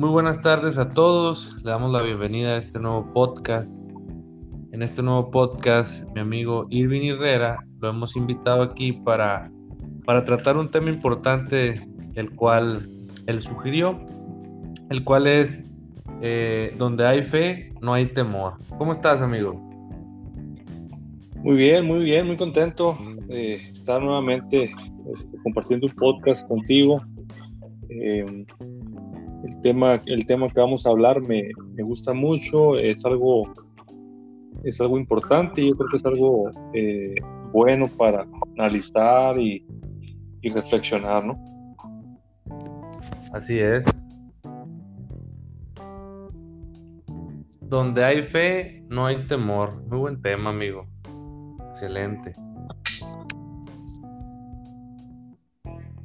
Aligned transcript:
muy 0.00 0.08
buenas 0.08 0.40
tardes 0.40 0.78
a 0.78 0.94
todos. 0.94 1.62
Le 1.62 1.72
damos 1.72 1.92
la 1.92 2.00
bienvenida 2.00 2.54
a 2.54 2.56
este 2.56 2.78
nuevo 2.78 3.12
podcast. 3.12 3.86
En 4.72 4.80
este 4.82 5.02
nuevo 5.02 5.30
podcast, 5.30 6.10
mi 6.14 6.22
amigo 6.22 6.66
Irving 6.70 7.10
Herrera 7.10 7.58
lo 7.80 7.90
hemos 7.90 8.16
invitado 8.16 8.62
aquí 8.62 8.92
para, 8.92 9.50
para 10.06 10.24
tratar 10.24 10.56
un 10.56 10.70
tema 10.70 10.88
importante, 10.88 11.74
el 12.14 12.30
cual 12.30 12.80
él 13.26 13.42
sugirió, 13.42 14.00
el 14.88 15.04
cual 15.04 15.26
es 15.26 15.66
eh, 16.22 16.74
donde 16.78 17.06
hay 17.06 17.22
fe, 17.22 17.68
no 17.82 17.92
hay 17.92 18.06
temor. 18.06 18.54
¿Cómo 18.78 18.92
estás, 18.92 19.20
amigo? 19.20 19.52
Muy 21.42 21.56
bien, 21.56 21.86
muy 21.86 22.04
bien, 22.04 22.26
muy 22.26 22.38
contento 22.38 22.96
de 23.26 23.56
estar 23.68 24.00
nuevamente 24.00 24.72
este, 25.12 25.36
compartiendo 25.42 25.88
un 25.88 25.94
podcast 25.94 26.48
contigo. 26.48 27.02
Eh, 27.90 28.46
el 29.46 29.60
tema, 29.60 30.00
el 30.06 30.26
tema 30.26 30.48
que 30.48 30.60
vamos 30.60 30.86
a 30.86 30.90
hablar 30.90 31.18
me, 31.28 31.50
me, 31.74 31.82
gusta 31.82 32.12
mucho, 32.12 32.76
es 32.76 33.04
algo, 33.04 33.42
es 34.64 34.80
algo 34.80 34.98
importante, 34.98 35.66
yo 35.66 35.74
creo 35.76 35.88
que 35.88 35.96
es 35.96 36.04
algo 36.04 36.50
eh, 36.74 37.14
bueno 37.52 37.88
para 37.88 38.26
analizar 38.56 39.38
y, 39.38 39.64
y 40.42 40.50
reflexionar, 40.50 41.24
¿no? 41.24 41.38
Así 43.32 43.58
es. 43.58 43.86
Donde 47.60 48.04
hay 48.04 48.22
fe, 48.22 48.84
no 48.88 49.06
hay 49.06 49.26
temor. 49.26 49.80
Muy 49.86 49.98
buen 49.98 50.20
tema, 50.20 50.50
amigo. 50.50 50.86
Excelente. 51.66 52.34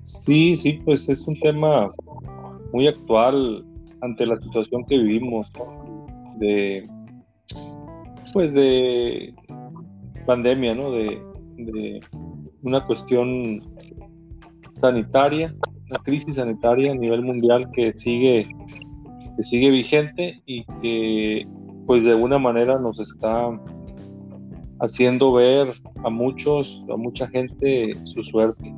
Sí, 0.03 0.55
sí, 0.55 0.73
pues 0.85 1.09
es 1.09 1.27
un 1.27 1.39
tema 1.39 1.89
muy 2.71 2.87
actual 2.87 3.65
ante 4.01 4.25
la 4.25 4.37
situación 4.37 4.85
que 4.85 4.97
vivimos, 4.97 5.51
de 6.39 6.87
pues 8.33 8.53
de 8.53 9.33
pandemia, 10.25 10.75
¿no? 10.75 10.91
De, 10.91 11.21
una 12.63 12.85
cuestión 12.85 13.61
sanitaria, 14.73 15.51
una 15.89 16.03
crisis 16.03 16.35
sanitaria 16.35 16.91
a 16.91 16.95
nivel 16.95 17.21
mundial 17.21 17.69
que 17.71 17.93
sigue, 17.95 18.49
que 19.37 19.43
sigue 19.43 19.69
vigente 19.69 20.41
y 20.45 20.65
que 20.81 21.47
pues 21.85 22.03
de 22.05 22.11
alguna 22.11 22.39
manera 22.39 22.79
nos 22.79 22.99
está 22.99 23.49
haciendo 24.79 25.31
ver 25.31 25.67
a 26.03 26.09
muchos, 26.09 26.83
a 26.91 26.97
mucha 26.97 27.27
gente 27.27 27.95
su 28.03 28.23
suerte. 28.23 28.73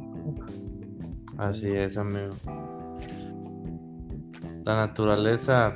Así 1.38 1.68
es, 1.68 1.98
amigo 1.98 2.36
la 4.68 4.76
naturaleza 4.76 5.74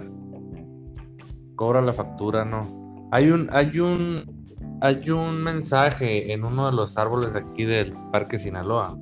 cobra 1.56 1.82
la 1.82 1.94
factura, 1.94 2.44
¿no? 2.44 3.08
Hay 3.10 3.32
un, 3.32 3.48
hay 3.54 3.80
un, 3.80 4.46
hay 4.82 5.10
un 5.10 5.42
mensaje 5.42 6.34
en 6.34 6.44
uno 6.44 6.66
de 6.66 6.74
los 6.74 6.98
árboles 6.98 7.34
aquí 7.34 7.64
del 7.64 7.94
Parque 8.12 8.38
Sinaloa. 8.38 8.98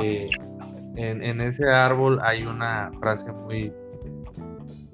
Eh, 0.00 0.20
en, 0.94 1.40
ese 1.40 1.68
árbol 1.68 2.20
hay 2.22 2.44
una 2.44 2.92
frase 3.00 3.32
muy, 3.32 3.72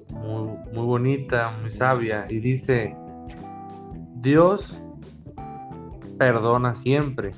muy, 0.09 0.49
muy 0.73 0.85
bonita, 0.85 1.55
muy 1.61 1.69
sabia, 1.69 2.25
y 2.27 2.39
dice, 2.39 2.95
Dios 4.15 4.81
perdona 6.17 6.73
siempre. 6.73 7.33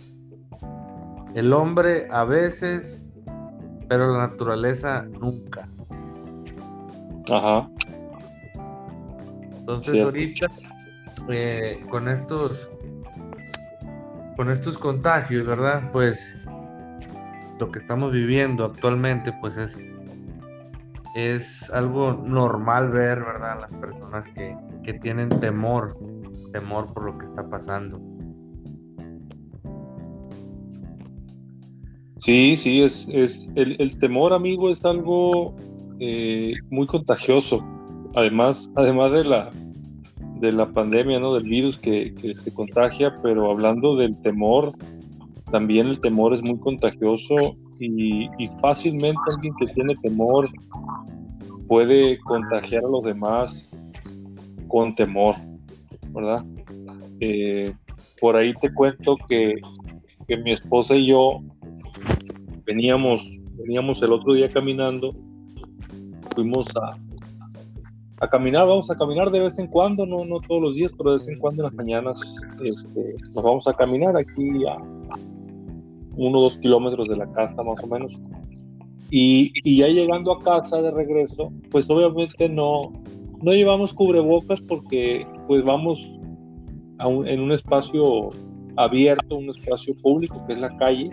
El 1.36 1.52
hombre 1.52 2.08
a 2.09 2.23
veces, 2.23 3.09
pero 3.89 4.14
la 4.14 4.30
naturaleza 4.30 5.02
nunca. 5.20 5.67
Ajá. 7.30 7.70
Entonces 9.59 10.02
ahorita 10.02 10.47
eh, 11.30 11.83
con 11.89 12.08
estos 12.08 12.70
con 14.36 14.50
estos 14.52 14.77
contagios, 14.77 15.45
¿verdad? 15.45 15.92
Pues 15.92 16.26
lo 17.60 17.71
que 17.71 17.80
estamos 17.80 18.11
viviendo 18.14 18.66
actualmente, 18.66 19.33
pues 19.42 19.58
es 19.58 19.98
es 21.16 21.70
algo 21.71 22.14
normal 22.14 22.92
ver, 22.92 23.20
¿verdad? 23.21 23.60
Las 23.60 23.73
personas 23.73 24.27
que, 24.27 24.55
que 24.83 24.93
tienen 24.93 25.30
temor, 25.30 25.98
temor 26.52 26.93
por 26.93 27.05
lo 27.05 27.17
que 27.17 27.26
está 27.26 27.49
pasando. 27.49 27.99
Sí, 32.17 32.55
sí, 32.55 32.83
es, 32.83 33.10
es 33.11 33.49
el, 33.55 33.76
el 33.80 33.98
temor, 33.98 34.32
amigo, 34.32 34.70
es 34.70 34.86
algo 34.86 35.55
eh, 36.00 36.54
muy 36.70 36.88
contagioso. 36.88 37.66
Además, 38.16 38.70
además 38.76 39.12
de 39.12 39.24
la, 39.26 39.50
de 40.40 40.52
la 40.52 40.68
pandemia, 40.68 41.20
¿no? 41.20 41.34
Del 41.34 41.50
virus 41.50 41.78
que, 41.78 42.14
se 42.34 42.54
contagia, 42.54 43.16
pero 43.22 43.50
hablando 43.50 43.96
del 43.96 44.20
temor, 44.22 44.74
también 45.52 45.88
el 45.88 46.00
temor 46.00 46.34
es 46.34 46.42
muy 46.42 46.60
contagioso 46.60 47.56
y, 47.80 48.28
fácilmente 48.62 49.20
alguien 49.36 49.54
que 49.60 49.68
tiene 49.68 49.96
temor 50.02 50.50
puede 51.68 52.18
contagiar 52.20 52.84
a 52.86 52.90
los 52.90 53.04
demás 53.04 53.84
con 54.68 54.96
temor, 54.96 55.36
¿verdad? 56.10 56.46
Eh, 57.20 57.74
por 58.20 58.36
ahí 58.36 58.54
te 58.56 58.74
cuento 58.74 59.18
que, 59.28 59.54
que 60.28 60.38
mi 60.38 60.52
esposa 60.52 60.96
y 60.96 61.08
yo 61.08 61.42
veníamos, 62.66 63.40
veníamos 63.58 64.02
el 64.02 64.12
otro 64.14 64.34
día 64.34 64.50
caminando 64.50 65.14
fuimos 66.37 66.67
a, 66.83 66.95
a 68.23 68.30
caminar, 68.30 68.67
vamos 68.67 68.92
a 68.92 68.95
caminar 68.95 69.31
de 69.31 69.39
vez 69.39 69.58
en 69.58 69.65
cuando, 69.65 70.05
no, 70.05 70.23
no 70.23 70.39
todos 70.48 70.61
los 70.61 70.75
días, 70.75 70.92
pero 70.95 71.09
de 71.09 71.15
vez 71.17 71.27
en 71.27 71.39
cuando 71.39 71.64
en 71.64 71.65
las 71.65 71.73
mañanas 71.73 72.42
este, 72.64 73.15
nos 73.33 73.43
vamos 73.43 73.67
a 73.67 73.73
caminar 73.73 74.15
aquí 74.15 74.64
a 74.67 74.77
uno 76.15 76.37
o 76.37 76.42
dos 76.43 76.58
kilómetros 76.58 77.08
de 77.08 77.17
la 77.17 77.31
casa 77.31 77.64
más 77.64 77.83
o 77.83 77.87
menos. 77.87 78.20
Y, 79.09 79.52
y, 79.64 79.77
ya 79.77 79.87
llegando 79.87 80.31
a 80.31 80.39
casa 80.39 80.80
de 80.80 80.92
regreso, 80.92 81.52
pues 81.71 81.89
obviamente 81.89 82.48
no, 82.48 82.81
no 83.42 83.52
llevamos 83.54 83.93
cubrebocas 83.93 84.61
porque 84.61 85.25
pues 85.48 85.64
vamos 85.64 86.05
a 86.99 87.08
en 87.08 87.39
un 87.39 87.52
espacio 87.52 88.30
abierto, 88.75 89.37
un 89.37 89.49
espacio 89.49 89.95
público 90.04 90.45
que 90.45 90.54
es 90.54 90.59
la 90.59 90.75
calle, 90.77 91.09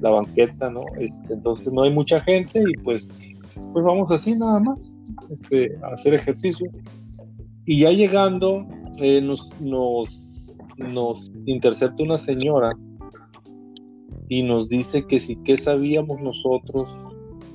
la 0.00 0.10
banqueta, 0.10 0.70
¿no? 0.70 0.82
Este, 0.98 1.34
entonces 1.34 1.72
no 1.72 1.82
hay 1.82 1.92
mucha 1.92 2.20
gente 2.22 2.60
y 2.60 2.76
pues 2.82 3.08
pues 3.72 3.84
vamos 3.84 4.10
así 4.10 4.34
nada 4.34 4.60
más 4.60 4.96
este, 5.22 5.76
a 5.82 5.94
hacer 5.94 6.14
ejercicio. 6.14 6.70
Y 7.66 7.80
ya 7.80 7.90
llegando, 7.90 8.66
eh, 9.00 9.20
nos, 9.20 9.58
nos, 9.60 10.50
nos 10.76 11.30
intercepta 11.46 12.02
una 12.02 12.18
señora 12.18 12.72
y 14.28 14.42
nos 14.42 14.68
dice 14.68 15.06
que 15.06 15.18
sí, 15.18 15.36
que 15.44 15.56
sabíamos 15.56 16.20
nosotros 16.20 16.94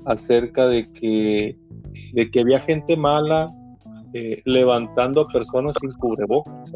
acerca 0.05 0.67
de 0.67 0.91
que, 0.91 1.57
de 2.13 2.31
que 2.31 2.39
había 2.39 2.59
gente 2.59 2.95
mala 2.95 3.53
eh, 4.13 4.41
levantando 4.45 5.21
a 5.21 5.27
personas 5.27 5.77
sin 5.79 5.91
cubrebocas. 5.91 6.73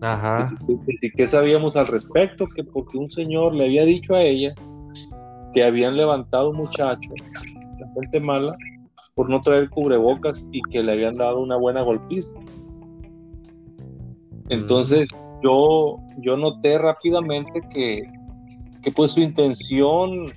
Ajá. 0.00 0.48
Que, 1.00 1.10
que, 1.10 1.26
sabíamos 1.26 1.76
al 1.76 1.86
respecto, 1.86 2.46
que 2.46 2.64
porque 2.64 2.96
un 2.96 3.10
señor 3.10 3.54
le 3.54 3.66
había 3.66 3.84
dicho 3.84 4.14
a 4.14 4.22
ella 4.22 4.54
que 5.52 5.64
habían 5.64 5.96
levantado 5.96 6.50
un 6.50 6.56
muchacho, 6.56 7.10
la 7.78 7.88
gente 7.94 8.20
mala, 8.20 8.52
por 9.14 9.28
no 9.28 9.40
traer 9.40 9.68
cubrebocas 9.70 10.46
y 10.52 10.62
que 10.62 10.82
le 10.82 10.92
habían 10.92 11.16
dado 11.16 11.40
una 11.40 11.56
buena 11.56 11.82
golpiza. 11.82 12.34
Entonces 14.48 15.06
yo, 15.42 15.98
yo 16.18 16.36
noté 16.36 16.78
rápidamente 16.78 17.60
que, 17.72 18.02
que 18.82 18.92
pues 18.92 19.12
su 19.12 19.20
intención 19.20 20.32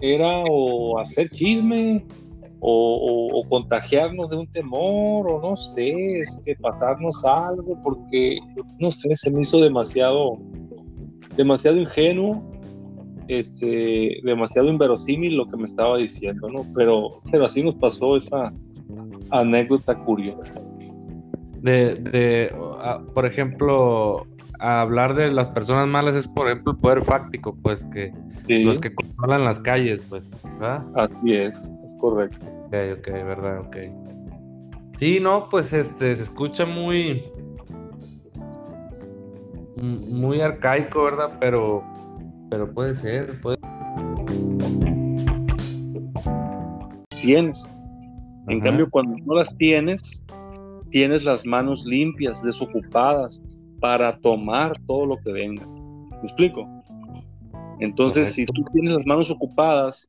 era 0.00 0.44
o 0.48 0.98
hacer 0.98 1.30
chisme 1.30 2.04
o, 2.60 3.30
o, 3.34 3.46
contagiarnos 3.48 4.30
de 4.30 4.36
un 4.36 4.46
temor 4.48 5.30
o 5.30 5.40
no 5.40 5.56
sé, 5.56 5.94
este, 6.20 6.56
pasarnos 6.56 7.24
algo 7.24 7.80
porque 7.82 8.38
no 8.78 8.90
sé, 8.90 9.14
se 9.14 9.30
me 9.30 9.42
hizo 9.42 9.60
demasiado 9.60 10.38
demasiado 11.36 11.76
ingenuo 11.76 12.42
este, 13.28 14.20
demasiado 14.24 14.68
inverosímil 14.68 15.36
lo 15.36 15.46
que 15.46 15.56
me 15.56 15.64
estaba 15.64 15.98
diciendo, 15.98 16.48
¿no? 16.50 16.58
Pero, 16.74 17.20
pero 17.30 17.44
así 17.44 17.62
nos 17.62 17.74
pasó 17.76 18.16
esa 18.16 18.52
anécdota 19.30 19.94
curiosa. 19.94 20.54
De, 21.60 21.94
de 21.96 22.54
por 23.14 23.26
ejemplo, 23.26 24.26
hablar 24.58 25.14
de 25.14 25.30
las 25.30 25.48
personas 25.48 25.86
malas 25.86 26.14
es, 26.14 26.26
por 26.26 26.48
ejemplo, 26.48 26.72
el 26.72 26.78
poder 26.78 27.02
fáctico, 27.02 27.56
pues 27.62 27.84
que 27.84 28.12
los 28.48 28.78
que 28.78 28.90
controlan 28.90 29.44
las 29.44 29.60
calles, 29.60 30.00
pues, 30.08 30.30
¿verdad? 30.42 30.84
Así 30.94 31.34
es, 31.34 31.56
es 31.84 31.94
correcto. 31.98 32.46
Ok, 32.66 32.74
ok, 32.98 33.06
verdad, 33.06 33.60
ok. 33.60 33.76
Sí, 34.98 35.20
no, 35.20 35.48
pues 35.48 35.72
este, 35.72 36.14
se 36.14 36.22
escucha 36.22 36.64
muy, 36.64 37.24
muy 39.76 40.40
arcaico, 40.40 41.04
¿verdad? 41.04 41.36
Pero 41.38 41.84
pero 42.50 42.72
puede 42.72 42.94
ser, 42.94 43.40
puede. 43.40 43.56
Tienes, 47.20 47.70
En 48.46 48.60
cambio, 48.60 48.88
cuando 48.90 49.16
no 49.26 49.34
las 49.34 49.54
tienes, 49.56 50.24
tienes 50.90 51.24
las 51.24 51.44
manos 51.44 51.84
limpias, 51.84 52.42
desocupadas, 52.42 53.42
para 53.80 54.18
tomar 54.18 54.80
todo 54.86 55.06
lo 55.06 55.16
que 55.18 55.32
venga. 55.32 55.66
¿Me 55.66 56.22
explico? 56.22 56.66
Entonces, 57.80 58.32
si 58.32 58.46
tú 58.46 58.64
tienes 58.72 58.90
las 58.90 59.06
manos 59.06 59.30
ocupadas, 59.30 60.08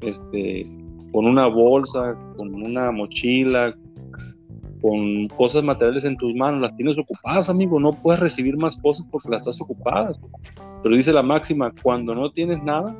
este, 0.00 0.70
con 1.12 1.26
una 1.26 1.46
bolsa, 1.46 2.16
con 2.38 2.54
una 2.54 2.90
mochila, 2.92 3.74
con 4.86 5.26
cosas 5.36 5.64
materiales 5.64 6.04
en 6.04 6.16
tus 6.16 6.32
manos, 6.32 6.62
las 6.62 6.76
tienes 6.76 6.96
ocupadas, 6.96 7.50
amigo, 7.50 7.80
no 7.80 7.90
puedes 7.90 8.20
recibir 8.20 8.56
más 8.56 8.76
cosas 8.76 9.04
porque 9.10 9.28
las 9.28 9.40
estás 9.40 9.60
ocupadas. 9.60 10.16
Pero 10.80 10.94
dice 10.94 11.12
la 11.12 11.24
máxima, 11.24 11.72
cuando 11.82 12.14
no 12.14 12.30
tienes 12.30 12.62
nada, 12.62 12.96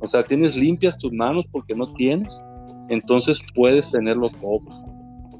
o 0.00 0.08
sea, 0.08 0.22
tienes 0.22 0.56
limpias 0.56 0.96
tus 0.96 1.12
manos 1.12 1.44
porque 1.52 1.74
no 1.74 1.92
tienes, 1.92 2.42
entonces 2.88 3.38
puedes 3.54 3.90
tenerlo 3.90 4.28
todo, 4.40 4.60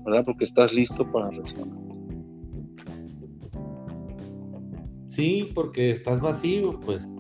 ¿verdad? 0.05 0.23
Porque 0.26 0.44
estás 0.44 0.70
listo 0.70 1.11
para 1.11 1.31
recibir. 1.31 1.64
Sí, 5.06 5.49
porque 5.55 5.93
estás 5.93 6.20
vacío, 6.20 6.79
pues. 6.81 7.17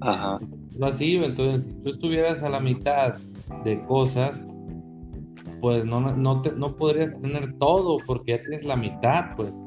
Ajá. 0.00 0.38
Vacío, 0.78 1.22
entonces 1.22 1.74
si 1.74 1.82
tú 1.82 1.90
estuvieras 1.90 2.42
a 2.42 2.48
la 2.48 2.60
mitad 2.60 3.18
de 3.62 3.82
cosas, 3.82 4.42
pues 5.60 5.84
no, 5.84 6.00
no, 6.00 6.42
no 6.42 6.76
podrías 6.76 7.14
tener 7.20 7.52
todo 7.58 7.98
porque 8.06 8.32
ya 8.32 8.42
tienes 8.42 8.64
la 8.64 8.76
mitad, 8.76 9.34
pues. 9.36 9.62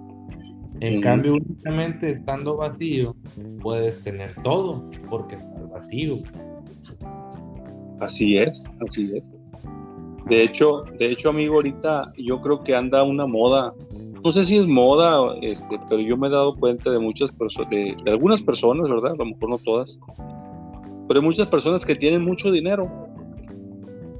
En 0.82 1.02
cambio, 1.02 1.34
únicamente 1.34 2.10
estando 2.10 2.56
vacío, 2.56 3.16
puedes 3.62 4.02
tener 4.02 4.34
todo 4.44 4.90
porque 5.10 5.36
estás 5.36 5.70
vacío. 5.70 6.20
Pues. 6.32 6.56
Así 8.00 8.38
es, 8.38 8.72
así 8.88 9.12
es. 9.18 9.30
De 10.28 10.44
hecho, 10.44 10.84
de 10.98 11.12
hecho, 11.12 11.30
amigo, 11.30 11.56
ahorita 11.56 12.14
yo 12.18 12.40
creo 12.42 12.64
que 12.64 12.76
anda 12.76 13.04
una 13.04 13.26
moda 13.26 13.74
no 14.24 14.32
sé 14.32 14.44
si 14.44 14.58
es 14.58 14.68
moda, 14.68 15.36
este, 15.42 15.80
pero 15.90 16.02
yo 16.02 16.18
me 16.18 16.28
he 16.28 16.32
dado 16.32 16.56
cuenta 16.56 16.92
de 16.92 17.00
muchas 17.00 17.32
personas, 17.32 17.70
de, 17.70 17.96
algunas 18.08 18.42
personas, 18.42 18.90
¿verdad? 18.90 19.14
A 19.14 19.16
lo 19.16 19.26
mejor 19.26 19.50
no 19.50 19.58
todas, 19.60 20.00
pero 21.08 21.20
hay 21.20 21.26
muchas 21.26 21.48
personas 21.48 21.86
que 21.86 21.96
tienen 21.96 22.24
mucho 22.24 22.52
dinero 22.52 23.09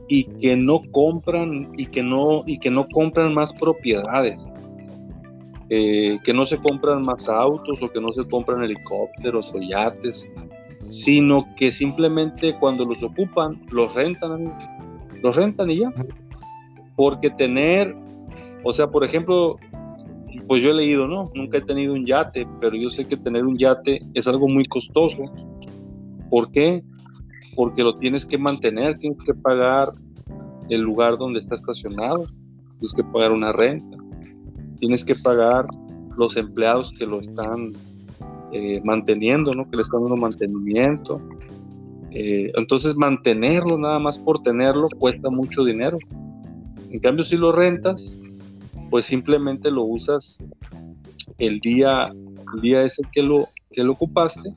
y 0.10 0.26
que 0.26 0.58
no 0.58 0.82
compran 0.92 1.72
y 1.78 1.86
que 1.86 2.04
no 2.04 2.44
y 2.46 2.60
que 2.60 2.70
no 2.70 2.86
compran 2.90 3.34
más 3.34 3.54
propiedades, 3.54 4.46
eh, 5.70 6.20
que 6.26 6.34
no 6.34 6.46
se 6.46 6.58
compran 6.58 7.04
más 7.04 7.30
autos 7.30 7.82
o 7.82 7.90
que 7.90 8.02
no 8.02 8.12
se 8.12 8.28
compran 8.28 8.64
helicópteros 8.64 9.54
o 9.56 9.60
yates, 9.62 10.30
sino 10.90 11.48
que 11.56 11.72
simplemente 11.72 12.58
cuando 12.60 12.84
los 12.84 13.02
ocupan 13.04 13.62
los 13.72 13.94
rentan, 13.94 14.54
los 15.24 15.36
rentan 15.38 15.70
y 15.70 15.80
ya, 15.80 15.94
porque 16.98 17.30
tener 17.30 17.96
o 18.64 18.74
sea, 18.74 18.88
por 18.88 19.04
ejemplo, 19.04 19.58
pues 20.48 20.62
yo 20.62 20.72
he 20.72 20.74
leído, 20.74 21.08
¿no? 21.08 21.32
Nunca 21.34 21.60
he 21.60 21.62
tenido 21.62 21.94
un 21.94 22.06
yate, 22.06 22.48
pero 22.60 22.76
yo 22.76 22.90
sé 22.90 23.06
que 23.06 23.18
tener 23.18 23.46
un 23.46 23.58
yate 23.58 24.00
es 24.14 24.28
algo 24.28 24.48
muy 24.48 24.66
costoso. 24.66 25.18
¿Por 26.30 26.52
qué? 26.52 26.84
Porque 27.60 27.84
lo 27.84 27.98
tienes 27.98 28.26
que 28.26 28.38
mantener, 28.38 28.98
tienes 29.00 29.20
que 29.26 29.34
pagar 29.34 29.92
el 30.70 30.80
lugar 30.80 31.18
donde 31.18 31.42
está 31.42 31.56
estacionado, 31.56 32.26
tienes 32.80 32.94
que 32.96 33.04
pagar 33.04 33.34
una 33.34 33.52
renta, 33.52 33.98
tienes 34.80 35.04
que 35.04 35.14
pagar 35.14 35.68
los 36.18 36.38
empleados 36.38 36.94
que 36.98 37.06
lo 37.06 37.20
están 37.20 37.74
eh, 38.54 38.80
manteniendo, 38.86 39.52
¿no? 39.52 39.70
Que 39.70 39.76
le 39.76 39.84
están 39.84 40.04
dando 40.04 40.16
mantenimiento. 40.16 41.22
Eh, 42.12 42.50
entonces 42.56 42.96
mantenerlo 42.96 43.78
nada 43.78 44.00
más 44.00 44.18
por 44.18 44.42
tenerlo 44.42 44.88
cuesta 44.98 45.30
mucho 45.30 45.66
dinero. 45.66 45.98
En 46.90 47.00
cambio, 47.00 47.26
si 47.26 47.36
lo 47.36 47.52
rentas, 47.52 48.18
pues 48.90 49.06
simplemente 49.08 49.70
lo 49.70 49.84
usas 49.84 50.38
el 51.40 51.60
día, 51.60 52.08
el 52.08 52.62
día 52.62 52.84
ese 52.84 53.02
que 53.12 53.22
lo, 53.22 53.50
que 53.70 53.84
lo 53.84 53.92
ocupaste 53.92 54.54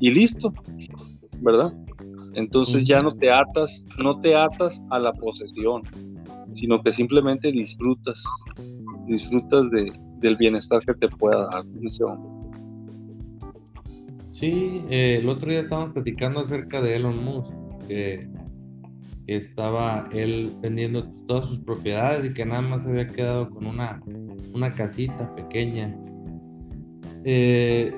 y 0.00 0.10
listo, 0.10 0.52
¿verdad? 1.40 1.72
Entonces 2.36 2.84
ya 2.84 3.00
no 3.00 3.14
te 3.14 3.32
atas, 3.32 3.86
no 3.98 4.20
te 4.20 4.36
atas 4.36 4.78
a 4.90 4.98
la 4.98 5.12
posesión, 5.12 5.82
sino 6.54 6.82
que 6.82 6.92
simplemente 6.92 7.50
disfrutas, 7.50 8.22
disfrutas 9.06 9.70
de, 9.70 9.90
del 10.18 10.36
bienestar 10.36 10.84
que 10.84 10.92
te 10.94 11.08
pueda 11.08 11.46
dar 11.46 11.64
en 11.64 11.86
ese 11.86 12.04
momento. 12.04 12.50
Sí, 14.30 14.82
eh, 14.90 15.18
el 15.22 15.28
otro 15.30 15.48
día 15.48 15.60
estábamos 15.60 15.94
platicando 15.94 16.40
acerca 16.40 16.82
de 16.82 16.96
Elon 16.96 17.24
Musk, 17.24 17.54
que 17.88 18.28
estaba 19.26 20.06
él 20.12 20.52
vendiendo 20.60 21.08
todas 21.26 21.48
sus 21.48 21.60
propiedades 21.60 22.26
y 22.26 22.34
que 22.34 22.44
nada 22.44 22.60
más 22.60 22.86
había 22.86 23.06
quedado 23.06 23.48
con 23.48 23.66
una, 23.66 24.02
una 24.52 24.70
casita 24.72 25.34
pequeña. 25.34 25.96
Eh, 27.24 27.94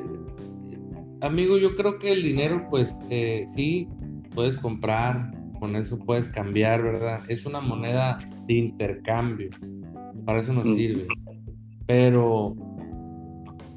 amigo, 1.21 1.59
yo 1.59 1.75
creo 1.75 1.99
que 1.99 2.13
el 2.13 2.23
dinero, 2.23 2.69
pues 2.71 3.03
eh, 3.11 3.43
sí, 3.45 3.89
puedes 4.35 4.57
comprar, 4.59 5.33
con 5.59 5.77
eso 5.77 5.99
puedes 5.99 6.29
cambiar, 6.29 6.83
¿verdad? 6.83 7.21
Es 7.29 7.47
una 7.47 7.61
moneda 7.61 8.19
de 8.47 8.55
intercambio, 8.55 9.51
para 10.25 10.41
eso 10.41 10.53
nos 10.53 10.67
mm. 10.67 10.75
sirve. 10.75 11.07
Pero, 11.87 12.55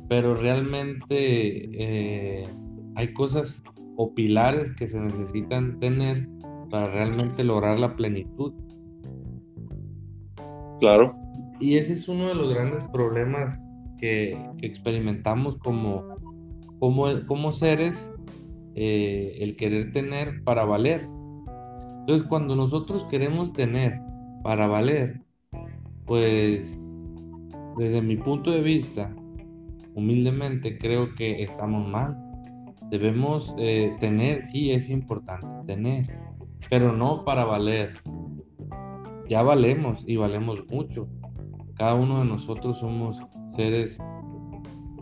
pero 0.09 0.36
realmente 0.36 1.12
eh, 1.12 2.44
hay 2.95 3.13
cosas 3.13 3.63
o 3.98 4.13
pilares 4.13 4.71
que 4.71 4.88
se 4.88 5.00
necesitan 5.00 5.80
tener 5.80 6.27
para 6.69 6.86
realmente 6.86 7.44
lograr 7.44 7.80
la 7.80 7.95
plenitud. 7.95 8.53
Claro. 10.80 11.15
Y 11.59 11.77
ese 11.77 11.94
es 11.94 12.09
uno 12.09 12.27
de 12.27 12.36
los 12.36 12.53
grandes 12.53 12.83
problemas 12.92 13.59
que, 14.00 14.36
experimentamos 14.62 15.57
como, 15.57 16.03
como, 16.80 17.06
como 17.27 17.51
seres, 17.51 18.15
eh, 18.75 19.38
el 19.39 19.56
querer 19.56 19.91
tener 19.91 20.44
para 20.44 20.65
valer. 20.65 21.01
Entonces, 22.00 22.27
cuando 22.27 22.56
nosotros 22.56 23.06
queremos 23.06 23.53
tener 23.53 24.00
para 24.44 24.68
valer, 24.68 25.21
pues 26.06 26.91
desde 27.77 28.01
mi 28.01 28.18
punto 28.18 28.51
de 28.51 28.62
vista, 28.62 29.15
humildemente 29.95 30.77
creo 30.77 31.13
que 31.15 31.41
estamos 31.41 31.88
mal. 31.88 32.18
Debemos 32.89 33.56
eh, 33.57 33.95
tener, 34.00 34.41
sí 34.41 34.71
es 34.71 34.89
importante 34.89 35.56
tener, 35.65 36.19
pero 36.69 36.91
no 36.94 37.24
para 37.24 37.45
valer. 37.45 37.94
Ya 39.29 39.44
valemos 39.44 40.03
y 40.07 40.17
valemos 40.17 40.60
mucho. 40.69 41.07
Cada 41.75 41.95
uno 41.95 42.19
de 42.19 42.25
nosotros 42.25 42.79
somos 42.79 43.22
seres 43.45 44.03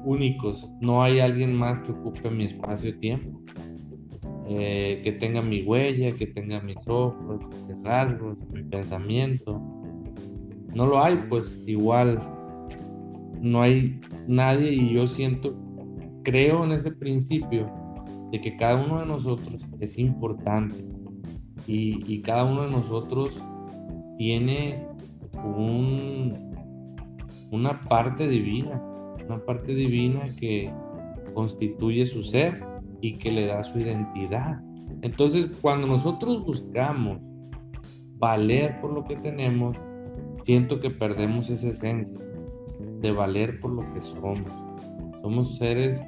únicos. 0.05 0.71
No 0.79 1.03
hay 1.03 1.19
alguien 1.19 1.53
más 1.53 1.81
que 1.81 1.91
ocupe 1.91 2.29
mi 2.29 2.45
espacio-tiempo. 2.45 3.38
Eh, 4.51 5.01
que 5.03 5.11
tenga 5.11 5.43
mi 5.43 5.61
huella, 5.61 6.11
que 6.13 6.25
tenga 6.25 6.59
mis 6.59 6.87
ojos, 6.87 7.45
mis 7.67 7.83
rasgos, 7.83 8.39
mi 8.51 8.63
pensamiento. 8.63 9.61
No 10.73 10.87
lo 10.87 11.03
hay, 11.03 11.17
pues 11.29 11.61
igual 11.67 12.19
no 13.39 13.61
hay 13.61 14.01
nadie 14.27 14.71
y 14.71 14.93
yo 14.93 15.05
siento, 15.05 15.55
creo 16.23 16.63
en 16.63 16.71
ese 16.71 16.91
principio 16.91 17.71
de 18.31 18.41
que 18.41 18.57
cada 18.57 18.83
uno 18.83 19.01
de 19.01 19.05
nosotros 19.05 19.61
es 19.79 19.99
importante 19.99 20.83
y, 21.67 22.19
cada 22.21 22.43
uno 22.45 22.63
de 22.63 22.71
nosotros 22.71 23.39
tiene 24.17 24.83
un, 25.45 26.55
una 27.51 27.81
parte 27.81 28.27
divina, 28.27 28.81
una 29.27 29.37
parte 29.45 29.75
divina 29.75 30.23
que 30.39 30.73
constituye 31.35 32.07
su 32.07 32.23
ser 32.23 32.68
y 33.01 33.17
que 33.17 33.31
le 33.31 33.45
da 33.45 33.63
su 33.63 33.79
identidad. 33.79 34.61
Entonces, 35.01 35.47
cuando 35.61 35.87
nosotros 35.87 36.45
buscamos 36.45 37.23
valer 38.17 38.79
por 38.81 38.91
lo 38.91 39.05
que 39.05 39.15
tenemos, 39.15 39.77
siento 40.41 40.79
que 40.79 40.89
perdemos 40.89 41.49
esa 41.49 41.69
esencia 41.69 42.19
de 43.01 43.11
valer 43.11 43.59
por 43.59 43.71
lo 43.71 43.93
que 43.93 44.01
somos. 44.01 44.51
Somos 45.21 45.57
seres 45.57 46.03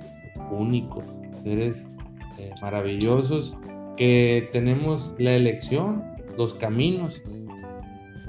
únicos, 0.51 1.05
seres 1.43 1.89
eh, 2.37 2.51
maravillosos 2.61 3.55
que 3.97 4.49
tenemos 4.51 5.13
la 5.17 5.33
elección, 5.33 6.03
los 6.37 6.53
caminos. 6.53 7.21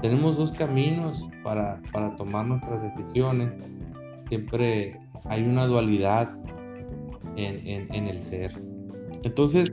Tenemos 0.01 0.37
dos 0.37 0.51
caminos 0.51 1.27
para, 1.43 1.81
tomar 2.17 2.45
nuestras 2.45 2.83
decisiones. 2.83 3.59
Siempre 4.27 4.99
hay 5.25 5.43
una 5.43 5.65
dualidad 5.65 6.31
en, 7.35 8.07
el 8.07 8.19
ser. 8.19 8.51
Entonces, 9.23 9.71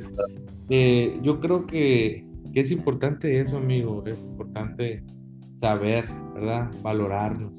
eh, 0.69 1.19
yo 1.23 1.41
creo 1.41 1.67
que, 1.67 2.25
es 2.55 2.71
importante 2.71 3.41
eso, 3.41 3.59
amigo. 3.59 4.03
Es 4.07 4.25
importante 4.25 5.03
saber, 5.53 6.05
¿verdad? 6.35 6.71
Valorarnos. 6.83 7.53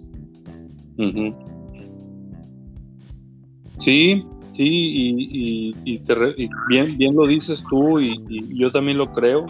Sí, 3.79 4.23
Sí, 4.53 5.73
y, 5.85 6.01
bien, 6.69 6.97
bien 6.97 7.15
lo 7.15 7.25
dices 7.25 7.63
tú 7.69 7.99
y, 7.99 8.15
yo 8.57 8.71
también 8.71 8.97
lo 8.97 9.11
creo. 9.13 9.45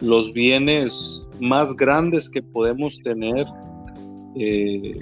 los 0.00 0.32
bienes 0.32 1.28
más 1.40 1.74
grandes 1.76 2.30
que 2.30 2.42
podemos 2.42 2.98
tener. 3.02 3.46
Eh, 4.36 4.92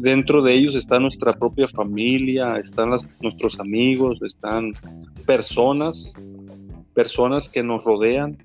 dentro 0.00 0.42
de 0.42 0.54
ellos 0.54 0.74
está 0.74 0.98
nuestra 0.98 1.32
propia 1.32 1.68
familia, 1.68 2.56
están 2.56 2.90
nuestros 2.90 3.58
amigos, 3.60 4.20
están 4.22 4.72
personas, 5.26 6.14
personas 6.94 7.48
que 7.48 7.62
nos 7.62 7.84
rodean 7.84 8.36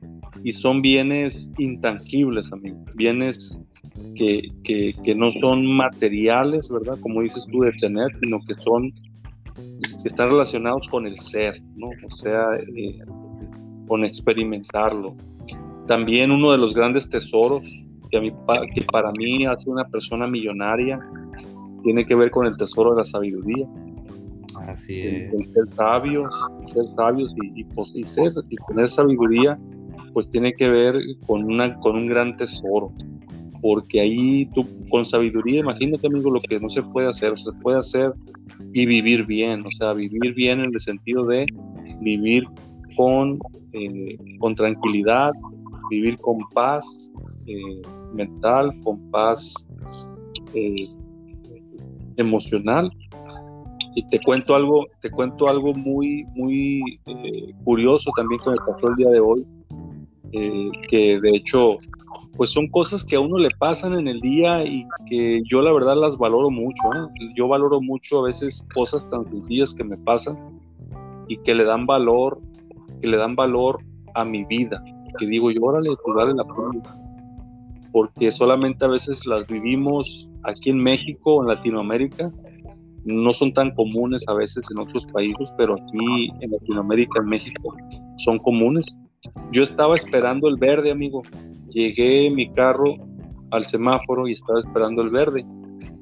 y 0.43 0.51
son 0.53 0.81
bienes 0.81 1.51
intangibles, 1.57 2.51
amigos, 2.51 2.83
bienes 2.95 3.57
que, 4.15 4.47
que, 4.63 5.15
no 5.15 5.31
son 5.31 5.65
materiales, 5.65 6.69
¿verdad? 6.69 6.97
Como 7.01 7.21
dices 7.21 7.45
tú, 7.51 7.61
de 7.61 7.71
tener, 7.71 8.07
sino 8.19 8.39
que 8.41 8.55
son, 8.55 8.91
que 9.55 10.07
están 10.07 10.29
relacionados 10.29 10.87
con 10.89 11.05
el 11.05 11.17
ser, 11.17 11.61
¿no? 11.75 11.87
O 11.87 12.15
sea, 12.17 12.45
eh, 12.75 12.99
con 13.87 14.05
experimentarlo. 14.05 15.15
También 15.87 16.31
uno 16.31 16.51
de 16.51 16.57
los 16.57 16.73
grandes 16.73 17.09
tesoros 17.09 17.67
que, 18.09 18.17
a 18.17 18.61
que 18.73 18.81
para 18.83 19.11
mí 19.11 19.45
hace 19.45 19.69
una 19.69 19.85
persona 19.85 20.27
millonaria 20.27 20.99
tiene 21.83 22.05
que 22.05 22.15
ver 22.15 22.31
con 22.31 22.47
el 22.47 22.55
tesoro 22.57 22.91
de 22.91 22.97
la 22.97 23.05
sabiduría. 23.05 23.67
Así 24.67 25.01
es. 25.01 25.31
ser 25.51 25.73
sabios, 25.75 26.33
ser 26.67 26.83
sabios 26.95 27.33
y, 27.41 27.63
pues, 27.65 27.91
y, 27.93 28.03
ser, 28.03 28.31
y 28.49 28.55
tener 28.67 28.87
sabiduría, 28.87 29.59
pues 30.13 30.29
tiene 30.29 30.53
que 30.53 30.69
ver 30.69 30.95
con, 31.25 31.43
una, 31.43 31.75
con 31.79 31.95
un 31.95 32.07
gran 32.07 32.37
tesoro. 32.37 32.91
Porque 33.61 34.01
ahí 34.01 34.45
tú, 34.47 34.65
con 34.89 35.05
sabiduría, 35.05 35.59
imagínate, 35.59 36.07
amigo, 36.07 36.31
lo 36.31 36.41
que 36.41 36.59
no 36.59 36.69
se 36.69 36.81
puede 36.83 37.07
hacer. 37.09 37.33
Se 37.39 37.51
puede 37.61 37.79
hacer 37.79 38.13
y 38.73 38.85
vivir 38.85 39.25
bien. 39.25 39.65
O 39.65 39.71
sea, 39.71 39.93
vivir 39.93 40.33
bien 40.33 40.59
en 40.59 40.73
el 40.73 40.79
sentido 40.79 41.25
de 41.25 41.45
vivir 42.01 42.45
con, 42.95 43.39
eh, 43.71 44.17
con 44.39 44.55
tranquilidad, 44.55 45.31
vivir 45.89 46.17
con 46.17 46.39
paz 46.53 47.11
eh, 47.47 47.81
mental, 48.13 48.73
con 48.83 48.99
paz 49.11 49.67
eh, 50.53 50.87
emocional. 52.17 52.91
Y 53.95 54.07
te 54.07 54.19
cuento 54.19 54.55
algo, 54.55 54.87
te 55.01 55.11
cuento 55.11 55.47
algo 55.47 55.73
muy, 55.73 56.25
muy 56.35 56.99
curioso 57.63 58.09
también 58.15 58.39
con 58.39 58.53
el 58.53 58.59
pasó 58.59 58.87
el 58.89 58.95
día 58.95 59.09
de 59.09 59.19
hoy, 59.19 59.45
que 60.89 61.19
de 61.21 61.29
hecho, 61.35 61.77
pues 62.35 62.49
son 62.49 62.67
cosas 62.69 63.03
que 63.03 63.17
a 63.17 63.19
uno 63.19 63.37
le 63.37 63.49
pasan 63.59 63.93
en 63.93 64.07
el 64.07 64.19
día 64.19 64.63
y 64.65 64.87
que 65.07 65.43
yo 65.47 65.61
la 65.61 65.71
verdad 65.71 65.95
las 65.95 66.17
valoro 66.17 66.49
mucho. 66.49 66.83
Yo 67.35 67.47
valoro 67.47 67.81
mucho 67.81 68.21
a 68.21 68.23
veces 68.23 68.65
cosas 68.73 69.07
tan 69.11 69.25
sencillas 69.29 69.75
que 69.75 69.83
me 69.83 69.97
pasan 69.97 70.59
y 71.27 71.37
que 71.37 71.53
le 71.53 71.63
dan 71.63 71.85
valor 71.85 72.41
que 73.03 73.09
le 73.09 73.17
dan 73.17 73.35
valor 73.35 73.83
a 74.15 74.23
mi 74.23 74.45
vida, 74.45 74.81
que 75.19 75.27
digo 75.27 75.51
yo, 75.51 75.61
órale, 75.61 75.89
pues 76.05 76.15
vale 76.15 76.33
la 76.33 76.45
pena. 76.45 77.02
Porque 77.93 78.29
solamente 78.29 78.83
a 78.83 78.89
veces 78.89 79.25
las 79.25 79.47
vivimos 79.47 80.29
aquí 80.43 80.71
en 80.71 80.79
México, 80.79 81.41
en 81.41 81.47
Latinoamérica, 81.47 82.29
no 83.05 83.31
son 83.31 83.53
tan 83.53 83.73
comunes 83.75 84.25
a 84.27 84.33
veces 84.33 84.65
en 84.71 84.79
otros 84.79 85.05
países, 85.05 85.49
pero 85.57 85.75
aquí 85.75 86.29
en 86.41 86.51
Latinoamérica, 86.51 87.21
en 87.21 87.27
México, 87.27 87.73
son 88.17 88.37
comunes. 88.39 88.99
Yo 89.53 89.63
estaba 89.63 89.95
esperando 89.95 90.49
el 90.49 90.57
verde, 90.57 90.91
amigo. 90.91 91.21
Llegué 91.69 92.27
en 92.27 92.35
mi 92.35 92.49
carro 92.51 92.95
al 93.51 93.63
semáforo 93.63 94.27
y 94.27 94.33
estaba 94.33 94.59
esperando 94.59 95.01
el 95.01 95.09
verde. 95.09 95.45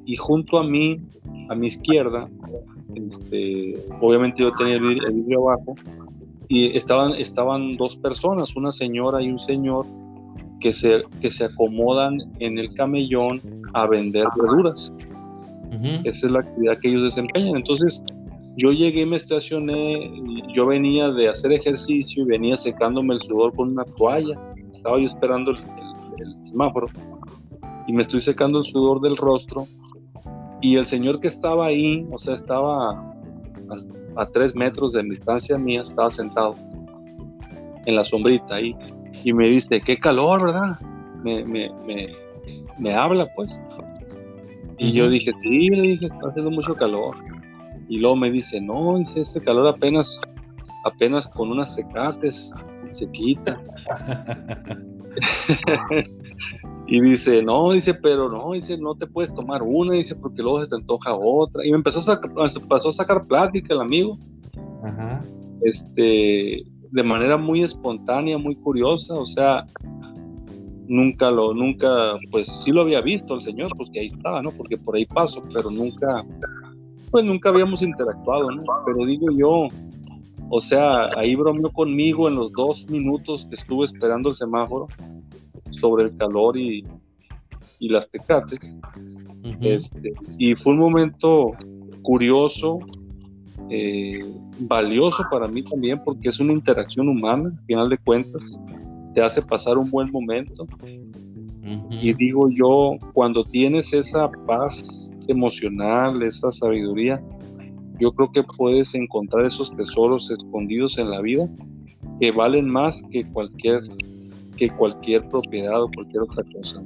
Y 0.05 0.15
junto 0.15 0.57
a 0.57 0.63
mí, 0.63 0.97
a 1.49 1.55
mi 1.55 1.67
izquierda, 1.67 2.27
este, 2.95 3.75
obviamente 3.99 4.41
yo 4.41 4.51
tenía 4.53 4.75
el 4.75 4.81
vidrio 4.81 5.49
abajo, 5.49 5.75
y 6.53 6.75
estaban, 6.75 7.13
estaban 7.13 7.73
dos 7.77 7.95
personas, 7.95 8.57
una 8.57 8.73
señora 8.73 9.21
y 9.21 9.31
un 9.31 9.39
señor, 9.39 9.85
que 10.61 10.71
se, 10.71 11.03
que 11.19 11.29
se 11.29 11.45
acomodan 11.45 12.17
en 12.39 12.57
el 12.57 12.73
camellón 12.75 13.41
a 13.73 13.87
vender 13.87 14.25
verduras. 14.39 14.93
Esa 16.03 16.27
es 16.27 16.31
la 16.31 16.39
actividad 16.39 16.77
que 16.79 16.89
ellos 16.89 17.03
desempeñan. 17.03 17.57
Entonces, 17.57 18.03
yo 18.57 18.71
llegué, 18.71 19.05
me 19.05 19.15
estacioné, 19.15 20.11
yo 20.53 20.65
venía 20.65 21.09
de 21.09 21.29
hacer 21.29 21.51
ejercicio 21.53 22.23
y 22.23 22.25
venía 22.27 22.55
secándome 22.55 23.15
el 23.15 23.21
sudor 23.21 23.53
con 23.55 23.71
una 23.71 23.83
toalla. 23.83 24.39
Estaba 24.71 24.99
yo 24.99 25.05
esperando 25.05 25.51
el, 25.51 25.57
semáforo 26.43 26.87
y 27.87 27.93
me 27.93 28.03
estoy 28.03 28.21
secando 28.21 28.59
el 28.59 28.65
sudor 28.65 29.01
del 29.01 29.17
rostro. 29.17 29.65
Y 30.61 30.75
el 30.75 30.85
señor 30.85 31.19
que 31.19 31.27
estaba 31.27 31.65
ahí, 31.65 32.05
o 32.11 32.17
sea, 32.19 32.35
estaba 32.35 33.15
a 34.15 34.25
tres 34.27 34.53
metros 34.55 34.91
de 34.91 35.01
distancia 35.01 35.57
mía, 35.57 35.81
estaba 35.81 36.11
sentado 36.11 36.55
en 37.85 37.95
la 37.95 38.03
sombrita 38.03 38.55
ahí 38.55 38.75
y 39.23 39.33
me 39.33 39.47
dice, 39.47 39.81
qué 39.81 39.97
calor, 39.97 40.45
¿verdad? 40.45 40.79
Me, 41.23 41.43
me, 41.45 41.71
me, 41.85 42.09
me 42.77 42.93
habla, 42.93 43.27
pues. 43.35 43.61
Y 44.77 44.93
yo 44.93 45.09
dije, 45.09 45.31
sí, 45.41 45.69
le 45.69 45.87
dije, 45.89 46.05
está 46.07 46.29
haciendo 46.29 46.51
mucho 46.51 46.73
calor. 46.73 47.15
Y 47.87 47.99
luego 47.99 48.15
me 48.15 48.31
dice, 48.31 48.59
no, 48.59 48.97
dice, 48.97 49.21
este 49.21 49.41
calor 49.41 49.67
apenas, 49.67 50.19
apenas 50.85 51.27
con 51.27 51.51
unas 51.51 51.75
tecates 51.75 52.53
se 52.91 53.11
quita. 53.11 53.61
Y 56.87 56.99
dice, 56.99 57.41
no, 57.41 57.71
dice, 57.71 57.93
pero 57.93 58.29
no, 58.29 58.51
dice, 58.51 58.77
no 58.77 58.95
te 58.95 59.07
puedes 59.07 59.33
tomar 59.33 59.63
una, 59.63 59.93
dice, 59.93 60.13
porque 60.13 60.41
luego 60.41 60.59
se 60.59 60.67
te 60.67 60.75
antoja 60.75 61.15
otra. 61.15 61.65
Y 61.65 61.71
me 61.71 61.77
empezó 61.77 61.99
a 61.99 62.01
sacar, 62.01 62.31
pasó 62.67 62.89
a 62.89 62.93
sacar 62.93 63.25
plática 63.27 63.73
el 63.73 63.79
amigo. 63.79 64.17
Ajá. 64.83 65.23
Este, 65.61 66.63
de 66.91 67.03
manera 67.03 67.37
muy 67.37 67.63
espontánea, 67.63 68.37
muy 68.37 68.55
curiosa, 68.55 69.13
o 69.13 69.25
sea, 69.25 69.65
nunca 70.87 71.31
lo, 71.31 71.53
nunca, 71.53 72.19
pues 72.29 72.47
sí 72.47 72.71
lo 72.71 72.81
había 72.81 73.01
visto 73.01 73.35
el 73.35 73.41
señor, 73.41 73.71
pues 73.77 73.89
que 73.91 74.01
ahí 74.01 74.07
estaba, 74.07 74.41
¿no? 74.41 74.51
Porque 74.51 74.77
por 74.77 74.95
ahí 74.95 75.05
paso, 75.05 75.41
pero 75.53 75.69
nunca, 75.71 76.21
pues 77.09 77.23
nunca 77.23 77.49
habíamos 77.49 77.81
interactuado, 77.81 78.51
¿no? 78.51 78.63
Pero 78.85 79.05
digo 79.05 79.27
yo, 79.31 79.67
o 80.49 80.59
sea, 80.59 81.05
ahí 81.15 81.33
bromeó 81.35 81.69
conmigo 81.69 82.27
en 82.27 82.35
los 82.35 82.51
dos 82.51 82.85
minutos 82.89 83.45
que 83.45 83.55
estuve 83.55 83.85
esperando 83.85 84.29
el 84.29 84.35
semáforo 84.35 84.87
sobre 85.79 86.03
el 86.05 86.17
calor 86.17 86.57
y, 86.57 86.83
las 87.79 88.11
tecates. 88.11 88.77
este, 89.61 90.11
y 90.37 90.53
fue 90.55 90.73
un 90.73 90.79
momento 90.79 91.53
curioso, 92.03 92.79
eh, 93.69 94.23
valioso 94.67 95.23
para 95.29 95.47
mí 95.47 95.63
también, 95.63 96.01
porque 96.03 96.29
es 96.29 96.39
una 96.39 96.53
interacción 96.53 97.09
humana, 97.09 97.49
al 97.49 97.65
final 97.65 97.89
de 97.89 97.97
cuentas, 97.97 98.59
te 99.13 99.21
hace 99.21 99.41
pasar 99.41 99.77
un 99.77 99.89
buen 99.89 100.11
momento. 100.11 100.65
Y 101.89 102.13
digo 102.13 102.49
yo, 102.49 102.97
cuando 103.13 103.43
tienes 103.43 103.93
esa 103.93 104.29
paz 104.45 104.83
emocional, 105.27 106.21
esa 106.23 106.51
sabiduría, 106.51 107.21
yo 107.99 108.11
creo 108.11 108.31
que 108.31 108.43
puedes 108.43 108.95
encontrar 108.95 109.45
esos 109.45 109.75
tesoros 109.75 110.31
escondidos 110.31 110.97
en 110.97 111.11
la 111.11 111.21
vida 111.21 111.47
que 112.19 112.31
valen 112.31 112.71
más 112.71 113.03
que 113.11 113.23
cualquier 113.31 113.81
que 114.57 114.69
cualquier 114.69 115.27
propiedad 115.29 115.81
o 115.81 115.89
cualquier 115.89 116.23
otra 116.23 116.43
cosa. 116.53 116.83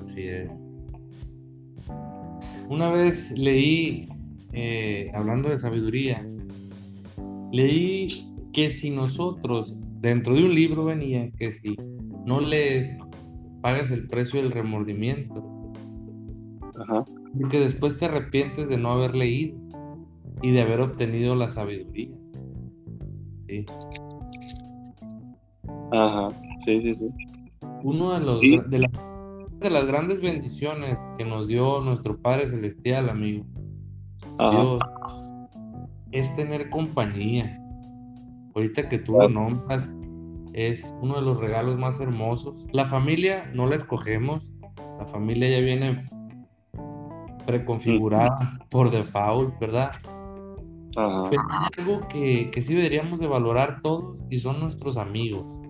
Así 0.00 0.22
es. 0.22 0.70
Una 2.68 2.90
vez 2.90 3.36
leí, 3.38 4.08
eh, 4.52 5.10
hablando 5.14 5.50
de 5.50 5.58
sabiduría, 5.58 6.26
leí 7.52 8.06
que 8.52 8.70
si 8.70 8.90
nosotros, 8.90 9.78
dentro 10.00 10.34
de 10.34 10.44
un 10.44 10.54
libro 10.54 10.84
venía 10.84 11.30
que 11.32 11.50
si 11.50 11.76
no 12.24 12.40
lees, 12.40 12.96
pagas 13.60 13.90
el 13.90 14.06
precio 14.06 14.40
del 14.40 14.52
remordimiento. 14.52 15.72
Ajá. 16.80 17.04
Porque 17.40 17.60
después 17.60 17.96
te 17.96 18.06
arrepientes 18.06 18.68
de 18.68 18.76
no 18.76 18.92
haber 18.92 19.14
leído 19.14 19.58
y 20.42 20.52
de 20.52 20.62
haber 20.62 20.80
obtenido 20.80 21.34
la 21.34 21.48
sabiduría. 21.48 22.14
Sí. 23.46 23.64
Ajá. 25.92 26.28
Sí, 26.64 26.82
sí, 26.82 26.94
sí. 26.94 27.08
Uno 27.82 28.14
de 28.14 28.20
los 28.20 28.40
de, 28.40 29.70
las 29.70 29.86
grandes 29.86 30.20
bendiciones 30.20 31.04
que 31.16 31.24
nos 31.24 31.48
dio 31.48 31.80
nuestro 31.80 32.18
Padre 32.18 32.46
Celestial, 32.46 33.08
amigo. 33.08 33.44
Dios, 34.38 34.80
es 36.12 36.34
tener 36.36 36.70
compañía. 36.70 37.60
Ahorita 38.54 38.88
que 38.88 38.98
tú 38.98 39.12
lo 39.12 39.28
nombras, 39.28 39.96
es 40.52 40.94
uno 41.02 41.16
de 41.16 41.22
los 41.22 41.38
regalos 41.38 41.78
más 41.78 42.00
hermosos. 42.00 42.66
La 42.72 42.86
familia 42.86 43.50
no 43.54 43.66
la 43.66 43.76
escogemos, 43.76 44.52
la 44.98 45.06
familia 45.06 45.50
ya 45.50 45.60
viene 45.60 46.04
preconfigurada 47.46 48.58
por 48.70 48.90
default, 48.90 49.58
¿verdad? 49.60 49.92
Pero 50.94 51.42
hay 51.50 51.68
algo 51.76 52.08
que, 52.08 52.50
que 52.50 52.62
sí 52.62 52.74
deberíamos 52.74 53.20
de 53.20 53.26
valorar 53.26 53.82
todos 53.82 54.24
y 54.30 54.38
son 54.38 54.60
nuestros 54.60 54.96
amigos 54.96 55.60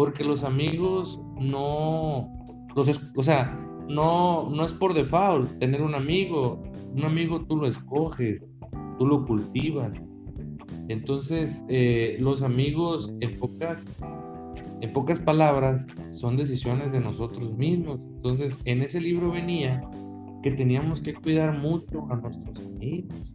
porque 0.00 0.24
los 0.24 0.44
amigos 0.44 1.20
no, 1.38 2.26
los, 2.74 3.12
o 3.14 3.22
sea, 3.22 3.54
no, 3.86 4.48
no 4.48 4.64
es 4.64 4.72
por 4.72 4.94
default 4.94 5.58
tener 5.58 5.82
un 5.82 5.94
amigo, 5.94 6.62
un 6.94 7.04
amigo 7.04 7.44
tú 7.44 7.58
lo 7.58 7.66
escoges, 7.66 8.56
tú 9.00 9.06
lo 9.06 9.24
cultivas. 9.24 10.06
Entonces, 10.88 11.64
eh, 11.68 12.18
los 12.20 12.42
amigos 12.42 13.14
en 13.20 13.38
pocas, 13.38 13.96
En 14.82 14.92
pocas 14.94 15.18
palabras, 15.18 15.86
son 16.10 16.36
decisiones 16.36 16.92
de 16.92 17.00
nosotros 17.00 17.52
mismos. 17.52 18.06
Entonces, 18.06 18.58
en 18.64 18.82
ese 18.82 19.00
libro 19.00 19.30
venía 19.30 19.82
que 20.42 20.50
teníamos 20.52 21.00
que 21.02 21.12
cuidar 21.14 21.58
mucho 21.58 22.06
a 22.10 22.16
nuestros 22.16 22.64
amigos, 22.66 23.34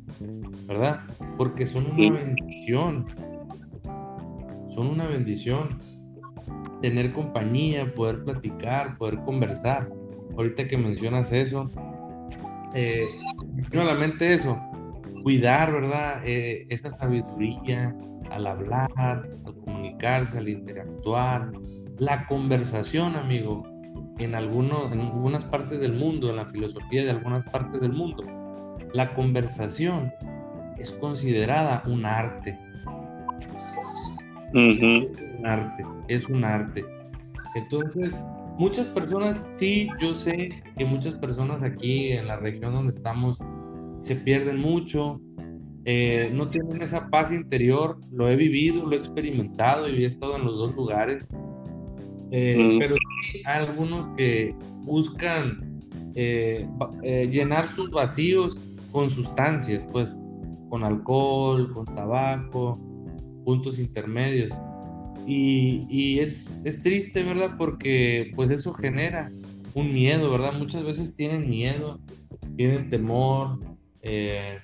¿verdad? 0.68 1.02
Porque 1.38 1.68
son 1.68 1.86
una 1.92 2.20
bendición. 2.20 3.06
Son 4.70 4.88
una 4.88 5.08
bendición. 5.08 5.80
Tener 6.82 7.14
compañía, 7.14 7.94
poder 7.94 8.24
platicar, 8.24 8.98
poder 8.98 9.20
conversar. 9.24 9.92
Ahorita 10.36 10.68
que 10.68 10.78
mencionas 10.78 11.32
eso, 11.32 11.70
eh, 12.74 13.08
la 13.72 13.94
mente 13.94 14.34
eso, 14.34 14.60
cuidar, 15.26 15.74
¿verdad? 15.74 16.22
Eh, 16.24 16.68
esa 16.70 16.92
sabiduría 16.92 17.96
al 18.30 18.46
hablar, 18.46 18.92
al 18.96 19.56
comunicarse, 19.66 20.38
al 20.38 20.48
interactuar, 20.48 21.52
la 21.98 22.28
conversación, 22.28 23.16
amigo, 23.16 23.64
en, 24.20 24.36
algunos, 24.36 24.92
en 24.92 25.00
algunas 25.00 25.44
partes 25.46 25.80
del 25.80 25.94
mundo, 25.94 26.30
en 26.30 26.36
la 26.36 26.46
filosofía 26.46 27.04
de 27.04 27.10
algunas 27.10 27.44
partes 27.46 27.82
del 27.82 27.92
mundo, 27.92 28.24
la 28.94 29.16
conversación 29.16 30.14
es 30.78 30.92
considerada 30.92 31.82
un 31.88 32.06
arte. 32.06 32.60
Un 34.54 35.42
arte, 35.44 35.84
es 36.08 36.30
un 36.30 36.44
arte. 36.44 36.86
Entonces, 37.56 38.24
muchas 38.60 38.86
personas, 38.90 39.44
sí, 39.50 39.90
yo 40.00 40.14
sé 40.14 40.62
que 40.78 40.86
muchas 40.86 41.16
personas 41.16 41.64
aquí 41.64 42.12
en 42.12 42.28
la 42.28 42.36
región 42.36 42.76
donde 42.76 42.92
estamos 42.92 43.40
se 44.06 44.16
pierden 44.16 44.60
mucho, 44.60 45.20
eh, 45.84 46.30
no 46.32 46.48
tienen 46.48 46.80
esa 46.80 47.10
paz 47.10 47.32
interior, 47.32 47.98
lo 48.12 48.30
he 48.30 48.36
vivido, 48.36 48.86
lo 48.86 48.96
he 48.96 49.00
experimentado 49.00 49.90
y 49.90 50.04
he 50.04 50.06
estado 50.06 50.36
en 50.36 50.46
los 50.46 50.58
dos 50.58 50.76
lugares, 50.76 51.28
eh, 52.30 52.56
mm. 52.56 52.78
pero 52.78 52.96
hay 53.46 53.66
algunos 53.66 54.08
que 54.10 54.54
buscan 54.84 55.80
eh, 56.14 56.68
llenar 57.32 57.68
sus 57.68 57.90
vacíos 57.90 58.62
con 58.92 59.10
sustancias, 59.10 59.84
pues 59.92 60.16
con 60.70 60.84
alcohol, 60.84 61.74
con 61.74 61.86
tabaco, 61.86 62.80
puntos 63.44 63.80
intermedios. 63.80 64.52
Y, 65.26 65.88
y 65.90 66.20
es, 66.20 66.48
es, 66.64 66.80
triste, 66.84 67.24
¿verdad? 67.24 67.56
Porque 67.58 68.32
pues 68.36 68.52
eso 68.52 68.72
genera 68.72 69.32
un 69.74 69.92
miedo, 69.92 70.30
¿verdad? 70.30 70.54
Muchas 70.54 70.84
veces 70.84 71.16
tienen 71.16 71.50
miedo, 71.50 72.00
tienen 72.56 72.92
temor, 72.92 73.58
eh, 74.08 74.60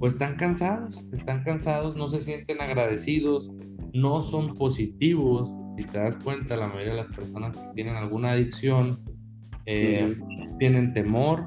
pues 0.00 0.14
están 0.14 0.36
cansados, 0.36 1.06
están 1.12 1.44
cansados, 1.44 1.96
no 1.96 2.08
se 2.08 2.18
sienten 2.20 2.62
agradecidos, 2.62 3.52
no 3.92 4.22
son 4.22 4.54
positivos. 4.54 5.50
Si 5.68 5.84
te 5.84 5.98
das 5.98 6.16
cuenta, 6.16 6.56
la 6.56 6.66
mayoría 6.66 6.92
de 6.92 7.02
las 7.02 7.14
personas 7.14 7.56
que 7.56 7.68
tienen 7.74 7.96
alguna 7.96 8.32
adicción 8.32 9.00
eh, 9.66 10.16
tienen 10.58 10.94
temor, 10.94 11.46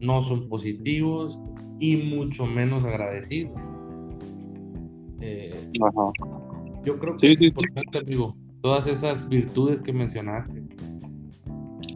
no 0.00 0.22
son 0.22 0.48
positivos 0.48 1.42
y 1.78 1.96
mucho 1.98 2.46
menos 2.46 2.86
agradecidos. 2.86 3.62
Eh, 5.20 5.54
yo 6.84 6.98
creo 6.98 7.16
que 7.18 7.32
es 7.32 7.40
importante, 7.42 7.98
amigo, 7.98 8.34
todas 8.62 8.86
esas 8.86 9.28
virtudes 9.28 9.82
que 9.82 9.92
mencionaste. 9.92 10.62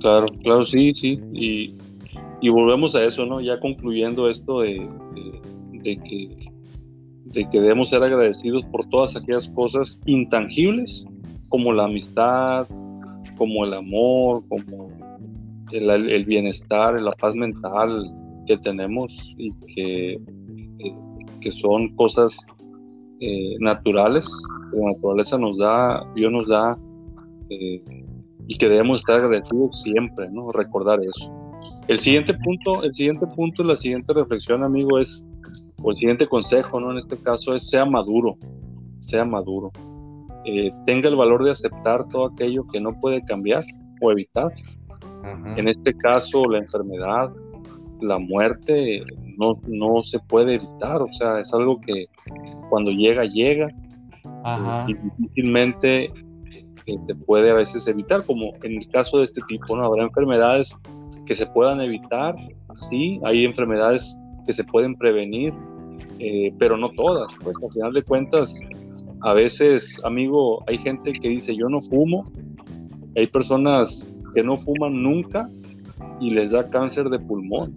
Claro, 0.00 0.26
claro, 0.42 0.66
sí, 0.66 0.92
sí. 0.94 1.18
Y 1.32 1.78
y 2.40 2.48
volvemos 2.48 2.94
a 2.94 3.04
eso, 3.04 3.24
¿no? 3.26 3.40
Ya 3.40 3.58
concluyendo 3.60 4.28
esto 4.28 4.60
de, 4.60 4.88
que, 5.82 6.50
de 7.24 7.50
que 7.50 7.60
debemos 7.60 7.88
ser 7.88 8.02
agradecidos 8.02 8.64
por 8.66 8.84
todas 8.86 9.16
aquellas 9.16 9.48
cosas 9.50 9.98
intangibles, 10.06 11.06
como 11.48 11.72
la 11.72 11.84
amistad, 11.84 12.66
como 13.36 13.64
el 13.64 13.74
amor, 13.74 14.42
como 14.48 14.90
el, 15.72 16.24
bienestar, 16.24 17.00
la 17.00 17.12
paz 17.12 17.34
mental 17.34 18.12
que 18.46 18.56
tenemos 18.58 19.34
y 19.38 19.52
que, 19.74 20.12
eh, 20.78 21.50
son 21.50 21.94
cosas 21.94 22.44
eh, 23.20 23.56
naturales, 23.60 24.28
que 24.70 24.78
la 24.78 24.86
naturaleza 24.86 25.38
nos 25.38 25.58
da, 25.58 26.04
Dios 26.14 26.32
nos 26.32 26.48
da, 26.48 26.76
eh, 27.50 27.82
y 28.48 28.56
que 28.58 28.68
debemos 28.68 29.00
estar 29.00 29.20
agradecidos 29.20 29.80
siempre, 29.82 30.28
¿no? 30.30 30.50
Recordar 30.50 31.00
eso. 31.04 31.32
El 31.88 31.98
siguiente 31.98 32.34
punto, 32.34 32.82
el 32.82 32.94
siguiente 32.94 33.26
punto, 33.28 33.62
la 33.62 33.76
siguiente 33.76 34.12
reflexión, 34.12 34.64
amigo, 34.64 34.98
es, 34.98 35.28
o 35.82 35.92
el 35.92 35.96
siguiente 35.96 36.26
consejo, 36.26 36.80
¿no? 36.80 36.90
En 36.90 36.98
este 36.98 37.16
caso 37.16 37.54
es 37.54 37.68
sea 37.68 37.84
maduro, 37.84 38.36
sea 38.98 39.24
maduro. 39.24 39.70
Eh, 40.44 40.70
tenga 40.84 41.08
el 41.08 41.16
valor 41.16 41.44
de 41.44 41.52
aceptar 41.52 42.08
todo 42.08 42.26
aquello 42.26 42.66
que 42.66 42.80
no 42.80 42.98
puede 43.00 43.24
cambiar 43.24 43.64
o 44.00 44.10
evitar. 44.10 44.52
En 45.56 45.68
este 45.68 45.92
caso, 45.94 46.44
la 46.48 46.58
enfermedad, 46.58 47.32
la 48.00 48.18
muerte, 48.18 49.02
no, 49.36 49.60
no 49.66 50.04
se 50.04 50.20
puede 50.20 50.54
evitar, 50.54 51.02
o 51.02 51.08
sea, 51.18 51.40
es 51.40 51.52
algo 51.52 51.80
que 51.80 52.06
cuando 52.68 52.90
llega, 52.90 53.24
llega. 53.24 53.68
Y 54.86 54.94
difícilmente 54.94 56.12
se 57.06 57.14
puede 57.14 57.50
a 57.50 57.54
veces 57.54 57.86
evitar, 57.88 58.24
como 58.24 58.52
en 58.62 58.78
el 58.78 58.88
caso 58.88 59.18
de 59.18 59.24
este 59.24 59.42
tipo, 59.48 59.76
¿no? 59.76 59.84
Habrá 59.84 60.04
enfermedades 60.04 60.76
que 61.26 61.34
se 61.34 61.46
puedan 61.46 61.80
evitar, 61.80 62.34
sí, 62.74 63.20
hay 63.24 63.44
enfermedades 63.44 64.16
que 64.46 64.52
se 64.52 64.64
pueden 64.64 64.94
prevenir, 64.94 65.52
eh, 66.18 66.52
pero 66.58 66.76
no 66.76 66.90
todas, 66.90 67.32
pues 67.42 67.56
al 67.62 67.72
final 67.72 67.92
de 67.92 68.02
cuentas, 68.02 68.60
a 69.22 69.32
veces, 69.34 70.00
amigo, 70.04 70.62
hay 70.66 70.78
gente 70.78 71.12
que 71.12 71.28
dice 71.28 71.54
yo 71.56 71.68
no 71.68 71.80
fumo, 71.80 72.24
hay 73.16 73.26
personas 73.26 74.08
que 74.34 74.42
no 74.42 74.56
fuman 74.56 75.02
nunca 75.02 75.48
y 76.20 76.30
les 76.30 76.52
da 76.52 76.68
cáncer 76.68 77.08
de 77.08 77.18
pulmón. 77.18 77.74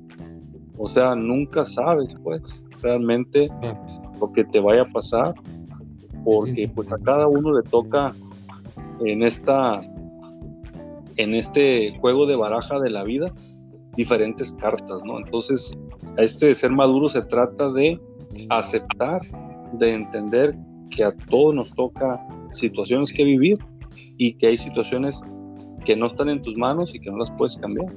O 0.77 0.87
sea, 0.87 1.15
nunca 1.15 1.65
sabes, 1.65 2.09
pues, 2.23 2.65
realmente 2.81 3.49
lo 4.19 4.31
que 4.31 4.43
te 4.45 4.59
vaya 4.59 4.83
a 4.83 4.89
pasar, 4.89 5.33
porque 6.23 6.69
pues 6.73 6.91
a 6.91 6.97
cada 6.97 7.27
uno 7.27 7.53
le 7.57 7.63
toca 7.63 8.13
en 9.05 9.23
esta 9.23 9.79
en 11.17 11.35
este 11.35 11.91
juego 11.99 12.25
de 12.25 12.35
baraja 12.35 12.79
de 12.79 12.89
la 12.89 13.03
vida 13.03 13.33
diferentes 13.95 14.53
cartas, 14.53 15.03
¿no? 15.03 15.17
Entonces, 15.17 15.77
a 16.17 16.23
este 16.23 16.55
ser 16.55 16.71
maduro 16.71 17.09
se 17.09 17.21
trata 17.23 17.69
de 17.71 17.99
aceptar, 18.49 19.21
de 19.73 19.93
entender 19.93 20.55
que 20.89 21.03
a 21.03 21.11
todos 21.11 21.53
nos 21.53 21.73
toca 21.73 22.25
situaciones 22.49 23.11
que 23.11 23.25
vivir 23.25 23.57
y 24.17 24.33
que 24.33 24.47
hay 24.47 24.57
situaciones 24.57 25.21
que 25.85 25.97
no 25.97 26.07
están 26.07 26.29
en 26.29 26.41
tus 26.41 26.55
manos 26.55 26.95
y 26.95 26.99
que 26.99 27.11
no 27.11 27.17
las 27.17 27.31
puedes 27.31 27.57
cambiar. 27.57 27.91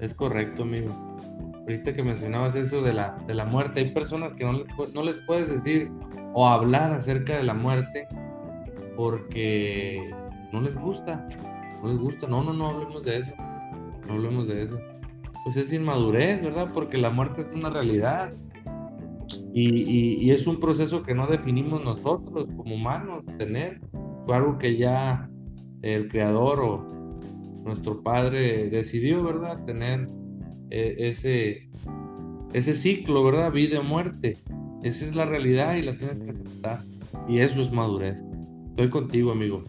Es 0.00 0.14
correcto, 0.14 0.62
amigo. 0.62 0.90
Ahorita 1.60 1.92
que 1.92 2.02
mencionabas 2.02 2.54
eso 2.54 2.80
de 2.80 2.94
la, 2.94 3.16
de 3.26 3.34
la 3.34 3.44
muerte, 3.44 3.80
hay 3.80 3.92
personas 3.92 4.32
que 4.32 4.44
no, 4.44 4.64
no 4.94 5.02
les 5.02 5.18
puedes 5.18 5.50
decir 5.50 5.90
o 6.32 6.48
hablar 6.48 6.92
acerca 6.92 7.36
de 7.36 7.42
la 7.44 7.54
muerte 7.54 8.08
porque 8.96 10.10
no 10.52 10.60
les 10.60 10.74
gusta, 10.74 11.28
no 11.82 11.88
les 11.88 11.98
gusta, 11.98 12.26
no, 12.26 12.42
no, 12.42 12.52
no 12.52 12.68
hablemos 12.68 13.04
de 13.04 13.18
eso, 13.18 13.34
no 14.06 14.14
hablemos 14.14 14.48
de 14.48 14.62
eso. 14.62 14.78
Pues 15.44 15.56
es 15.56 15.72
inmadurez, 15.72 16.42
¿verdad? 16.42 16.70
Porque 16.72 16.98
la 16.98 17.10
muerte 17.10 17.40
es 17.40 17.52
una 17.52 17.70
realidad 17.70 18.32
y, 19.54 20.30
es 20.30 20.46
un 20.46 20.60
proceso 20.60 21.02
que 21.02 21.14
no 21.14 21.26
definimos 21.26 21.84
nosotros 21.84 22.50
como 22.56 22.74
humanos 22.74 23.26
tener. 23.36 23.80
Fue 24.24 24.36
algo 24.36 24.56
que 24.56 24.76
ya 24.76 25.28
el 25.82 26.08
creador 26.08 26.60
o 26.60 26.86
nuestro 27.64 28.02
padre 28.02 28.70
decidió, 28.70 29.22
¿verdad? 29.22 29.64
Tener 29.64 30.06
eh, 30.70 30.94
ese, 30.98 31.68
ese 32.52 32.74
ciclo, 32.74 33.24
¿verdad? 33.24 33.52
Vida 33.52 33.80
y 33.82 33.86
muerte. 33.86 34.38
Esa 34.82 35.04
es 35.04 35.14
la 35.14 35.26
realidad 35.26 35.74
y 35.74 35.82
la 35.82 35.96
tienes 35.96 36.20
que 36.20 36.30
aceptar. 36.30 36.84
Y 37.28 37.38
eso 37.38 37.60
es 37.60 37.70
madurez. 37.70 38.24
Estoy 38.72 38.88
contigo, 38.88 39.32
amigo. 39.32 39.64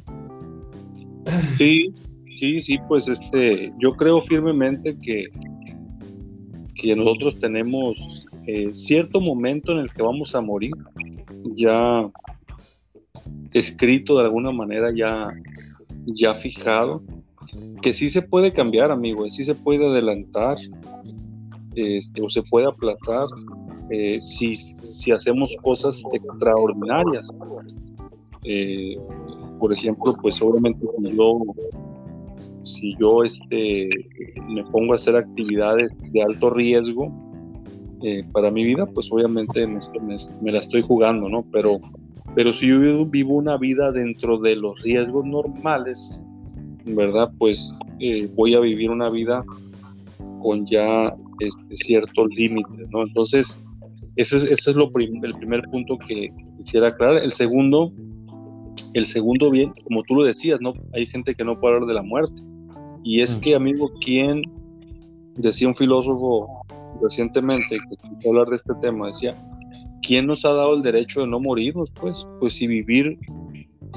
Sí, 1.57 1.93
sí, 2.35 2.61
sí, 2.61 2.77
pues 2.87 3.09
este, 3.09 3.73
yo 3.77 3.91
creo 3.97 4.21
firmemente 4.21 4.97
que, 4.97 5.25
que 6.73 6.95
nosotros 6.95 7.37
tenemos 7.37 8.25
eh, 8.47 8.69
cierto 8.73 9.19
momento 9.19 9.73
en 9.73 9.79
el 9.79 9.91
que 9.91 10.01
vamos 10.01 10.33
a 10.35 10.39
morir, 10.41 10.71
ya 11.57 12.09
escrito 13.51 14.17
de 14.17 14.23
alguna 14.23 14.51
manera, 14.51 14.89
ya, 14.95 15.27
ya 16.05 16.33
fijado, 16.35 17.03
que 17.81 17.91
sí 17.91 18.09
se 18.09 18.21
puede 18.21 18.53
cambiar, 18.53 18.89
amigo, 18.89 19.29
sí 19.29 19.43
se 19.43 19.53
puede 19.53 19.85
adelantar 19.85 20.57
este, 21.75 22.21
o 22.21 22.29
se 22.29 22.41
puede 22.43 22.67
aplazar 22.67 23.27
eh, 23.89 24.19
si, 24.21 24.55
si 24.55 25.11
hacemos 25.11 25.53
cosas 25.61 26.01
extraordinarias. 26.13 27.27
Eh, 28.43 28.97
por 29.59 29.73
ejemplo, 29.73 30.15
pues 30.21 30.41
obviamente 30.41 30.85
si 30.97 31.15
yo, 31.15 31.41
si 32.63 32.95
yo 32.99 33.23
este, 33.23 33.89
me 34.49 34.63
pongo 34.65 34.93
a 34.93 34.95
hacer 34.95 35.15
actividades 35.15 35.91
de 36.11 36.21
alto 36.21 36.49
riesgo 36.49 37.11
eh, 38.01 38.23
para 38.33 38.51
mi 38.51 38.65
vida, 38.65 38.85
pues 38.85 39.09
obviamente 39.11 39.65
me, 39.65 40.51
la 40.51 40.59
estoy 40.59 40.81
jugando, 40.81 41.29
¿no? 41.29 41.45
Pero 41.51 41.79
Pero 42.35 42.51
si 42.51 42.67
yo 42.67 43.05
vivo 43.05 43.35
una 43.35 43.57
vida 43.57 43.91
dentro 43.91 44.37
de 44.39 44.55
los 44.55 44.81
riesgos 44.81 45.25
normales, 45.25 46.23
¿verdad? 46.85 47.31
Pues 47.37 47.73
eh, 47.99 48.29
voy 48.35 48.55
a 48.55 48.59
vivir 48.59 48.89
una 48.89 49.09
vida 49.09 49.45
con 50.41 50.65
ya 50.65 51.15
este, 51.39 51.77
ciertos 51.77 52.27
límites, 52.35 52.89
¿no? 52.91 53.03
Entonces, 53.03 53.57
ese 54.15 54.37
es, 54.37 54.43
ese 54.43 54.71
es 54.71 54.75
lo 54.75 54.91
el 54.95 55.33
primer 55.35 55.61
punto 55.71 55.97
que 55.97 56.29
quisiera 56.57 56.89
aclarar. 56.89 57.23
El 57.23 57.31
segundo, 57.31 57.93
el 58.93 59.05
segundo 59.05 59.49
bien, 59.49 59.73
como 59.83 60.03
tú 60.03 60.15
lo 60.15 60.23
decías, 60.23 60.59
¿no? 60.61 60.73
Hay 60.93 61.05
gente 61.07 61.35
que 61.35 61.43
no 61.43 61.59
puede 61.59 61.75
hablar 61.75 61.87
de 61.87 61.95
la 61.95 62.03
muerte. 62.03 62.41
Y 63.03 63.21
es 63.21 63.35
que, 63.35 63.55
amigo, 63.55 63.91
¿quién 64.01 64.41
decía 65.35 65.67
un 65.67 65.75
filósofo 65.75 66.65
recientemente 67.01 67.77
que 67.77 67.95
escuché 67.95 68.29
hablar 68.29 68.47
de 68.47 68.55
este 68.55 68.73
tema? 68.81 69.07
Decía, 69.07 69.35
¿quién 70.01 70.27
nos 70.27 70.45
ha 70.45 70.53
dado 70.53 70.75
el 70.75 70.81
derecho 70.81 71.21
de 71.21 71.27
no 71.27 71.39
morirnos? 71.39 71.91
Pues, 71.91 72.25
pues 72.39 72.53
si 72.55 72.67
vivir 72.67 73.17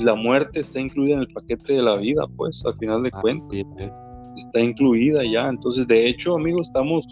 la 0.02 0.14
muerte 0.14 0.60
está 0.60 0.80
incluida 0.80 1.14
en 1.14 1.20
el 1.20 1.28
paquete 1.28 1.74
de 1.74 1.82
la 1.82 1.96
vida, 1.96 2.24
pues, 2.36 2.64
al 2.66 2.76
final 2.76 3.02
de 3.02 3.10
cuentas. 3.10 3.64
Está 4.36 4.60
incluida 4.60 5.22
ya. 5.24 5.48
Entonces, 5.48 5.86
de 5.86 6.06
hecho, 6.06 6.34
amigo, 6.34 6.60
estamos, 6.60 7.06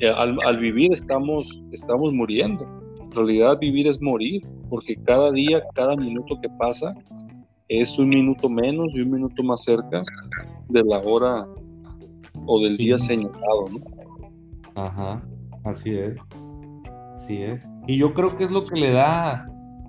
eh, 0.00 0.08
al, 0.08 0.58
vivir 0.58 0.92
estamos, 0.92 1.48
estamos 1.72 2.12
muriendo. 2.12 2.79
En 3.10 3.16
realidad, 3.16 3.58
vivir 3.58 3.88
es 3.88 4.00
morir, 4.00 4.46
porque 4.68 4.94
cada 4.94 5.32
día, 5.32 5.62
cada 5.74 5.96
minuto 5.96 6.38
que 6.40 6.48
pasa, 6.50 6.94
es 7.68 7.98
un 7.98 8.08
minuto 8.08 8.48
menos 8.48 8.88
y 8.94 9.00
un 9.00 9.10
minuto 9.10 9.42
más 9.42 9.64
cerca 9.64 10.00
de 10.68 10.84
la 10.84 11.00
hora 11.00 11.46
o 12.46 12.60
del 12.62 12.76
día 12.76 12.98
señalado, 12.98 13.64
¿no? 13.72 14.80
Ajá, 14.80 15.22
así 15.64 15.90
es. 15.90 16.18
Así 17.14 17.42
es. 17.42 17.68
Y 17.86 17.98
yo 17.98 18.14
creo 18.14 18.36
que 18.36 18.44
es 18.44 18.50
lo 18.50 18.64
que 18.64 18.78
le 18.78 18.90
da 18.90 19.46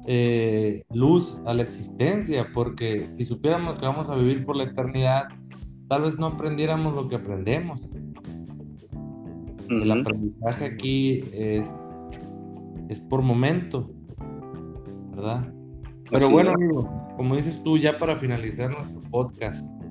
eh, 0.08 0.84
luz 0.94 1.38
a 1.46 1.54
la 1.54 1.62
existencia, 1.62 2.48
porque 2.54 3.08
si 3.08 3.24
supiéramos 3.24 3.80
que 3.80 3.86
vamos 3.86 4.10
a 4.10 4.16
vivir 4.16 4.46
por 4.46 4.56
la 4.56 4.64
eternidad, 4.64 5.26
tal 5.88 6.04
vez 6.04 6.18
no 6.18 6.28
aprendiéramos 6.28 6.96
lo 6.96 7.08
que 7.08 7.16
aprendemos. 7.16 7.90
El 9.70 9.92
aprendizaje 9.92 10.66
aquí 10.66 11.20
es, 11.32 11.90
es 12.91 12.99
por 12.99 13.21
momento, 13.21 13.89
¿verdad? 15.15 15.47
Pero 16.10 16.30
bueno, 16.30 16.51
amigo, 16.51 16.89
como 17.15 17.38
dices 17.38 17.63
tú, 17.63 17.77
ya 17.77 17.97
para 17.97 18.17
finalizar 18.17 18.69
nuestro 18.69 19.01
podcast, 19.10 19.82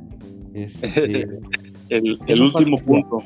este, 0.52 1.26
el, 1.88 2.42
último 2.42 2.76
punto. 2.76 3.22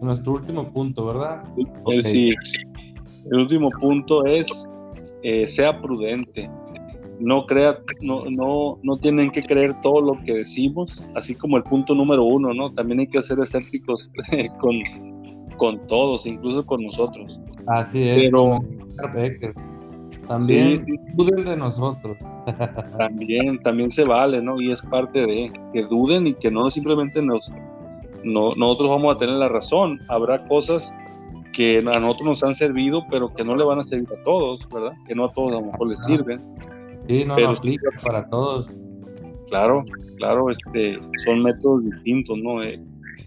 Nuestro 0.00 0.34
último 0.34 0.72
punto, 0.72 1.06
¿verdad? 1.06 1.42
El, 1.88 2.04
sí. 2.04 2.34
El 3.32 3.40
último 3.40 3.68
punto 3.70 4.24
es 4.26 4.68
eh, 5.24 5.50
sea 5.56 5.80
prudente. 5.82 6.48
No 7.18 7.46
crea, 7.46 7.78
no, 8.02 8.26
no, 8.30 8.78
no 8.84 8.96
tienen 8.98 9.32
que 9.32 9.42
creer 9.42 9.74
todo 9.82 10.02
lo 10.02 10.22
que 10.22 10.34
decimos, 10.34 11.08
así 11.16 11.34
como 11.34 11.56
el 11.56 11.64
punto 11.64 11.96
número 11.96 12.22
uno, 12.22 12.54
¿no? 12.54 12.72
También 12.72 13.00
hay 13.00 13.08
que 13.08 13.20
ser 13.22 13.40
escépticos 13.40 14.08
con, 14.60 14.76
con 15.56 15.84
todos, 15.88 16.26
incluso 16.26 16.64
con 16.64 16.84
nosotros. 16.84 17.40
Así 17.66 18.08
es. 18.08 18.26
Pero, 18.26 18.60
también 20.26 20.84
duden 21.14 21.44
de 21.44 21.56
nosotros. 21.56 22.18
también, 22.98 23.58
también 23.62 23.90
se 23.90 24.04
vale, 24.04 24.42
¿no? 24.42 24.60
Y 24.60 24.72
es 24.72 24.82
parte 24.82 25.24
de 25.24 25.52
que 25.72 25.82
duden 25.84 26.26
y 26.26 26.34
que 26.34 26.50
no 26.50 26.70
simplemente 26.70 27.22
nos, 27.22 27.52
no, 28.24 28.54
nosotros 28.54 28.90
vamos 28.90 29.14
a 29.14 29.18
tener 29.18 29.36
la 29.36 29.48
razón. 29.48 30.00
Habrá 30.08 30.46
cosas 30.46 30.94
que 31.52 31.78
a 31.78 31.98
nosotros 32.00 32.26
nos 32.26 32.44
han 32.44 32.54
servido, 32.54 33.04
pero 33.10 33.32
que 33.32 33.44
no 33.44 33.56
le 33.56 33.64
van 33.64 33.78
a 33.78 33.82
servir 33.82 34.08
a 34.12 34.22
todos, 34.24 34.68
¿verdad? 34.68 34.92
Que 35.06 35.14
no 35.14 35.26
a 35.26 35.32
todos 35.32 35.52
a 35.52 35.60
lo 35.60 35.66
mejor 35.72 35.88
les 35.88 35.98
sirven. 36.06 36.40
Sí, 37.06 37.24
no, 37.24 37.36
pero, 37.36 37.50
aplica 37.50 37.88
para 38.02 38.28
todos. 38.28 38.68
Claro, 39.48 39.84
claro, 40.16 40.50
este, 40.50 40.94
son 41.24 41.42
métodos 41.42 41.84
distintos, 41.84 42.36
¿no? 42.38 42.62
Eh, 42.62 42.80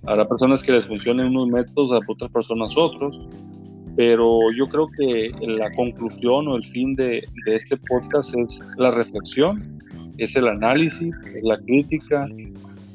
habrá 0.06 0.28
personas 0.28 0.62
que 0.62 0.74
les 0.74 0.86
funcionen 0.86 1.28
unos 1.28 1.48
métodos, 1.48 1.94
a 1.94 2.12
otras 2.12 2.30
personas 2.30 2.78
otros 2.78 3.20
pero 4.00 4.50
yo 4.56 4.66
creo 4.70 4.88
que 4.98 5.30
la 5.42 5.70
conclusión 5.76 6.48
o 6.48 6.56
el 6.56 6.64
fin 6.72 6.94
de, 6.94 7.22
este 7.48 7.76
podcast 7.76 8.34
es 8.34 8.74
la 8.78 8.92
reflexión, 8.92 9.78
es 10.18 10.38
el 10.38 10.48
análisis, 10.48 11.14
es 11.26 11.44
la 11.44 11.58
crítica 11.58 12.26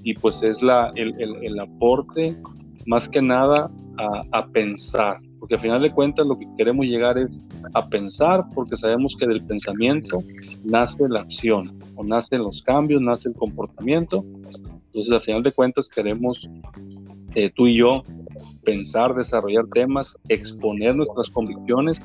y 0.02 0.14
pues 0.14 0.42
es 0.42 0.62
la, 0.62 0.90
el, 0.96 1.60
aporte 1.60 2.34
más 2.86 3.06
que 3.06 3.20
nada 3.20 3.70
a, 4.32 4.46
pensar, 4.46 5.20
porque 5.38 5.56
al 5.56 5.60
final 5.60 5.82
de 5.82 5.90
cuentas 5.92 6.26
lo 6.26 6.38
que 6.38 6.46
queremos 6.56 6.86
llegar 6.86 7.18
es 7.18 7.28
a 7.74 7.82
pensar, 7.82 8.42
porque 8.54 8.74
sabemos 8.74 9.14
que 9.14 9.26
del 9.26 9.44
pensamiento 9.44 10.24
nace 10.64 11.06
la 11.06 11.20
acción, 11.20 11.78
o 11.96 12.02
nacen 12.02 12.38
los 12.38 12.62
cambios, 12.62 13.02
nace 13.02 13.28
el 13.28 13.34
comportamiento. 13.34 14.24
Entonces 14.86 15.12
al 15.12 15.20
final 15.20 15.42
de 15.42 15.52
cuentas 15.52 15.90
queremos, 15.90 16.48
eh, 17.34 17.50
tú 17.54 17.66
y 17.66 17.76
yo, 17.76 18.04
pensar, 18.64 19.14
desarrollar 19.14 19.66
temas, 19.72 20.16
exponer 20.28 20.96
nuestras 20.96 21.30
convicciones. 21.30 21.98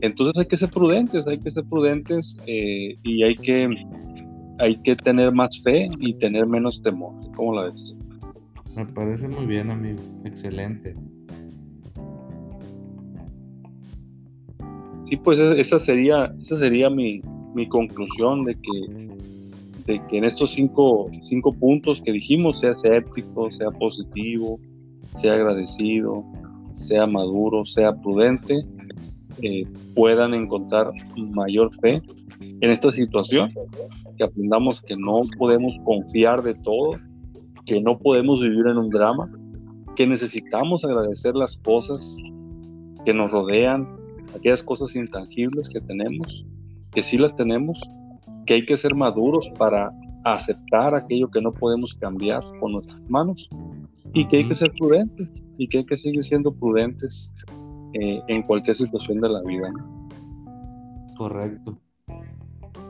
Entonces 0.00 0.36
hay 0.36 0.46
que 0.46 0.56
ser 0.56 0.70
prudentes, 0.70 1.26
hay 1.26 1.38
que 1.38 1.50
ser 1.50 1.64
prudentes 1.64 2.38
eh, 2.46 2.96
y 3.02 3.22
hay 3.22 3.34
que, 3.36 3.68
hay 4.58 4.76
que 4.82 4.96
tener 4.96 5.32
más 5.32 5.62
fe 5.62 5.88
y 6.00 6.14
tener 6.14 6.46
menos 6.46 6.82
temor. 6.82 7.14
¿Cómo 7.34 7.54
la 7.54 7.70
ves? 7.70 7.98
Me 8.76 8.86
parece 8.86 9.28
muy 9.28 9.46
bien, 9.46 9.70
amigo. 9.70 10.00
Excelente. 10.24 10.94
Sí, 15.04 15.16
pues 15.16 15.38
esa 15.38 15.78
sería, 15.78 16.34
esa 16.40 16.58
sería 16.58 16.88
mi, 16.90 17.20
mi 17.54 17.68
conclusión 17.68 18.44
de 18.44 18.54
que, 18.54 19.92
de 19.92 20.06
que 20.08 20.18
en 20.18 20.24
estos 20.24 20.52
cinco, 20.52 21.10
cinco 21.22 21.52
puntos 21.52 22.00
que 22.02 22.12
dijimos, 22.12 22.60
sea 22.60 22.72
escéptico, 22.72 23.50
sea 23.50 23.70
positivo, 23.70 24.58
sea 25.14 25.34
agradecido, 25.34 26.16
sea 26.72 27.06
maduro, 27.06 27.64
sea 27.64 27.94
prudente, 27.94 28.64
eh, 29.42 29.66
puedan 29.94 30.34
encontrar 30.34 30.90
mayor 31.16 31.74
fe 31.80 32.02
en 32.40 32.70
esta 32.70 32.92
situación, 32.92 33.48
que 34.16 34.24
aprendamos 34.24 34.80
que 34.80 34.96
no 34.96 35.22
podemos 35.38 35.74
confiar 35.84 36.42
de 36.42 36.54
todo, 36.54 36.98
que 37.64 37.80
no 37.80 37.98
podemos 37.98 38.40
vivir 38.40 38.66
en 38.66 38.78
un 38.78 38.90
drama, 38.90 39.30
que 39.96 40.06
necesitamos 40.06 40.84
agradecer 40.84 41.34
las 41.34 41.56
cosas 41.56 42.16
que 43.04 43.14
nos 43.14 43.30
rodean, 43.30 43.88
aquellas 44.34 44.62
cosas 44.62 44.94
intangibles 44.96 45.68
que 45.68 45.80
tenemos, 45.80 46.44
que 46.92 47.02
sí 47.02 47.18
las 47.18 47.34
tenemos, 47.36 47.78
que 48.46 48.54
hay 48.54 48.66
que 48.66 48.76
ser 48.76 48.94
maduros 48.94 49.46
para 49.58 49.92
aceptar 50.24 50.94
aquello 50.94 51.30
que 51.30 51.40
no 51.40 51.52
podemos 51.52 51.94
cambiar 51.94 52.42
con 52.60 52.72
nuestras 52.72 53.00
manos 53.08 53.48
y 54.14 54.26
que 54.26 54.38
hay 54.38 54.48
que 54.48 54.54
ser 54.54 54.72
prudentes 54.72 55.44
y 55.58 55.68
que 55.68 55.78
hay 55.78 55.84
que 55.84 55.96
seguir 55.96 56.24
siendo 56.24 56.54
prudentes 56.54 57.34
eh, 57.94 58.22
en 58.28 58.42
cualquier 58.42 58.76
situación 58.76 59.20
de 59.20 59.28
la 59.28 59.42
vida. 59.42 59.72
Correcto. 61.16 61.76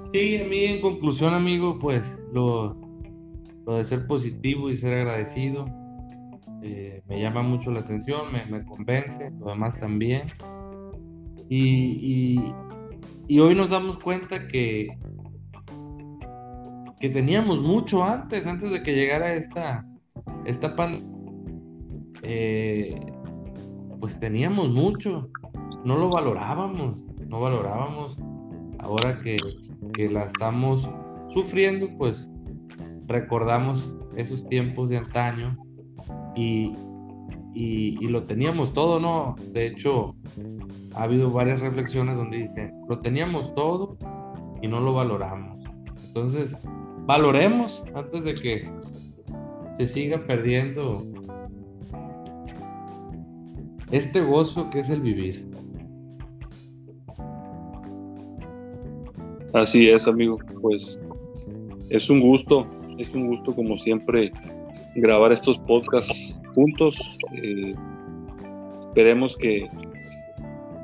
Sí, 0.09 0.37
a 0.41 0.47
mí 0.47 0.65
en 0.65 0.81
conclusión, 0.83 1.33
amigo, 1.33 1.79
pues 1.79 2.25
lo, 2.33 2.77
lo 3.67 3.77
de 3.77 3.85
ser 3.85 4.07
positivo 4.07 4.69
y 4.71 4.77
ser 4.77 4.99
agradecido 4.99 5.65
eh, 6.63 7.03
me 7.09 7.21
llama 7.21 7.43
mucho 7.43 7.71
la 7.71 7.81
atención, 7.81 8.33
me, 8.33 8.45
me, 8.47 8.65
convence, 8.65 9.31
lo 9.39 9.49
demás 9.49 9.79
también. 9.79 10.29
Y, 11.49 12.39
y, 12.39 12.55
y 13.29 13.39
hoy 13.41 13.55
nos 13.55 13.71
damos 13.71 13.99
cuenta 13.99 14.47
que, 14.47 14.89
que 17.01 17.09
teníamos 17.09 17.61
mucho 17.61 18.05
antes, 18.05 18.47
antes 18.47 18.71
de 18.71 18.83
que 18.83 18.95
llegara 18.95 19.35
esta, 19.35 19.87
esta 20.45 20.77
pandemia 20.77 21.14
eh, 22.25 22.99
pues 24.01 24.19
teníamos 24.19 24.71
mucho, 24.71 25.31
no 25.85 25.97
lo 25.97 26.09
valorábamos, 26.09 27.05
no 27.27 27.41
valorábamos. 27.41 28.17
Ahora 28.79 29.17
que, 29.17 29.37
la 30.11 30.25
estamos 30.25 30.89
sufriendo, 31.29 31.89
pues 31.97 32.31
recordamos 33.07 33.95
esos 34.17 34.47
tiempos 34.47 34.89
de 34.89 34.99
antaño 34.99 35.57
y, 36.35 36.73
y, 37.55 38.09
lo 38.09 38.25
teníamos 38.25 38.75
todo, 38.75 38.99
¿no? 38.99 39.37
De 39.53 39.67
hecho, 39.67 40.15
ha 40.95 41.05
habido 41.05 41.31
varias 41.31 41.61
reflexiones 41.61 42.17
donde 42.17 42.39
dicen, 42.39 42.73
lo 42.89 43.01
teníamos 43.01 43.55
todo 43.55 43.97
y 44.61 44.69
no 44.69 44.81
lo 44.81 44.93
valoramos. 44.95 45.65
Entonces, 46.07 46.59
valoremos 47.07 47.85
antes 47.95 48.25
de 48.25 48.35
que 48.35 48.71
se 49.71 49.87
siga 49.87 50.27
perdiendo 50.27 51.05
este 53.91 54.21
gozo 54.21 54.71
que 54.71 54.81
es 54.81 54.91
el 54.91 55.01
vivir. 55.01 55.47
Así 59.53 59.89
es, 59.89 60.09
amigo. 60.09 60.39
Pues 60.61 60.99
es 61.91 62.11
un 62.11 62.21
gusto, 62.21 62.67
es 62.99 63.15
un 63.15 63.29
gusto 63.29 63.55
como 63.55 63.79
siempre 63.79 64.33
grabar 64.97 65.33
estos 65.33 65.59
podcasts 65.59 66.41
juntos. 66.55 66.99
Eh, 67.33 67.75
esperemos 68.89 69.37
que, 69.37 69.69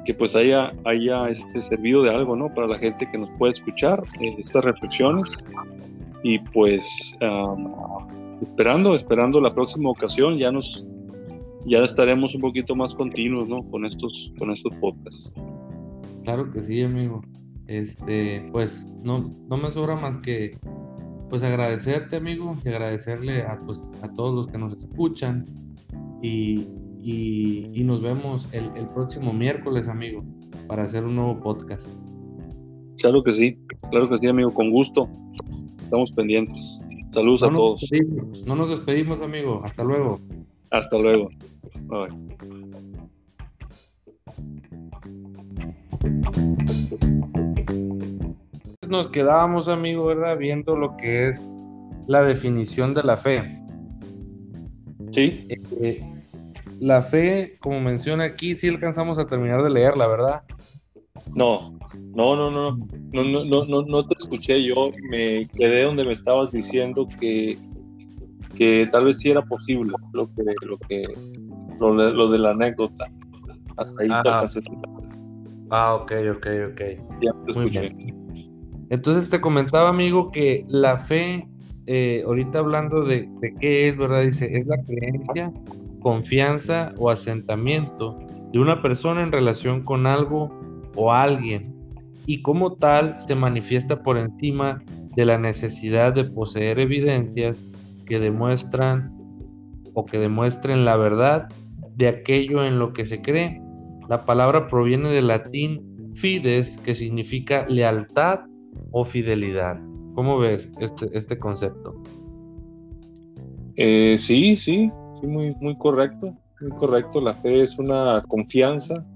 que 0.04 0.14
pues 0.14 0.36
haya, 0.36 0.72
haya 0.84 1.28
este, 1.28 1.62
servido 1.62 2.02
de 2.02 2.10
algo, 2.10 2.36
¿no? 2.36 2.52
Para 2.54 2.68
la 2.68 2.78
gente 2.78 3.10
que 3.10 3.18
nos 3.18 3.30
puede 3.38 3.54
escuchar 3.54 4.02
eh, 4.20 4.36
estas 4.38 4.64
reflexiones 4.64 5.44
y 6.22 6.38
pues 6.38 7.16
esperando, 8.42 8.94
esperando 8.94 9.40
la 9.40 9.54
próxima 9.54 9.90
ocasión 9.90 10.38
ya 10.38 10.52
nos 10.52 10.84
ya 11.66 11.78
estaremos 11.78 12.34
un 12.34 12.40
poquito 12.40 12.74
más 12.74 12.94
continuos, 12.94 13.48
¿no? 13.48 13.62
Con 13.70 13.84
estos, 13.84 14.32
con 14.38 14.50
estos 14.50 14.74
podcasts. 14.76 15.34
Claro 16.24 16.50
que 16.50 16.60
sí, 16.60 16.82
amigo. 16.82 17.22
Este, 17.66 18.48
pues 18.52 18.96
no, 19.02 19.30
no 19.48 19.56
me 19.56 19.70
sobra 19.70 19.96
más 19.96 20.16
que 20.18 20.58
pues 21.28 21.44
agradecerte, 21.44 22.16
amigo, 22.16 22.56
y 22.64 22.68
agradecerle 22.68 23.42
a, 23.42 23.56
pues, 23.58 23.92
a 24.02 24.12
todos 24.12 24.34
los 24.34 24.46
que 24.48 24.58
nos 24.58 24.74
escuchan. 24.74 25.46
Y, 26.22 26.66
y, 27.02 27.82
nos 27.84 28.02
vemos 28.02 28.48
el, 28.52 28.64
el, 28.76 28.86
próximo 28.88 29.32
miércoles, 29.32 29.88
amigo, 29.88 30.22
para 30.66 30.82
hacer 30.82 31.04
un 31.04 31.16
nuevo 31.16 31.40
podcast. 31.40 31.88
Claro 32.98 33.22
que 33.22 33.32
sí, 33.32 33.58
claro 33.90 34.08
que 34.08 34.18
sí, 34.18 34.26
amigo, 34.26 34.52
con 34.52 34.70
gusto. 34.70 35.08
Estamos 35.82 36.12
pendientes. 36.12 36.84
Saludos 37.12 37.42
a 37.42 37.50
todos. 37.50 37.88
No 38.44 38.54
nos 38.54 38.70
despedimos, 38.70 39.22
amigo. 39.22 39.62
Hasta 39.64 39.82
luego. 39.82 40.20
Hasta 40.70 40.98
luego. 40.98 41.30
Nos 48.88 49.08
quedábamos, 49.08 49.68
amigo, 49.68 50.06
¿verdad? 50.06 50.36
Viendo 50.36 50.76
lo 50.76 50.96
que 50.96 51.28
es 51.28 51.46
la 52.06 52.22
definición 52.22 52.92
de 52.94 53.02
la 53.02 53.16
fe. 53.16 53.62
Sí. 55.12 55.46
Eh, 55.80 56.04
la 56.80 57.02
fe, 57.02 57.58
como 57.60 57.80
menciona 57.80 58.24
aquí, 58.24 58.54
sí 58.54 58.68
alcanzamos 58.68 59.18
a 59.18 59.26
terminar 59.26 59.62
de 59.62 59.70
leerla, 59.70 60.06
¿verdad? 60.06 60.42
No, 61.34 61.72
no, 62.14 62.34
no, 62.36 62.50
no, 62.50 62.78
no, 63.12 63.24
no, 63.24 63.44
no, 63.44 63.64
no, 63.64 63.82
no 63.82 64.06
te 64.06 64.14
escuché. 64.18 64.62
Yo 64.62 64.90
me 65.10 65.46
quedé 65.48 65.84
donde 65.84 66.04
me 66.04 66.12
estabas 66.12 66.50
diciendo 66.50 67.06
que, 67.20 67.58
que 68.56 68.88
tal 68.90 69.04
vez 69.04 69.18
sí 69.18 69.30
era 69.30 69.42
posible 69.42 69.92
lo 70.12 70.26
que, 70.34 70.42
lo 70.66 70.78
que, 70.78 71.04
lo, 71.80 72.30
de 72.30 72.38
la 72.38 72.50
anécdota. 72.50 73.10
Hasta 73.76 74.02
ahí 74.02 74.08
te 74.08 74.60
Ah, 75.70 75.94
ok, 75.94 76.12
ok, 76.36 76.46
ok. 76.72 76.80
Ya 77.22 77.32
te 77.44 77.50
escuché. 77.50 77.96
Entonces 78.90 79.30
te 79.30 79.40
comentaba, 79.40 79.88
amigo, 79.88 80.30
que 80.30 80.64
la 80.68 80.96
fe, 80.96 81.48
eh, 81.86 82.22
ahorita 82.26 82.58
hablando 82.58 83.02
de, 83.02 83.28
de 83.40 83.54
qué 83.54 83.88
es, 83.88 83.96
¿verdad? 83.96 84.22
Dice, 84.22 84.56
es 84.56 84.66
la 84.66 84.82
creencia, 84.82 85.52
confianza 86.00 86.92
o 86.98 87.08
asentamiento 87.08 88.18
de 88.52 88.58
una 88.58 88.82
persona 88.82 89.22
en 89.22 89.30
relación 89.30 89.84
con 89.84 90.06
algo 90.06 90.50
o 90.96 91.12
alguien 91.12 91.62
y 92.26 92.42
como 92.42 92.74
tal 92.74 93.20
se 93.20 93.34
manifiesta 93.34 94.02
por 94.02 94.18
encima 94.18 94.82
de 95.14 95.24
la 95.24 95.38
necesidad 95.38 96.12
de 96.12 96.24
poseer 96.24 96.80
evidencias 96.80 97.64
que 98.06 98.18
demuestran 98.18 99.12
o 99.94 100.04
que 100.04 100.18
demuestren 100.18 100.84
la 100.84 100.96
verdad 100.96 101.48
de 102.00 102.08
aquello 102.08 102.64
en 102.64 102.78
lo 102.78 102.92
que 102.92 103.04
se 103.04 103.20
cree. 103.20 103.60
La 104.08 104.24
palabra 104.24 104.66
proviene 104.66 105.10
del 105.10 105.28
latín 105.28 106.10
fides, 106.14 106.76
que 106.78 106.94
significa 106.94 107.66
lealtad 107.68 108.40
o 108.90 109.04
fidelidad. 109.04 109.78
¿Cómo 110.14 110.38
ves 110.38 110.70
este, 110.80 111.06
este 111.16 111.38
concepto? 111.38 111.94
Eh, 113.76 114.18
sí, 114.18 114.56
sí, 114.56 114.90
muy, 115.22 115.54
muy 115.60 115.76
correcto, 115.76 116.34
muy 116.60 116.70
correcto. 116.72 117.20
La 117.20 117.34
fe 117.34 117.62
es 117.62 117.78
una 117.78 118.24
confianza 118.26 119.06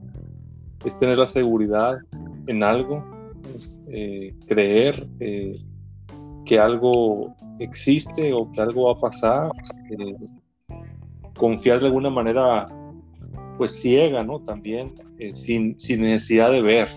es 0.85 0.97
tener 0.99 1.19
la 1.19 1.27
seguridad 1.27 1.97
en 2.47 2.63
algo, 2.63 3.03
es, 3.55 3.81
eh, 3.89 4.35
creer 4.47 5.07
eh, 5.21 5.59
que 6.45 6.59
algo 6.59 7.35
existe 7.59 8.33
o 8.33 8.51
que 8.53 8.61
algo 8.61 8.85
va 8.85 8.93
a 8.93 9.01
pasar, 9.01 9.51
confiar 11.37 11.81
de 11.81 11.87
alguna 11.87 12.11
manera 12.11 12.67
pues 13.59 13.81
ciega, 13.81 14.25
¿no? 14.25 14.41
También, 14.41 14.95
sin, 15.33 15.79
sin, 15.79 16.03
necesidad 16.03 16.51
de 16.51 16.63
ver, 16.63 16.89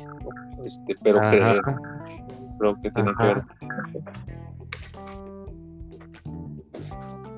este, 0.66 0.96
pero 1.04 1.20
creer, 1.20 1.62
creo 2.60 2.82
que 2.82 2.92
tiene 2.92 3.12
que 3.20 3.26
ver. 3.26 3.44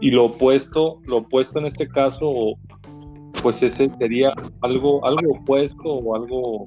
Y 0.01 0.11
lo 0.11 0.25
opuesto, 0.25 1.01
lo 1.07 1.17
opuesto 1.17 1.59
en 1.59 1.65
este 1.65 1.87
caso, 1.87 2.55
pues 3.41 3.61
ese 3.61 3.89
sería 3.99 4.33
algo, 4.61 5.05
algo 5.05 5.33
opuesto 5.33 5.83
o 5.83 6.15
algo 6.15 6.65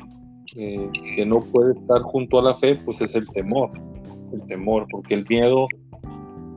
eh, 0.57 0.90
que 1.14 1.25
no 1.25 1.40
puede 1.40 1.73
estar 1.73 2.03
junto 2.03 2.38
a 2.38 2.42
la 2.42 2.55
fe, 2.55 2.75
pues 2.85 3.01
es 3.01 3.14
el 3.14 3.27
temor, 3.29 3.71
el 4.35 4.42
temor, 4.47 4.87
porque 4.90 5.14
el 5.14 5.27
miedo 5.27 5.66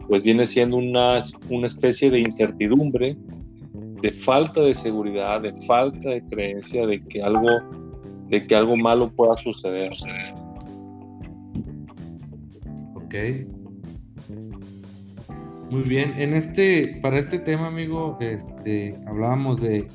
pues 0.10 0.22
viene 0.22 0.46
siendo 0.46 0.78
una, 0.78 1.20
una 1.50 1.66
especie 1.66 2.12
de 2.12 2.20
incertidumbre, 2.20 3.18
de 4.02 4.12
falta 4.12 4.62
de 4.62 4.74
seguridad, 4.74 5.42
de 5.42 5.54
falta 5.64 6.10
de 6.10 6.24
creencia 6.28 6.86
de 6.86 7.04
que 7.06 7.22
algo, 7.22 7.48
de 8.28 8.46
que 8.46 8.56
algo 8.56 8.76
malo 8.76 9.12
pueda 9.16 9.38
suceder. 9.38 9.92
Ok. 12.96 13.16
Muy 15.72 15.82
bien. 15.84 16.14
En 16.18 16.34
este, 16.34 17.00
para 17.02 17.18
este 17.18 17.40
tema, 17.40 17.68
amigo, 17.68 18.18
este, 18.20 18.98
hablábamos 19.08 19.62
de 19.62 19.88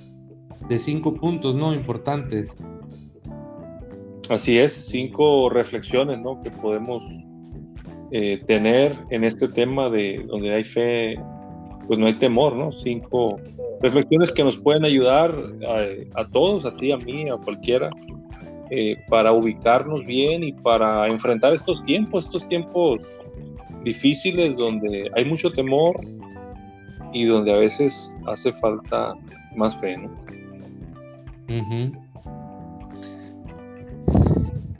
de 0.71 0.79
cinco 0.79 1.15
puntos, 1.15 1.57
¿no? 1.57 1.75
Importantes. 1.75 2.57
Así 4.29 4.59
es, 4.59 4.73
cinco 4.73 5.51
reflexiones, 5.51 6.21
¿no? 6.21 6.41
Que 6.41 6.51
podemos 6.51 7.05
eh, 8.13 8.41
tener 8.47 8.93
en 9.11 9.25
este 9.25 9.49
tema 9.49 9.91
de 9.91 10.25
donde 10.29 10.55
hay 10.55 10.63
fe, 10.63 11.21
pues 11.89 11.99
no 11.99 12.07
hay 12.07 12.15
temor, 12.15 12.55
¿no? 12.55 12.71
Cinco 12.71 13.41
reflexiones 13.81 14.33
que 14.33 14.45
nos 14.45 14.59
pueden 14.59 14.85
ayudar 14.85 15.35
a, 16.15 16.27
todos, 16.29 16.65
a 16.65 16.77
ti, 16.77 16.93
a 16.93 16.97
mí, 16.97 17.29
a 17.29 17.37
cualquiera, 17.37 17.91
eh, 18.71 18.97
para 19.09 19.33
ubicarnos 19.33 20.05
bien 20.05 20.45
y 20.45 20.53
para 20.53 21.09
enfrentar 21.09 21.55
estos 21.55 21.83
tiempos, 21.83 22.27
estos 22.27 22.47
tiempos 22.47 23.05
difíciles 23.83 24.57
donde 24.57 25.11
hay 25.17 25.25
mucho 25.25 25.51
temor 25.51 25.99
y 27.13 27.25
donde 27.25 27.53
a 27.53 27.57
veces 27.57 28.17
hace 28.27 28.53
falta 28.53 29.15
más 29.57 29.77
fe, 29.81 29.97
¿no? 29.97 30.11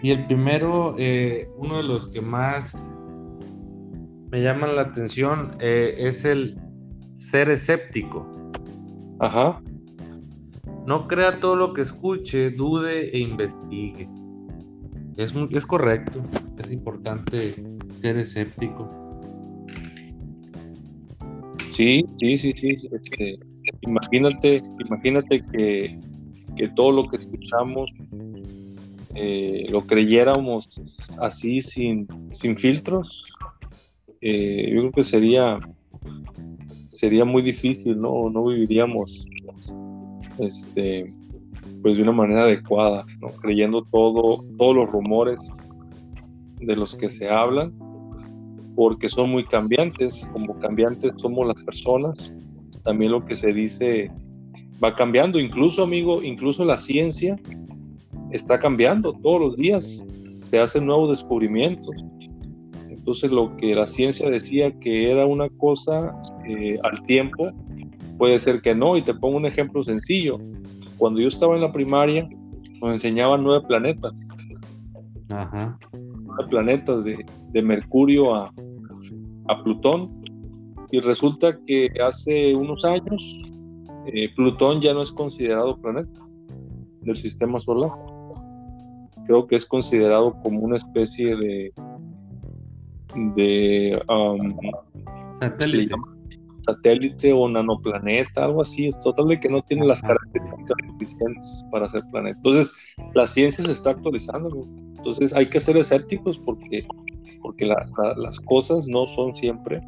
Y 0.03 0.13
el 0.13 0.27
primero, 0.27 0.95
eh, 0.99 1.49
uno 1.57 1.79
de 1.79 1.83
los 1.83 2.07
que 2.07 2.21
más 2.21 2.97
me 4.31 4.41
llaman 4.43 4.77
la 4.77 4.83
atención 4.83 5.57
eh, 5.61 5.95
es 5.99 6.25
el 6.25 6.59
ser 7.13 7.51
escéptico. 7.51 8.40
Ajá. 9.21 9.63
No 10.87 11.07
crea 11.07 11.39
todo 11.39 11.55
lo 11.55 11.73
que 11.73 11.83
escuche, 11.83 12.51
dude 12.51 13.11
e 13.11 13.19
investigue. 13.21 14.09
Es, 15.17 15.33
es 15.51 15.67
correcto, 15.67 16.23
es 16.59 16.73
importante 16.73 17.55
ser 17.93 18.19
escéptico. 18.19 18.89
Sí, 21.73 22.05
sí, 22.19 22.39
sí, 22.39 22.53
sí. 22.53 22.89
Este, 22.91 23.39
imagínate, 23.83 24.63
imagínate 24.81 25.45
que 25.45 25.97
que 26.57 26.69
todo 26.69 26.93
lo 26.93 27.09
que 27.09 27.17
escuchamos 27.17 27.91
eh, 29.15 29.67
lo 29.71 29.87
creyéramos 29.87 30.69
así 31.19 31.61
sin, 31.61 32.07
sin 32.31 32.57
filtros, 32.57 33.33
eh, 34.21 34.71
yo 34.73 34.81
creo 34.81 34.93
que 34.93 35.03
sería, 35.03 35.59
sería 37.01 37.25
muy 37.25 37.41
difícil, 37.41 37.99
¿no? 37.99 38.29
No 38.29 38.45
viviríamos 38.45 39.27
este, 40.39 41.07
pues 41.81 41.97
de 41.97 42.03
una 42.03 42.13
manera 42.13 42.43
adecuada, 42.43 43.07
¿no? 43.23 43.29
creyendo 43.29 43.87
todo, 43.91 44.45
todos 44.59 44.77
los 44.77 44.93
rumores 44.93 45.51
de 46.59 46.77
los 46.77 46.95
que 46.95 47.09
se 47.09 47.27
hablan, 47.31 47.73
porque 48.77 49.09
son 49.09 49.31
muy 49.31 49.45
cambiantes, 49.45 50.29
como 50.35 50.59
cambiantes 50.59 51.15
somos 51.17 51.47
las 51.47 51.65
personas, 51.65 52.35
también 52.85 53.13
lo 53.13 53.25
que 53.25 53.39
se 53.39 53.55
dice 53.55 54.11
va 54.85 54.95
cambiando, 54.95 55.41
incluso 55.41 55.83
amigo, 55.83 56.23
incluso 56.23 56.67
la 56.67 56.77
ciencia 56.77 57.39
está 58.31 58.61
cambiando 58.61 59.15
todos 59.23 59.41
los 59.41 59.57
días, 59.57 60.07
se 60.45 60.59
hacen 60.59 60.85
nuevos 60.85 61.09
descubrimientos. 61.09 62.05
Entonces 62.91 63.31
lo 63.31 63.57
que 63.57 63.75
la 63.75 63.87
ciencia 63.87 64.29
decía 64.29 64.71
que 64.81 65.11
era 65.11 65.25
una 65.25 65.49
cosa 65.49 66.15
eh, 66.51 66.79
al 66.83 67.03
tiempo, 67.03 67.51
puede 68.19 68.39
ser 68.39 68.61
que 68.61 68.75
no, 68.75 68.97
y 68.97 69.03
te 69.03 69.15
pongo 69.15 69.37
un 69.37 69.47
ejemplo 69.47 69.83
sencillo. 69.83 70.39
Cuando 70.99 71.21
yo 71.21 71.29
estaba 71.29 71.55
en 71.55 71.63
la 71.63 71.73
primaria, 71.73 72.29
nos 72.81 72.93
enseñaban 72.93 73.43
nueve 73.43 73.65
planetas. 73.67 74.29
Ajá. 75.29 75.79
Nueve 75.93 76.45
planetas 76.49 77.05
de, 77.05 77.25
de 77.53 77.63
Mercurio 77.63 78.35
a, 78.35 78.53
a 79.49 79.63
Plutón. 79.63 80.21
Y 80.93 80.99
resulta 81.01 81.57
que 81.67 81.89
hace 82.05 82.55
unos 82.55 82.85
años 82.85 83.41
eh, 84.07 84.29
Plutón 84.35 84.81
ya 84.81 84.93
no 84.93 85.03
es 85.03 85.13
considerado 85.13 85.81
planeta 85.81 86.21
del 87.03 87.17
sistema 87.17 87.61
solar. 87.61 87.93
creo 89.31 89.47
que 89.47 89.55
es 89.55 89.65
considerado 89.65 90.35
como 90.41 90.59
una 90.59 90.75
especie 90.75 91.37
de 91.37 91.73
de 93.35 94.01
um, 94.09 94.57
satélite 95.31 95.95
satélite 96.65 97.33
o 97.33 97.49
nanoplaneta, 97.49 98.45
algo 98.45 98.63
así, 98.63 98.87
es 98.87 98.99
total 99.01 99.29
de 99.29 99.37
que 99.37 99.49
no 99.49 99.63
tiene 99.63 99.87
las 99.87 100.01
características 100.03 100.77
suficientes 100.89 101.65
para 101.71 101.87
ser 101.87 102.03
planeta. 102.11 102.37
Entonces, 102.37 102.73
la 103.15 103.27
ciencia 103.27 103.65
se 103.65 103.73
está 103.73 103.91
actualizando, 103.91 104.49
entonces 104.97 105.35
hay 105.35 105.47
que 105.47 105.61
ser 105.61 105.77
escépticos 105.77 106.39
porque, 106.39 106.87
porque 107.43 107.67
las 107.67 108.41
cosas 108.41 108.87
no 108.89 109.07
son 109.07 109.35
siempre 109.37 109.81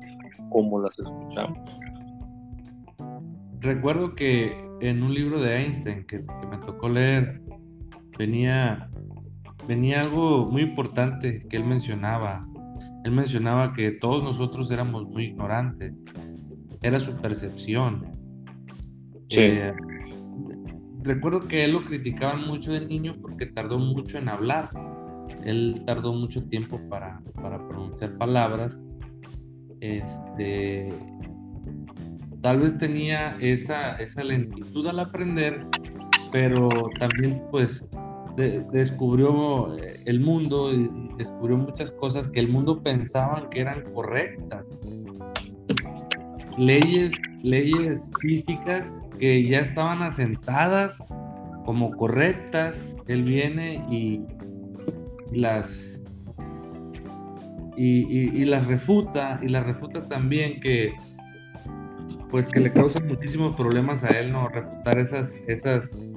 como 0.51 0.81
las 0.81 0.99
escuchamos. 0.99 1.59
Recuerdo 3.61 4.15
que 4.15 4.53
en 4.81 5.03
un 5.03 5.15
libro 5.15 5.41
de 5.41 5.57
Einstein 5.57 6.05
que, 6.07 6.25
que 6.25 6.47
me 6.51 6.59
tocó 6.59 6.89
leer, 6.89 7.41
venía, 8.19 8.91
venía 9.69 10.01
algo 10.01 10.47
muy 10.47 10.63
importante 10.63 11.47
que 11.49 11.57
él 11.57 11.65
mencionaba. 11.65 12.43
Él 13.05 13.13
mencionaba 13.13 13.73
que 13.73 13.93
todos 13.93 14.23
nosotros 14.23 14.71
éramos 14.71 15.05
muy 15.05 15.27
ignorantes 15.27 16.05
era 16.83 16.99
su 16.99 17.15
percepción. 17.15 18.07
Eh, 19.31 19.73
recuerdo 21.05 21.41
que 21.47 21.65
él 21.65 21.73
lo 21.73 21.85
criticaban 21.85 22.47
mucho 22.47 22.73
de 22.73 22.85
niño 22.85 23.17
porque 23.21 23.47
tardó 23.47 23.79
mucho 23.79 24.19
en 24.19 24.29
hablar. 24.29 24.71
Él 25.45 25.83
tardó 25.87 26.13
mucho 26.13 26.47
tiempo 26.49 26.81
para, 26.89 27.23
para 27.41 27.67
pronunciar 27.67 28.19
palabras. 28.19 28.87
Este, 29.81 30.93
tal 32.41 32.61
vez 32.61 32.79
tenía 32.79 33.37
esa, 33.41 33.97
esa 33.97 34.23
lentitud 34.23 34.87
al 34.87 35.01
aprender, 35.01 35.67
pero 36.31 36.69
también 36.99 37.43
pues 37.51 37.89
descubrió 38.73 39.77
el 39.77 40.21
mundo 40.21 40.73
y 40.73 40.89
descubrió 41.19 41.57
muchas 41.59 41.91
cosas 41.93 42.29
que 42.29 42.41
el 42.41 42.49
mundo 42.49 42.83
pensaban 42.83 43.51
que 43.51 43.61
eran 43.61 43.83
correctas 43.93 44.81
leyes, 46.59 47.13
leyes 47.43 48.11
físicas 48.21 49.07
que 49.19 49.45
ya 49.45 49.61
estaban 49.61 50.03
asentadas 50.03 51.07
como 51.65 51.97
correctas. 51.97 52.99
Él 53.07 53.23
viene 53.23 53.85
y 53.91 54.23
las 55.33 55.93
y, 57.77 58.45
las 58.45 58.67
refuta, 58.69 59.41
y 59.43 59.49
las 59.49 59.67
refuta 59.67 60.07
también 60.07 60.61
que 60.61 60.95
pues 62.31 62.47
que 62.47 62.61
le 62.61 62.73
causan 62.73 63.07
muchísimos 63.07 63.55
problemas 63.57 64.05
a 64.05 64.19
él, 64.19 64.33
¿no? 64.33 64.49
Refutar 64.49 64.99
esas, 64.99 65.35
esas, 65.47 66.09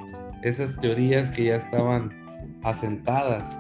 esas 0.43 0.79
teorías 0.79 1.29
que 1.29 1.43
ya 1.45 1.55
estaban 1.55 2.09
asentadas. 2.63 3.59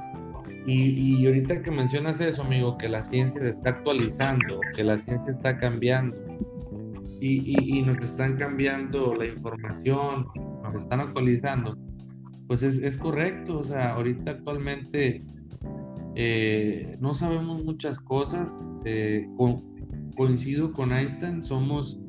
Y, 0.65 0.91
y, 0.91 1.25
ahorita 1.27 1.61
que 1.61 1.69
mencionas 1.69 2.21
eso, 2.21 2.43
amigo, 2.43 2.77
que 2.77 2.87
la 2.87 3.01
ciencia 3.01 3.41
se 3.41 3.49
está 3.49 3.71
actualizando, 3.71 4.61
que 4.73 4.85
la 4.85 4.97
ciencia 4.97 5.33
está 5.33 5.57
cambiando, 5.57 6.15
y, 7.21 7.81
nos 7.83 7.99
están 7.99 8.35
cambiando 8.37 9.15
la 9.15 9.25
información, 9.25 10.27
nos 10.63 10.75
están 10.75 10.99
actualizando, 10.99 11.77
pues 12.47 12.63
es, 12.63 12.97
correcto. 12.97 13.59
O 13.59 13.63
sea, 13.63 13.93
ahorita 13.93 14.31
actualmente 14.31 15.23
eh, 16.15 16.97
no 16.99 17.13
sabemos 17.13 17.63
muchas 17.63 17.99
cosas. 17.99 18.63
Eh, 18.85 19.27
coincido 20.15 20.71
con 20.71 20.93
Einstein, 20.93 21.43
somos 21.43 21.99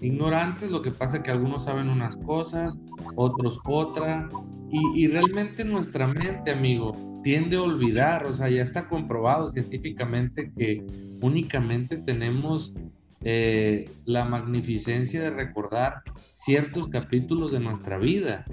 ignorantes, 0.00 0.70
lo 0.70 0.82
que 0.82 0.90
pasa 0.90 1.18
es 1.18 1.22
que 1.22 1.30
algunos 1.30 1.66
saben 1.66 1.88
unas 1.88 2.16
cosas, 2.16 2.80
otros 3.14 3.60
otra, 3.64 4.28
y, 4.68 5.04
y, 5.04 5.06
realmente 5.06 5.64
nuestra 5.64 6.08
mente, 6.08 6.50
amigo, 6.50 6.92
tiende 7.22 7.56
a 7.56 7.62
olvidar, 7.62 8.26
o 8.26 8.32
sea, 8.32 8.48
ya 8.48 8.62
está 8.62 8.88
comprobado 8.88 9.46
científicamente 9.46 10.50
que 10.56 10.84
únicamente 11.20 11.98
tenemos 11.98 12.74
eh, 13.24 13.88
la 14.04 14.24
magnificencia 14.24 15.22
de 15.22 15.30
recordar 15.30 16.02
ciertos 16.28 16.88
capítulos 16.88 17.52
de 17.52 17.60
nuestra 17.60 17.96
vida, 17.96 18.44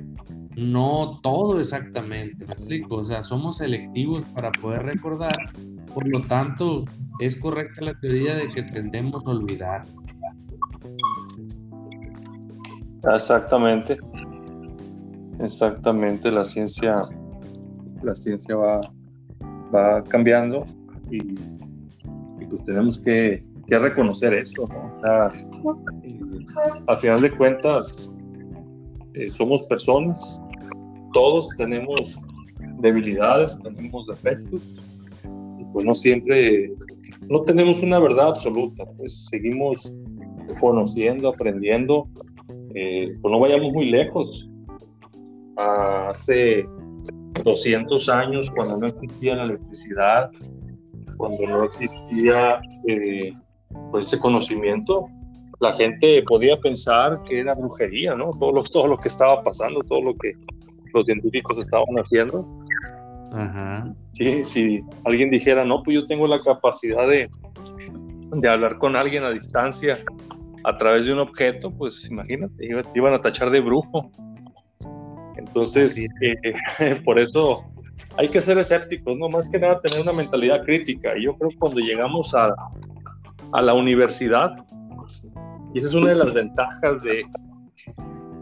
no 0.56 1.20
todo 1.24 1.60
exactamente, 1.60 2.46
me 2.46 2.54
explico, 2.54 2.98
o 2.98 3.04
sea, 3.04 3.24
somos 3.24 3.58
selectivos 3.58 4.24
para 4.36 4.52
poder 4.52 4.84
recordar, 4.84 5.34
por 5.94 6.08
lo 6.08 6.22
tanto, 6.22 6.86
es 7.20 7.36
correcta 7.36 7.82
la 7.82 8.00
teoría 8.00 8.36
de 8.36 8.50
que 8.50 8.62
tendemos 8.62 9.26
a 9.26 9.30
olvidar. 9.32 9.86
Exactamente, 13.12 13.98
exactamente, 15.40 16.32
la 16.32 16.46
ciencia, 16.46 17.06
la 18.04 18.14
ciencia 18.14 18.56
va, 18.56 18.82
va 19.74 20.04
cambiando 20.04 20.66
y, 21.10 21.18
y 21.18 22.46
pues 22.48 22.64
tenemos 22.66 23.00
que 23.00 23.49
que 23.70 23.80
reconocer 23.80 24.34
eso. 24.34 24.68
al 26.88 27.00
final 27.00 27.22
de 27.22 27.32
cuentas, 27.32 28.12
eh, 29.14 29.30
somos 29.30 29.64
personas, 29.64 30.42
todos 31.14 31.50
tenemos 31.58 32.20
debilidades, 32.80 33.60
tenemos 33.62 34.08
defectos, 34.08 34.62
y 35.60 35.66
pues 35.72 35.86
no 35.86 35.94
siempre, 35.94 36.74
no 37.28 37.42
tenemos 37.42 37.82
una 37.84 38.00
verdad 38.00 38.30
absoluta, 38.30 38.86
pues 38.98 39.28
seguimos 39.28 39.92
conociendo, 40.60 41.30
aprendiendo, 41.30 42.08
eh, 42.76 43.16
pues 43.22 43.32
no 43.32 43.40
vayamos 43.40 43.72
muy 43.72 43.90
lejos. 43.90 44.50
Hace 45.58 46.66
200 47.44 48.10
años, 48.10 48.50
cuando 48.52 48.78
no 48.78 48.88
existía 48.88 49.36
la 49.36 49.44
electricidad, 49.44 50.32
cuando 51.18 51.46
no 51.48 51.64
existía 51.64 52.62
eh, 52.88 53.34
pues 53.92 54.08
ese 54.08 54.20
conocimiento, 54.20 55.08
la 55.60 55.74
gente 55.74 56.24
podía 56.24 56.58
pensar 56.58 57.22
que 57.24 57.40
era 57.40 57.54
brujería, 57.54 58.16
¿no? 58.16 58.32
Todo 58.32 58.52
lo, 58.52 58.64
todo 58.64 58.88
lo 58.88 58.98
que 58.98 59.10
estaba 59.10 59.44
pasando, 59.44 59.82
todo 59.82 60.02
lo 60.02 60.16
que 60.16 60.34
los 60.94 61.06
científicos 61.06 61.58
estaban 61.58 61.96
haciendo. 61.96 62.48
Ajá. 63.32 63.94
Sí, 64.14 64.44
si 64.46 64.84
alguien 65.06 65.30
dijera, 65.30 65.66
no, 65.66 65.84
pues 65.84 65.96
yo 65.96 66.06
tengo 66.06 66.28
la 66.28 66.42
capacidad 66.42 67.08
de, 67.08 67.30
de 68.32 68.50
hablar 68.50 68.78
con 68.78 68.96
alguien 68.96 69.24
a 69.24 69.32
distancia 69.32 69.98
a 70.64 70.78
través 70.78 71.06
de 71.06 71.14
un 71.14 71.20
objeto, 71.20 71.72
pues 71.72 72.10
imagínate, 72.10 72.70
iban 72.96 73.14
a 73.14 73.22
tachar 73.22 73.50
de 73.50 73.62
brujo. 73.62 74.12
Entonces, 75.38 75.98
eh, 76.22 77.02
por 77.06 77.20
eso 77.20 77.64
hay 78.18 78.30
que 78.30 78.42
ser 78.42 78.58
escépticos, 78.58 79.18
¿no? 79.18 79.30
Más 79.30 79.50
que 79.50 79.60
nada 79.60 79.80
tener 79.82 80.02
una 80.02 80.14
mentalidad 80.14 80.64
crítica. 80.64 81.18
Y 81.18 81.24
yo 81.24 81.36
creo 81.38 81.50
que 81.50 81.58
cuando 81.58 81.80
llegamos 81.80 82.34
a, 82.34 82.54
a 83.54 83.62
la 83.62 83.74
universidad. 83.74 84.52
Y 85.74 85.80
esa 85.80 85.90
es 85.90 85.94
una 85.94 86.10
de 86.10 86.16
las 86.16 86.34
ventajas 86.34 87.02
de, 87.04 87.24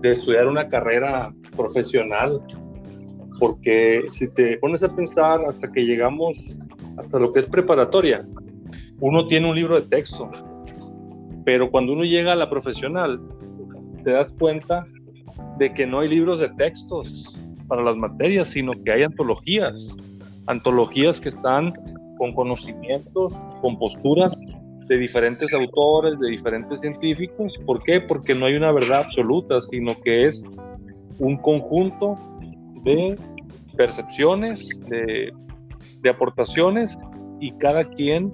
de 0.01 0.11
estudiar 0.11 0.47
una 0.47 0.67
carrera 0.67 1.33
profesional, 1.55 2.41
porque 3.39 4.05
si 4.09 4.27
te 4.29 4.57
pones 4.57 4.83
a 4.83 4.95
pensar 4.95 5.41
hasta 5.47 5.67
que 5.71 5.81
llegamos 5.81 6.57
hasta 6.97 7.19
lo 7.19 7.31
que 7.33 7.41
es 7.41 7.47
preparatoria, 7.47 8.25
uno 8.99 9.27
tiene 9.27 9.49
un 9.49 9.55
libro 9.55 9.79
de 9.79 9.87
texto, 9.87 10.29
pero 11.45 11.69
cuando 11.69 11.93
uno 11.93 12.03
llega 12.03 12.33
a 12.33 12.35
la 12.35 12.49
profesional, 12.49 13.21
te 14.03 14.11
das 14.11 14.31
cuenta 14.39 14.85
de 15.57 15.73
que 15.73 15.85
no 15.85 15.99
hay 15.99 16.09
libros 16.09 16.39
de 16.39 16.49
textos 16.49 17.45
para 17.67 17.83
las 17.83 17.95
materias, 17.95 18.49
sino 18.49 18.71
que 18.71 18.91
hay 18.91 19.03
antologías, 19.03 19.95
antologías 20.47 21.21
que 21.21 21.29
están 21.29 21.73
con 22.17 22.33
conocimientos, 22.33 23.33
con 23.61 23.77
posturas 23.77 24.41
de 24.87 24.97
diferentes 24.97 25.53
autores, 25.53 26.19
de 26.19 26.29
diferentes 26.29 26.81
científicos. 26.81 27.53
¿Por 27.65 27.83
qué? 27.83 28.01
Porque 28.01 28.33
no 28.33 28.45
hay 28.45 28.55
una 28.55 28.71
verdad 28.71 29.03
absoluta, 29.05 29.61
sino 29.61 29.93
que 30.03 30.25
es 30.27 30.43
un 31.19 31.37
conjunto 31.37 32.17
de 32.83 33.15
percepciones, 33.75 34.81
de, 34.89 35.31
aportaciones 36.09 36.97
y 37.41 37.51
cada 37.57 37.83
quien 37.83 38.31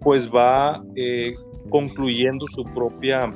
pues 0.00 0.30
va 0.32 0.82
eh, 0.94 1.34
concluyendo 1.68 2.46
su 2.48 2.64
propia 2.72 3.30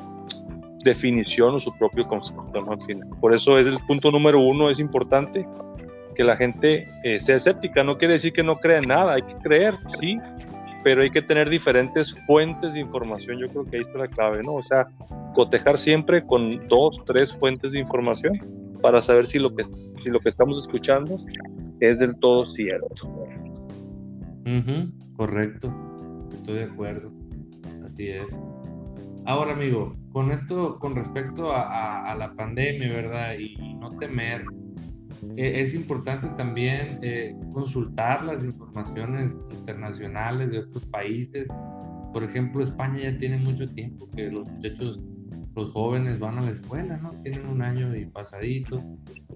definición 0.82 1.56
o 1.56 1.60
su 1.60 1.70
propio 1.76 2.04
concepto 2.04 2.64
Por 3.20 3.34
eso 3.34 3.58
es 3.58 3.66
el 3.66 3.78
punto 3.86 4.10
número 4.10 4.40
uno, 4.40 4.70
es 4.70 4.80
importante 4.80 5.46
que 6.14 6.24
la 6.24 6.36
gente 6.36 6.84
eh, 7.04 7.20
sea 7.20 7.36
escéptica. 7.36 7.84
No 7.84 7.92
quiere 7.92 8.14
decir 8.14 8.32
que 8.32 8.42
no 8.42 8.56
crea 8.56 8.78
en 8.78 8.88
nada, 8.88 9.14
hay 9.14 9.22
que 9.22 9.34
creer, 9.42 9.74
sí, 10.00 10.18
pero 10.82 11.02
hay 11.02 11.10
que 11.10 11.22
tener 11.22 11.48
diferentes 11.48 12.14
fuentes 12.26 12.72
de 12.72 12.80
información. 12.80 13.38
Yo 13.38 13.48
creo 13.48 13.64
que 13.64 13.76
ahí 13.76 13.82
está 13.82 13.98
la 13.98 14.08
clave, 14.08 14.42
¿no? 14.42 14.54
O 14.54 14.62
sea, 14.62 14.88
cotejar 15.34 15.78
siempre 15.78 16.24
con 16.24 16.66
dos, 16.68 17.02
tres 17.06 17.32
fuentes 17.34 17.72
de 17.72 17.80
información 17.80 18.38
para 18.80 19.02
saber 19.02 19.26
si 19.26 19.38
lo 19.38 19.54
que, 19.54 19.64
si 19.66 20.10
lo 20.10 20.20
que 20.20 20.30
estamos 20.30 20.62
escuchando 20.62 21.16
es 21.80 21.98
del 21.98 22.18
todo 22.18 22.46
cierto. 22.46 22.94
correcto, 25.16 25.72
estoy 26.32 26.54
de 26.54 26.64
acuerdo, 26.64 27.12
así 27.84 28.08
es. 28.08 28.38
Ahora, 29.26 29.52
amigo, 29.52 29.94
con 30.12 30.32
esto, 30.32 30.78
con 30.78 30.94
respecto 30.96 31.52
a 31.54 32.14
la 32.18 32.32
pandemia, 32.32 32.88
¿verdad? 32.88 33.34
Y 33.38 33.74
no 33.74 33.90
temer, 33.98 34.44
e, 35.36 35.60
es 35.60 35.74
importante 35.74 36.28
también 36.36 36.98
eh, 37.02 37.36
consultar 37.52 38.24
las 38.24 38.44
informaciones 38.44 39.38
internacionales 39.50 40.52
de 40.52 40.60
otros 40.60 40.86
países. 40.86 41.48
Por 42.12 42.24
ejemplo, 42.24 42.62
España 42.62 43.10
ya 43.10 43.18
tiene 43.18 43.36
mucho 43.36 43.70
tiempo 43.70 44.08
que 44.10 44.30
los 44.30 44.48
muchachos, 44.48 45.02
los 45.54 45.72
jóvenes 45.72 46.18
van 46.18 46.38
a 46.38 46.42
la 46.42 46.50
escuela, 46.50 46.96
¿no? 46.96 47.12
Tienen 47.20 47.46
un 47.46 47.62
año 47.62 47.94
y 47.94 48.06
pasadito. 48.06 48.82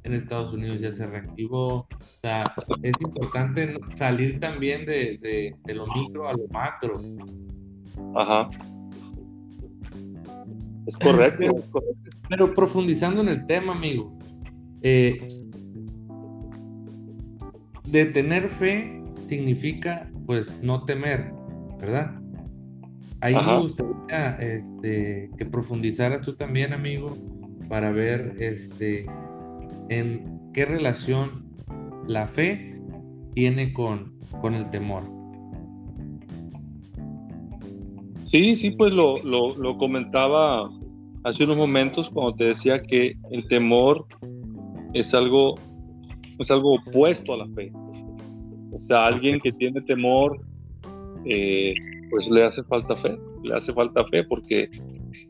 En 0.03 0.13
Estados 0.13 0.53
Unidos 0.53 0.81
ya 0.81 0.93
se 0.93 1.07
reactivó. 1.07 1.75
O 1.75 1.89
sea, 2.21 2.45
es 2.83 2.95
importante 3.01 3.79
salir 3.91 4.41
también 4.41 4.85
de, 4.85 5.55
de 5.65 5.75
lo 5.75 5.87
micro 5.87 6.29
a 6.29 6.33
lo 6.33 6.47
macro. 6.49 7.01
Ajá. 8.15 8.51
Es 10.87 10.97
correcto, 10.97 11.63
pero, 12.29 12.55
profundizando 12.55 13.23
en 13.23 13.29
el 13.29 13.47
tema, 13.47 13.73
amigo, 13.73 14.17
eh, 14.83 15.27
de 17.89 18.07
tener 18.07 18.49
fe 18.49 19.03
significa 19.21 20.11
pues 20.27 20.63
no 20.63 20.85
temer, 20.85 21.33
¿verdad? 21.81 22.21
Ahí 23.21 23.35
me 23.35 23.59
gustaría 23.59 24.37
este, 24.37 25.31
que 25.39 25.47
profundizaras 25.47 26.23
tú 26.23 26.35
también, 26.35 26.75
amigo, 26.75 27.17
para 27.69 27.91
ver 27.91 28.37
este, 28.39 29.07
en 29.89 30.51
qué 30.53 30.67
relación 30.67 31.45
la 32.07 32.27
fe 32.27 32.79
tiene 33.33 33.73
con, 33.73 34.19
con 34.41 34.55
el 34.55 34.69
temor. 34.71 35.03
Sí, 38.27 38.57
sí, 38.57 38.71
pues 38.71 38.93
lo, 38.93 39.23
lo, 39.23 39.79
comentaba 39.79 40.69
hace 41.23 41.45
unos 41.45 41.57
momentos 41.57 42.11
cuando 42.11 42.35
te 42.35 42.45
decía 42.45 42.83
que 42.83 43.15
el 43.31 43.47
temor 43.49 44.07
es 44.93 45.15
algo, 45.15 45.55
es 46.39 46.51
algo 46.51 46.75
opuesto 46.75 47.35
a 47.35 47.39
la 47.39 47.49
fe. 47.49 47.73
O 48.73 48.81
sea, 48.81 49.07
alguien 49.07 49.39
que 49.41 49.53
tiene 49.53 49.81
temor, 49.83 50.41
eh, 51.25 51.75
pues 52.11 52.27
le 52.29 52.45
hace 52.45 52.63
falta 52.65 52.97
fe, 52.97 53.17
le 53.43 53.55
hace 53.55 53.73
falta 53.73 54.05
fe 54.07 54.25
porque 54.25 54.69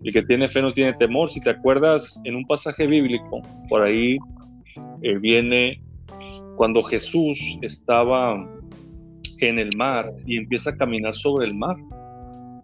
el 0.03 0.13
que 0.13 0.23
tiene 0.23 0.49
fe 0.49 0.63
no 0.63 0.73
tiene 0.73 0.93
temor. 0.95 1.31
Si 1.31 1.41
te 1.41 1.51
acuerdas, 1.51 2.21
en 2.25 2.37
un 2.37 2.47
pasaje 2.47 2.87
bíblico, 2.87 3.43
por 3.69 3.83
ahí 3.83 4.17
eh, 5.03 5.19
viene 5.19 5.83
cuando 6.57 6.83
Jesús 6.83 7.39
estaba 7.63 8.49
en 9.41 9.59
el 9.59 9.71
mar 9.77 10.13
y 10.27 10.37
empieza 10.37 10.71
a 10.71 10.77
caminar 10.77 11.15
sobre 11.15 11.47
el 11.47 11.55
mar. 11.55 11.77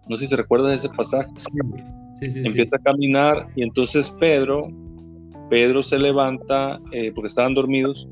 No 0.07 0.17
sé 0.17 0.27
si 0.27 0.35
recuerdas 0.35 0.73
ese 0.73 0.89
pasaje. 0.89 1.29
Empieza 2.21 2.75
a 2.75 2.79
caminar 2.79 3.47
y 3.55 3.63
entonces 3.63 4.09
Pedro, 4.19 4.61
Pedro 5.49 5.81
se 5.83 5.97
levanta 5.97 6.79
eh, 6.91 7.11
porque 7.13 7.27
estaban 7.27 7.53
dormidos 7.53 8.07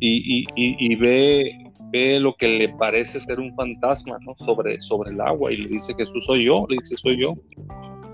y, 0.00 0.94
ve, 0.96 2.20
lo 2.20 2.34
que 2.34 2.58
le 2.58 2.68
parece 2.70 3.20
ser 3.20 3.40
un 3.40 3.54
fantasma 3.54 4.18
sobre, 4.36 4.78
el 5.06 5.20
agua 5.20 5.52
y 5.52 5.58
le 5.58 5.68
dice 5.68 5.94
Jesús 5.96 6.24
soy 6.26 6.44
yo, 6.44 6.66
le 6.68 6.76
dice 6.80 6.96
soy 6.96 7.20
yo. 7.20 7.34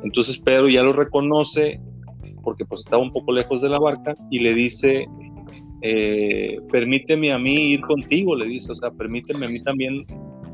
Entonces 0.03 0.39
Pedro 0.39 0.69
ya 0.69 0.83
lo 0.83 0.93
reconoce 0.93 1.81
porque 2.43 2.65
pues 2.65 2.83
estaba 2.83 3.03
un 3.03 3.13
poco 3.13 3.33
lejos 3.33 3.63
de 3.63 3.69
la 3.71 3.79
barca 3.79 4.15
y 4.31 4.39
le 4.39 4.55
dice 4.55 5.07
eh, 5.87 6.61
permíteme 6.73 7.31
a 7.31 7.39
mí 7.39 7.73
ir 7.73 7.83
contigo, 7.83 8.35
le 8.35 8.47
dice, 8.47 8.73
o 8.73 8.77
sea, 8.77 8.91
permíteme 8.91 9.45
a 9.45 9.49
mí 9.51 9.63
también 9.63 10.07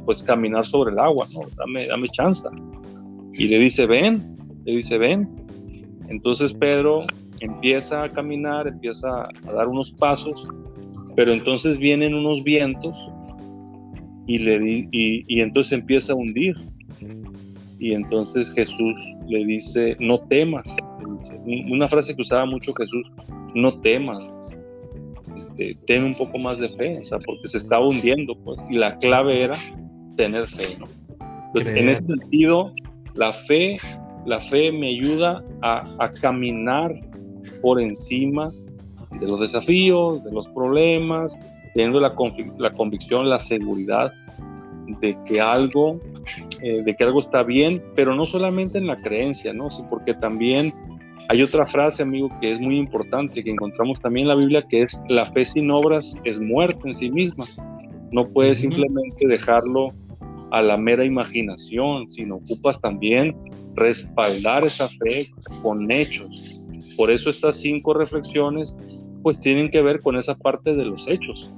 pues 0.04 0.24
caminar 0.24 0.66
sobre 0.66 0.90
el 0.90 0.98
agua. 0.98 1.24
Dame, 1.56 1.86
dame 1.86 2.08
chance. 2.08 2.48
Y 3.34 3.46
le 3.46 3.60
dice, 3.60 3.86
ven, 3.86 4.36
le 4.64 4.76
dice, 4.76 4.98
ven. 4.98 5.28
Entonces 6.08 6.52
Pedro 6.52 7.04
empieza 7.38 8.02
a 8.02 8.08
caminar, 8.08 8.66
empieza 8.66 9.28
a 9.46 9.52
dar 9.52 9.68
unos 9.68 9.92
pasos, 9.92 10.48
pero 11.16 11.32
entonces 11.32 11.78
vienen 11.78 12.14
unos 12.14 12.42
vientos 12.42 12.96
y, 14.26 14.38
le 14.38 14.88
y, 14.92 15.40
entonces 15.40 15.78
empieza 15.78 16.12
a 16.12 16.16
hundir. 16.16 16.56
Y 17.78 17.94
entonces 17.94 18.52
Jesús 18.52 18.94
le 19.26 19.44
dice, 19.46 19.96
no 20.00 20.18
temas. 20.28 20.76
Una 21.70 21.88
frase 21.88 22.14
que 22.14 22.22
usaba 22.22 22.44
mucho 22.44 22.74
Jesús, 22.74 23.10
no 23.54 23.80
temas. 23.80 24.54
Este, 25.36 25.76
ten 25.86 26.04
un 26.04 26.14
poco 26.14 26.38
más 26.38 26.58
de 26.58 26.68
fe, 26.76 26.98
o 27.00 27.04
sea, 27.04 27.18
porque 27.18 27.48
se 27.48 27.58
estaba 27.58 27.86
hundiendo, 27.86 28.34
pues, 28.44 28.58
y 28.68 28.76
la 28.76 28.98
clave 28.98 29.42
era 29.42 29.56
tener 30.16 30.48
fe, 30.50 30.76
¿no? 30.78 30.86
Entonces, 31.46 31.76
en 31.76 31.88
ese 31.88 32.04
sentido, 32.04 32.72
la 33.14 33.32
fe, 33.32 33.78
la 34.26 34.38
fe 34.38 34.70
me 34.70 34.88
ayuda 34.88 35.42
a, 35.62 36.10
caminar 36.20 36.94
por 37.62 37.80
encima 37.80 38.50
de 39.18 39.26
los 39.26 39.40
desafíos, 39.40 40.22
de 40.24 40.32
los 40.32 40.48
problemas, 40.48 41.40
teniendo 41.74 42.00
la, 42.00 42.14
la 42.58 42.70
convicción, 42.70 43.28
la 43.28 43.38
seguridad 43.38 44.12
de 45.00 45.16
que 45.24 45.40
algo, 45.40 46.00
eh, 46.62 46.82
de 46.82 46.96
que 46.96 47.04
algo 47.04 47.20
está 47.20 47.42
bien, 47.42 47.82
pero 47.94 48.14
no 48.14 48.26
solamente 48.26 48.78
en 48.78 48.86
la 48.86 49.00
creencia, 49.00 49.52
¿no? 49.52 49.70
Sí, 49.70 49.82
porque 49.88 50.14
también 50.14 50.74
hay 51.28 51.42
otra 51.42 51.66
frase, 51.66 52.02
amigo, 52.02 52.28
que 52.40 52.50
es 52.50 52.60
muy 52.60 52.76
importante, 52.76 53.44
que 53.44 53.50
encontramos 53.50 54.00
también 54.00 54.24
en 54.24 54.28
la 54.28 54.34
Biblia, 54.34 54.62
que 54.68 54.82
es 54.82 55.00
la 55.08 55.30
fe 55.32 55.44
sin 55.44 55.70
obras 55.70 56.16
es 56.24 56.40
muerte 56.40 56.80
en 56.88 56.94
sí 56.94 57.10
misma. 57.10 57.44
No 58.10 58.28
puedes 58.28 58.58
simplemente 58.58 59.28
dejarlo 59.28 59.88
a 60.50 60.60
la 60.62 60.76
mera 60.76 61.04
imaginación, 61.04 62.10
sino 62.10 62.36
ocupas 62.36 62.80
también 62.80 63.36
respaldar 63.76 64.64
esa 64.64 64.88
fe 64.88 65.28
con 65.62 65.90
hechos. 65.92 66.66
Por 66.96 67.12
eso 67.12 67.30
estas 67.30 67.56
cinco 67.56 67.94
reflexiones 67.94 68.76
pues 69.22 69.40
tienen 69.40 69.70
que 69.70 69.82
ver 69.82 70.00
con 70.00 70.16
esa 70.16 70.36
parte 70.36 70.74
de 70.74 70.84
los 70.84 71.06
hechos, 71.08 71.52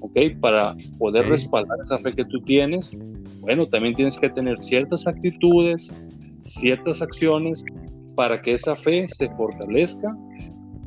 ¿ok? 0.00 0.18
Para 0.40 0.76
poder 0.98 1.28
respaldar 1.28 1.78
esa 1.84 1.98
fe 1.98 2.12
que 2.12 2.24
tú 2.24 2.40
tienes, 2.40 2.96
bueno, 3.40 3.66
también 3.66 3.94
tienes 3.94 4.18
que 4.18 4.28
tener 4.28 4.62
ciertas 4.62 5.06
actitudes, 5.06 5.92
ciertas 6.32 7.02
acciones 7.02 7.64
para 8.16 8.42
que 8.42 8.54
esa 8.54 8.76
fe 8.76 9.06
se 9.06 9.28
fortalezca, 9.30 10.16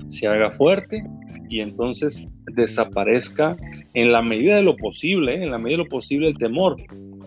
se 0.10 0.28
haga 0.28 0.52
fuerte 0.52 1.04
y 1.50 1.62
entonces 1.62 2.28
desaparezca 2.54 3.58
en 3.94 4.12
la 4.12 4.22
medida 4.22 4.56
de 4.56 4.64
lo 4.64 4.76
posible, 4.76 5.36
¿eh? 5.36 5.44
en 5.44 5.52
la 5.52 5.58
medida 5.58 5.78
de 5.78 5.84
lo 5.84 5.90
posible 5.90 6.28
el 6.28 6.38
temor, 6.38 6.78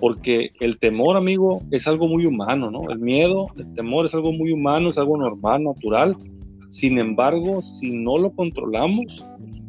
porque 0.00 0.50
el 0.60 0.78
temor, 0.78 1.16
amigo, 1.16 1.62
es 1.70 1.86
algo 1.86 2.08
muy 2.08 2.26
humano, 2.26 2.70
¿no? 2.70 2.90
El 2.90 2.98
miedo, 2.98 3.46
el 3.56 3.72
temor 3.74 4.06
es 4.06 4.14
algo 4.14 4.32
muy 4.32 4.52
humano, 4.52 4.88
es 4.88 4.98
algo 4.98 5.16
normal, 5.16 5.64
natural. 5.64 6.16
Sin 6.74 6.98
embargo, 6.98 7.62
si 7.62 7.96
no 7.96 8.18
lo 8.18 8.32
controlamos, 8.32 9.24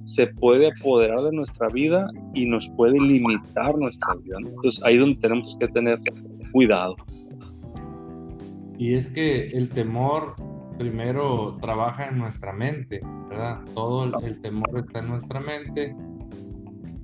se 0.05 0.25
puede 0.25 0.71
apoderar 0.71 1.21
de 1.21 1.33
nuestra 1.33 1.67
vida 1.67 2.09
y 2.33 2.47
nos 2.47 2.67
puede 2.69 2.99
limitar 2.99 3.77
nuestra 3.77 4.15
vida. 4.15 4.37
Entonces 4.41 4.83
ahí 4.83 4.95
es 4.95 5.01
donde 5.01 5.17
tenemos 5.17 5.55
que 5.59 5.67
tener 5.67 5.99
cuidado. 6.51 6.95
Y 8.79 8.95
es 8.95 9.07
que 9.07 9.49
el 9.49 9.69
temor 9.69 10.33
primero 10.79 11.57
trabaja 11.61 12.07
en 12.07 12.17
nuestra 12.17 12.53
mente, 12.53 13.01
¿verdad? 13.29 13.59
Todo 13.75 14.05
el, 14.25 14.41
temor 14.41 14.67
está 14.79 14.97
en 14.97 15.09
nuestra 15.09 15.39
mente 15.39 15.95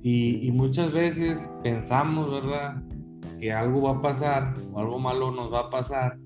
y, 0.02 0.48
y, 0.48 0.50
muchas 0.50 0.92
veces 0.92 1.48
pensamos, 1.62 2.28
¿verdad? 2.28 2.82
que 3.38 3.52
algo 3.52 3.82
va 3.82 3.92
a 3.92 4.02
pasar 4.02 4.54
o 4.72 4.80
algo 4.80 4.98
malo 4.98 5.30
nos 5.30 5.52
va 5.52 5.60
a 5.60 5.70
pasar 5.70 6.18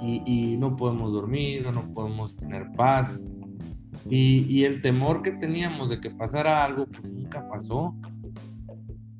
y, 0.00 0.56
no 0.56 0.76
podemos 0.76 1.12
dormir 1.12 1.66
o 1.66 1.72
no 1.72 1.92
podemos 1.92 2.36
tener 2.36 2.70
paz. 2.76 3.22
Y, 4.08 4.64
el 4.64 4.82
temor 4.82 5.22
que 5.22 5.32
teníamos 5.32 5.90
de 5.90 6.00
que 6.00 6.10
pasara 6.10 6.64
algo, 6.64 6.86
pues 6.86 7.08
nunca 7.10 7.48
pasó. 7.48 7.94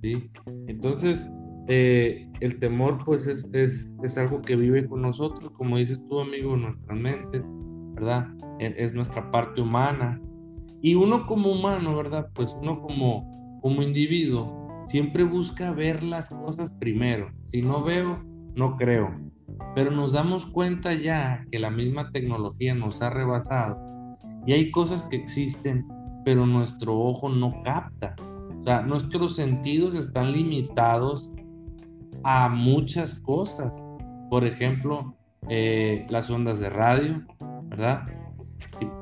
¿sí? 0.02 0.30
Entonces, 0.66 1.30
eh, 1.68 2.28
el 2.40 2.58
temor 2.58 3.04
pues 3.04 3.26
es, 3.26 3.48
es, 3.52 3.96
es, 4.02 4.18
algo 4.18 4.40
que 4.40 4.54
vive 4.54 4.86
con 4.86 5.02
nosotros, 5.02 5.50
como 5.50 5.78
dices 5.78 6.04
tú 6.06 6.20
amigo, 6.20 6.56
nuestras 6.56 6.98
mentes, 6.98 7.52
¿verdad? 7.94 8.28
Es, 8.60 8.74
es, 8.76 8.94
nuestra 8.94 9.30
parte 9.30 9.60
humana. 9.60 10.20
Y 10.80 10.94
uno 10.94 11.26
como 11.26 11.50
humano, 11.50 11.96
¿verdad? 11.96 12.30
Pues 12.34 12.56
uno 12.60 12.80
como, 12.80 13.58
como 13.62 13.82
individuo, 13.82 14.82
siempre 14.84 15.24
busca 15.24 15.72
ver 15.72 16.02
las 16.02 16.28
cosas 16.28 16.72
primero. 16.74 17.32
Si 17.44 17.62
no 17.62 17.82
veo, 17.82 18.22
no 18.54 18.76
creo. 18.76 19.10
Pero 19.74 19.90
nos 19.90 20.12
damos 20.12 20.46
cuenta 20.46 20.94
ya 20.94 21.44
que 21.50 21.58
la 21.58 21.70
misma 21.70 22.10
tecnología 22.10 22.74
nos 22.74 23.02
ha 23.02 23.10
rebasado 23.10 23.96
y 24.46 24.52
hay 24.52 24.70
cosas 24.70 25.02
que 25.02 25.16
existen, 25.16 25.86
pero 26.24 26.46
nuestro 26.46 26.98
ojo 26.98 27.28
no 27.28 27.60
capta. 27.62 28.14
O 28.60 28.62
sea, 28.62 28.82
nuestros 28.82 29.34
sentidos 29.34 29.94
están 29.94 30.32
limitados 30.32 31.30
a 32.22 32.48
muchas 32.48 33.14
cosas. 33.14 33.86
Por 34.30 34.44
ejemplo, 34.44 35.16
eh, 35.48 36.06
las 36.10 36.30
ondas 36.30 36.58
de 36.58 36.70
radio, 36.70 37.24
¿verdad? 37.64 38.06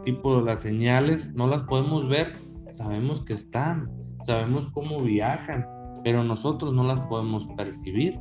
Tipo 0.04 0.40
las 0.40 0.60
señales, 0.60 1.34
no 1.34 1.46
las 1.46 1.62
podemos 1.62 2.08
ver, 2.08 2.32
sabemos 2.62 3.22
que 3.22 3.32
están, 3.32 3.90
sabemos 4.22 4.68
cómo 4.68 4.98
viajan, 4.98 5.66
pero 6.02 6.24
nosotros 6.24 6.72
no 6.72 6.84
las 6.84 7.00
podemos 7.00 7.46
percibir, 7.56 8.18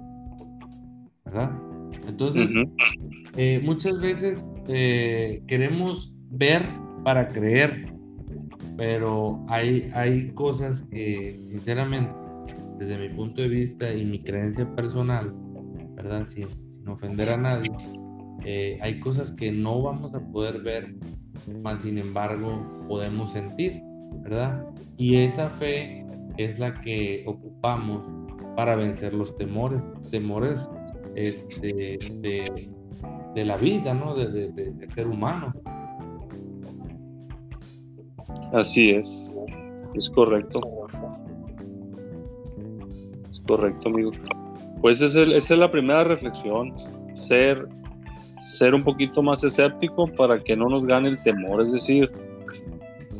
¿verdad? 1.25 1.51
Entonces, 2.07 2.51
eh, 3.37 3.61
muchas 3.63 3.99
veces 3.99 4.55
eh, 4.67 5.41
queremos 5.47 6.17
ver 6.29 6.63
para 7.03 7.27
creer, 7.27 7.93
pero 8.77 9.43
hay, 9.47 9.91
hay 9.93 10.31
cosas 10.31 10.83
que, 10.83 11.37
sinceramente, 11.39 12.13
desde 12.77 12.97
mi 12.97 13.09
punto 13.09 13.41
de 13.41 13.47
vista 13.47 13.93
y 13.93 14.05
mi 14.05 14.23
creencia 14.23 14.73
personal, 14.75 15.33
¿verdad? 15.95 16.23
Sin, 16.23 16.47
sin 16.67 16.87
ofender 16.87 17.29
a 17.29 17.37
nadie, 17.37 17.71
eh, 18.45 18.77
hay 18.81 18.99
cosas 18.99 19.31
que 19.31 19.51
no 19.51 19.81
vamos 19.81 20.15
a 20.15 20.19
poder 20.31 20.61
ver, 20.61 20.95
más 21.61 21.81
sin 21.81 21.97
embargo 21.97 22.85
podemos 22.87 23.31
sentir, 23.33 23.81
¿verdad? 24.21 24.65
Y 24.97 25.17
esa 25.17 25.49
fe 25.49 26.05
es 26.37 26.59
la 26.59 26.73
que 26.81 27.23
ocupamos 27.25 28.11
para 28.55 28.75
vencer 28.75 29.13
los 29.13 29.35
temores, 29.37 29.93
temores 30.11 30.69
este, 31.15 31.97
de, 32.21 32.69
de 33.33 33.45
la 33.45 33.57
vida, 33.57 33.93
¿no? 33.93 34.15
De, 34.15 34.51
de, 34.51 34.87
ser 34.87 35.07
humano. 35.07 35.53
Así 38.51 38.91
es, 38.91 39.35
es 39.95 40.09
correcto. 40.09 40.61
Es 43.31 43.39
correcto, 43.47 43.89
amigo. 43.89 44.11
Pues 44.81 45.01
esa 45.01 45.21
es 45.21 45.49
la 45.51 45.71
primera 45.71 46.03
reflexión, 46.03 46.73
ser, 47.13 47.67
ser 48.37 48.75
un 48.75 48.83
poquito 48.83 49.23
más 49.23 49.43
escéptico 49.43 50.07
para 50.07 50.43
que 50.43 50.55
no 50.55 50.67
nos 50.69 50.85
gane 50.85 51.09
el 51.09 51.23
temor, 51.23 51.61
es 51.61 51.71
decir, 51.71 52.11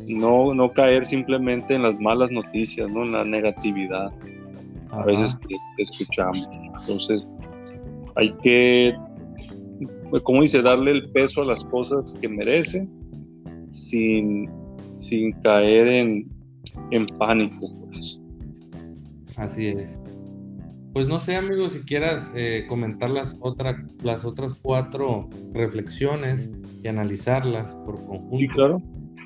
no, 0.06 0.52
no 0.54 0.70
caer 0.72 1.06
simplemente 1.06 1.74
en 1.74 1.82
las 1.82 1.98
malas 1.98 2.30
noticias, 2.30 2.90
¿no? 2.90 3.04
en 3.04 3.12
la 3.12 3.24
negatividad 3.24 4.12
a 4.90 5.04
veces 5.04 5.36
que, 5.48 5.56
escuchamos. 5.82 6.48
Entonces, 6.80 7.26
hay 8.16 8.34
que, 8.42 8.94
como 10.22 10.42
dice, 10.42 10.62
darle 10.62 10.92
el 10.92 11.10
peso 11.10 11.42
a 11.42 11.46
las 11.46 11.64
cosas 11.64 12.12
que 12.20 12.28
merece 12.28 12.88
sin, 13.70 14.48
sin 14.94 15.32
caer 15.40 15.88
en, 15.88 16.28
en 16.90 17.06
pánico. 17.18 17.66
Pues. 17.80 18.20
Así 19.36 19.66
es. 19.66 20.00
Pues 20.92 21.08
no 21.08 21.18
sé, 21.18 21.34
amigos, 21.34 21.72
si 21.72 21.80
quieras 21.80 22.30
eh, 22.36 22.66
comentar 22.68 23.10
las, 23.10 23.36
otra, 23.40 23.84
las 24.04 24.24
otras 24.24 24.54
cuatro 24.54 25.28
reflexiones 25.52 26.52
y 26.84 26.86
analizarlas 26.86 27.74
por 27.84 27.96
conjunto. 28.06 28.38
Sí, 28.38 28.48
claro. 28.48 28.82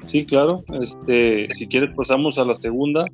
Sí, 0.07 0.25
claro. 0.25 0.65
Este, 0.81 1.53
si 1.53 1.67
quieres 1.67 1.91
pasamos 1.95 2.39
a 2.39 2.47
la 2.47 2.55
segunda. 2.55 3.05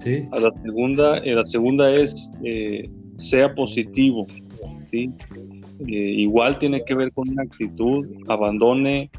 Sí. 0.00 0.26
A 0.32 0.40
la 0.40 0.52
segunda, 0.62 1.18
eh, 1.18 1.34
la 1.34 1.46
segunda 1.46 1.88
es 1.88 2.30
eh, 2.44 2.90
sea 3.20 3.54
positivo. 3.54 4.26
¿Sí? 4.92 5.10
igual 5.86 6.58
tiene 6.58 6.84
que 6.84 6.94
ver 6.94 7.10
con 7.12 7.28
una 7.30 7.42
actitud, 7.42 8.06
abandone, 8.28 9.10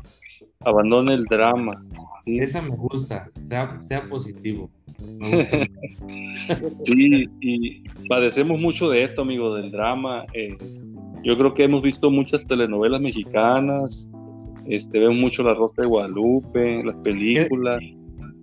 abandone 0.61 1.15
el 1.15 1.25
drama. 1.25 1.83
¿sí? 2.23 2.39
Esa 2.39 2.61
me 2.61 2.69
gusta, 2.69 3.29
sea, 3.41 3.81
sea 3.81 4.07
positivo. 4.07 4.69
sí, 6.85 7.29
y 7.41 7.83
padecemos 8.07 8.59
mucho 8.59 8.89
de 8.89 9.03
esto, 9.03 9.23
amigo, 9.23 9.55
del 9.55 9.71
drama. 9.71 10.25
Eh, 10.33 10.55
yo 11.23 11.37
creo 11.37 11.53
que 11.53 11.63
hemos 11.63 11.81
visto 11.81 12.11
muchas 12.11 12.45
telenovelas 12.45 13.01
mexicanas, 13.01 14.09
este, 14.65 14.99
vemos 14.99 15.17
mucho 15.17 15.43
La 15.43 15.53
Rosa 15.53 15.81
de 15.81 15.87
Guadalupe, 15.87 16.83
las 16.83 16.95
películas. 16.97 17.81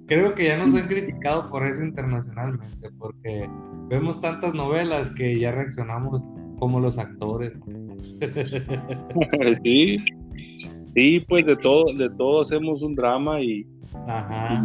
Creo 0.06 0.34
que 0.34 0.44
ya 0.44 0.58
nos 0.58 0.74
han 0.74 0.88
criticado 0.88 1.48
por 1.50 1.64
eso 1.64 1.82
internacionalmente, 1.82 2.90
porque 2.98 3.48
vemos 3.88 4.20
tantas 4.20 4.54
novelas 4.54 5.10
que 5.10 5.38
ya 5.38 5.52
reaccionamos 5.52 6.24
como 6.60 6.78
los 6.78 6.98
actores. 6.98 7.58
sí, 9.64 9.96
sí, 10.94 11.24
pues 11.26 11.46
de 11.46 11.56
todo, 11.56 11.92
de 11.94 12.10
todo 12.10 12.42
hacemos 12.42 12.82
un 12.82 12.94
drama 12.94 13.40
y, 13.40 13.66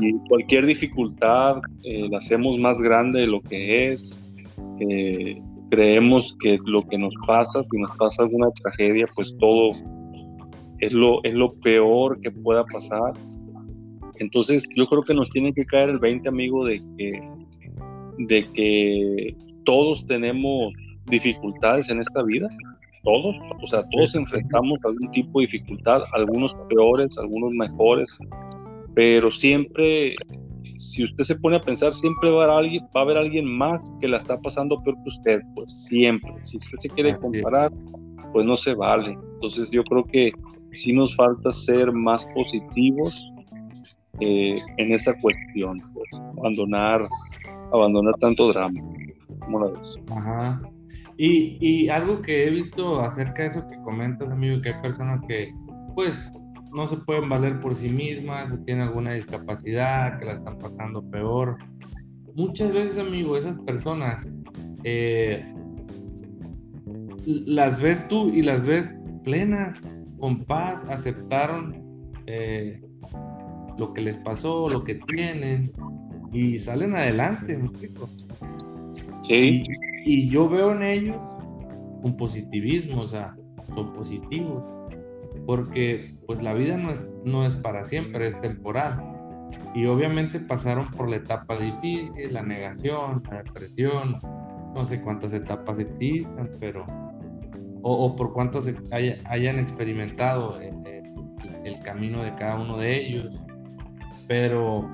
y 0.01 0.13
cualquier 0.27 0.65
dificultad 0.65 1.61
eh, 1.83 2.07
la 2.11 2.17
hacemos 2.17 2.59
más 2.59 2.79
grande 2.79 3.21
de 3.21 3.27
lo 3.27 3.41
que 3.41 3.93
es. 3.93 4.21
Eh, 4.79 5.41
creemos 5.71 6.35
que 6.39 6.59
lo 6.65 6.83
que 6.83 6.97
nos 6.97 7.13
pasa, 7.25 7.63
si 7.71 7.77
nos 7.77 7.95
pasa 7.97 8.23
alguna 8.23 8.51
tragedia, 8.51 9.07
pues 9.15 9.33
todo 9.39 9.69
es 10.79 10.91
lo, 10.91 11.23
es 11.23 11.33
lo 11.33 11.49
peor 11.61 12.19
que 12.19 12.29
pueda 12.29 12.65
pasar. 12.65 13.13
Entonces 14.19 14.67
yo 14.75 14.85
creo 14.87 15.01
que 15.01 15.13
nos 15.13 15.29
tiene 15.29 15.53
que 15.53 15.65
caer 15.65 15.89
el 15.89 15.99
20, 15.99 16.27
amigo, 16.27 16.65
de 16.65 16.81
que, 16.97 17.21
de 18.17 18.45
que 18.53 19.35
todos 19.63 20.05
tenemos 20.05 20.73
dificultades 21.07 21.89
en 21.89 22.01
esta 22.01 22.23
vida, 22.23 22.49
todos, 23.03 23.35
o 23.61 23.67
sea, 23.67 23.83
todos 23.89 24.15
enfrentamos 24.15 24.79
algún 24.83 25.11
tipo 25.11 25.39
de 25.39 25.47
dificultad, 25.47 26.01
algunos 26.13 26.53
peores, 26.69 27.17
algunos 27.17 27.51
mejores, 27.59 28.19
pero 28.95 29.29
siempre, 29.29 30.15
si 30.77 31.03
usted 31.03 31.23
se 31.23 31.35
pone 31.35 31.57
a 31.57 31.61
pensar, 31.61 31.93
siempre 31.93 32.31
va 32.31 32.41
a 32.41 32.45
haber 32.45 32.65
alguien, 32.65 32.83
va 32.95 33.01
a 33.01 33.03
haber 33.03 33.17
alguien 33.17 33.45
más 33.45 33.93
que 33.99 34.07
la 34.07 34.17
está 34.17 34.37
pasando 34.41 34.81
peor 34.81 34.95
que 35.03 35.09
usted, 35.09 35.41
pues 35.53 35.85
siempre. 35.85 36.33
Si 36.43 36.57
usted 36.57 36.77
se 36.77 36.89
quiere 36.89 37.15
comparar, 37.15 37.71
pues 38.33 38.45
no 38.45 38.57
se 38.57 38.73
vale. 38.73 39.17
Entonces 39.35 39.69
yo 39.69 39.83
creo 39.83 40.03
que 40.05 40.31
sí 40.73 40.91
nos 40.91 41.15
falta 41.15 41.51
ser 41.51 41.91
más 41.91 42.27
positivos 42.33 43.13
eh, 44.19 44.55
en 44.77 44.91
esa 44.91 45.13
cuestión, 45.19 45.81
pues, 45.93 46.09
abandonar, 46.37 47.07
abandonar 47.71 48.15
tanto 48.19 48.47
drama. 48.51 48.81
¿Cómo 49.39 49.59
la 49.59 49.71
ves? 49.71 49.99
Ajá. 50.09 50.61
Y, 51.17 51.57
y, 51.61 51.89
algo 51.89 52.21
que 52.21 52.45
he 52.45 52.49
visto 52.49 52.99
acerca 52.99 53.43
de 53.43 53.47
eso 53.47 53.67
que 53.67 53.77
comentas, 53.83 54.31
amigo, 54.31 54.61
que 54.61 54.73
hay 54.73 54.81
personas 54.81 55.21
que, 55.27 55.53
pues, 55.93 56.29
no 56.73 56.85
se 56.87 56.97
pueden 56.97 57.29
valer 57.29 57.61
por 57.61 57.73
sí 57.73 57.89
mismas 57.89 58.51
o 58.51 58.61
tienen 58.61 58.87
alguna 58.87 59.13
discapacidad, 59.13 60.19
que 60.19 60.25
la 60.25 60.33
están 60.33 60.57
pasando 60.57 61.09
peor. 61.09 61.57
Muchas 62.35 62.73
veces, 62.73 62.99
amigo, 62.99 63.37
esas 63.37 63.57
personas 63.59 64.35
eh, 64.83 65.45
las 67.25 67.81
ves 67.81 68.07
tú 68.09 68.29
y 68.29 68.41
las 68.41 68.65
ves 68.65 68.99
plenas, 69.23 69.81
con 70.19 70.43
paz, 70.43 70.85
aceptaron 70.89 72.11
eh, 72.25 72.81
lo 73.77 73.93
que 73.93 74.01
les 74.01 74.17
pasó, 74.17 74.69
lo 74.69 74.83
que 74.83 74.95
tienen 74.95 75.71
y 76.31 76.57
salen 76.59 76.95
adelante, 76.95 77.57
¿me 77.57 77.67
explico? 77.67 78.09
Sí. 79.23 79.63
Y, 79.63 79.94
yo 80.29 80.47
veo 80.47 80.71
en 80.71 80.83
ellos 80.83 81.39
un 82.03 82.15
positivismo, 82.15 83.01
o 83.01 83.07
sea, 83.07 83.35
son 83.73 83.93
positivos, 83.93 84.65
porque 85.45 86.15
pues 86.27 86.43
la 86.43 86.53
vida 86.53 86.77
no 86.77 86.91
es, 86.91 87.07
no 87.23 87.45
es 87.45 87.55
para 87.55 87.83
siempre, 87.83 88.27
es 88.27 88.39
temporal. 88.39 89.11
Y 89.73 89.85
obviamente 89.87 90.39
pasaron 90.39 90.89
por 90.91 91.09
la 91.09 91.17
etapa 91.17 91.57
difícil, 91.57 92.33
la 92.33 92.43
negación, 92.43 93.23
la 93.29 93.43
depresión, 93.43 94.19
no 94.73 94.85
sé 94.85 95.01
cuántas 95.01 95.33
etapas 95.33 95.79
existen, 95.79 96.51
pero 96.59 96.85
o, 97.81 98.15
por 98.15 98.33
cuántos 98.33 98.69
hayan 98.91 99.59
experimentado 99.59 100.59
el, 100.59 101.79
camino 101.83 102.23
de 102.23 102.33
cada 102.35 102.59
uno 102.59 102.77
de 102.77 102.97
ellos. 102.97 103.39
Pero 104.27 104.89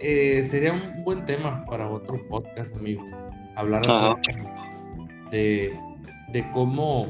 eh, 0.00 0.42
sería 0.42 0.72
un 0.72 1.04
buen 1.04 1.24
tema 1.26 1.64
para 1.64 1.88
otro 1.88 2.20
podcast, 2.28 2.76
amigo. 2.76 3.04
Hablar 3.56 3.82
de, 5.30 5.78
de 6.32 6.50
cómo 6.52 7.06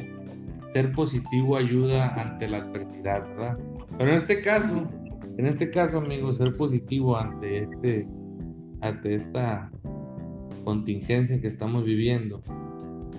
ser 0.67 0.93
positivo 0.93 1.57
ayuda 1.57 2.15
ante 2.21 2.49
la 2.49 2.59
adversidad, 2.59 3.27
¿verdad? 3.29 3.59
Pero 3.97 4.11
en 4.11 4.17
este 4.17 4.41
caso, 4.41 4.89
en 5.37 5.47
este 5.47 5.71
caso, 5.71 5.99
amigo, 5.99 6.33
ser 6.33 6.57
positivo 6.57 7.17
ante 7.17 7.59
este, 7.59 8.07
ante 8.81 9.15
esta 9.15 9.71
contingencia 10.65 11.41
que 11.41 11.47
estamos 11.47 11.85
viviendo, 11.85 12.43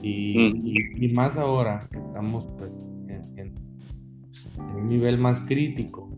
y, 0.02 1.10
más 1.14 1.38
ahora 1.38 1.88
que 1.92 1.98
estamos 1.98 2.46
pues 2.58 2.88
en, 3.08 3.54
un 4.78 4.88
nivel 4.88 5.18
más 5.18 5.42
crítico. 5.42 6.10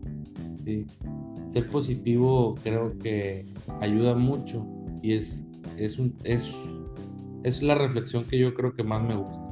Ser 1.46 1.66
positivo 1.68 2.54
creo 2.62 2.98
que 2.98 3.46
ayuda 3.80 4.14
mucho 4.14 4.66
y 5.02 5.14
es, 5.14 5.48
es, 5.78 5.98
un, 5.98 6.14
es, 6.24 6.54
es 7.44 7.62
la 7.62 7.74
reflexión 7.74 8.24
que 8.24 8.38
yo 8.38 8.54
creo 8.54 8.72
que 8.72 8.82
más 8.82 9.02
me 9.02 9.16
gusta. 9.16 9.44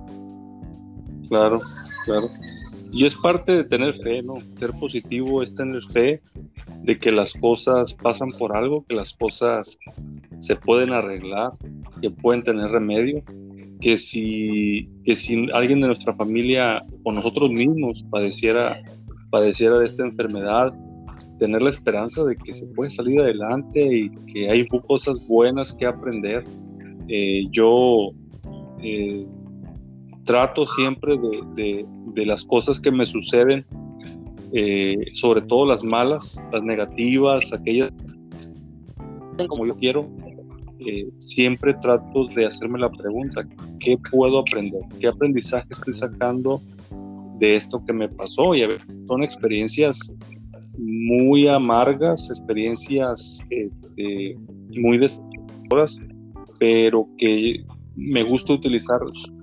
Claro, 1.29 1.59
claro. 2.05 2.29
Y 2.93 3.05
es 3.05 3.15
parte 3.17 3.53
de 3.53 3.65
tener 3.65 3.95
fe, 4.03 4.23
¿no? 4.23 4.35
Ser 4.59 4.71
positivo 4.79 5.43
es 5.43 5.55
tener 5.55 5.83
fe 5.83 6.23
de 6.83 6.99
que 6.99 7.11
las 7.11 7.33
cosas 7.33 7.95
pasan 7.95 8.29
por 8.39 8.57
algo, 8.57 8.85
que 8.87 8.95
las 8.95 9.13
cosas 9.13 9.79
se 10.39 10.57
pueden 10.57 10.93
arreglar, 10.93 11.53
que 12.01 12.11
pueden 12.11 12.43
tener 12.43 12.71
remedio 12.71 13.23
que 13.81 13.97
si, 13.97 14.89
que 15.05 15.17
si 15.17 15.49
alguien 15.53 15.81
de 15.81 15.89
nuestra 15.89 16.15
familia 16.15 16.85
o 17.05 17.13
nosotros 17.13 17.51
mismos 17.51 18.05
padeciera, 18.11 18.81
padeciera 19.31 19.79
de 19.79 19.87
esta 19.87 20.05
enfermedad, 20.05 20.73
tener 21.39 21.61
la 21.61 21.71
esperanza 21.71 22.25
de 22.25 22.37
que 22.37 22.55
se 22.55 22.67
puede 22.67 22.91
salir 22.91 23.21
adelante 23.21 23.81
y 23.81 24.11
que 24.33 24.51
hay 24.51 24.67
cosas 24.67 25.25
buenas 25.27 25.73
que 25.75 25.87
aprender. 25.87 26.45
Eh, 27.09 27.47
yo 27.51 28.11
eh, 28.83 29.27
trato 30.25 30.67
siempre 30.67 31.17
de, 31.55 31.87
las 32.25 32.45
cosas 32.45 32.81
que 32.81 32.91
me 32.91 33.05
suceden, 33.05 33.65
eh, 34.53 34.97
sobre 35.13 35.43
todo 35.43 35.67
las 35.67 35.85
malas, 35.85 36.43
las 36.53 36.63
negativas, 36.63 37.53
aquellas 37.53 37.93
como 39.49 39.67
yo 39.67 39.77
quiero, 39.77 40.09
siempre 41.19 41.75
trato 41.83 42.25
de 42.35 42.47
hacerme 42.47 42.79
la 42.79 42.91
pregunta, 42.91 43.47
¿qué 43.81 43.99
puedo 44.11 44.39
aprender? 44.39 44.81
¿Qué 44.99 45.09
aprendizaje 45.09 45.67
estoy 45.71 45.93
sacando 45.93 46.63
de 47.39 47.57
esto 47.57 47.85
que 47.85 47.93
me 47.93 48.09
pasó? 48.09 48.55
Y 48.55 48.63
a 48.63 48.69
ver, 48.69 48.81
son 49.07 49.23
experiencias 49.23 50.15
muy 50.79 51.49
amargas, 51.49 52.31
experiencias 52.31 53.45
este, 53.51 54.39
muy 54.71 54.97
desagradables, 54.97 56.16
pero 56.59 57.07
que 57.19 57.65
me 57.97 58.23
gusta 58.23 58.53
utilizar 58.53 59.01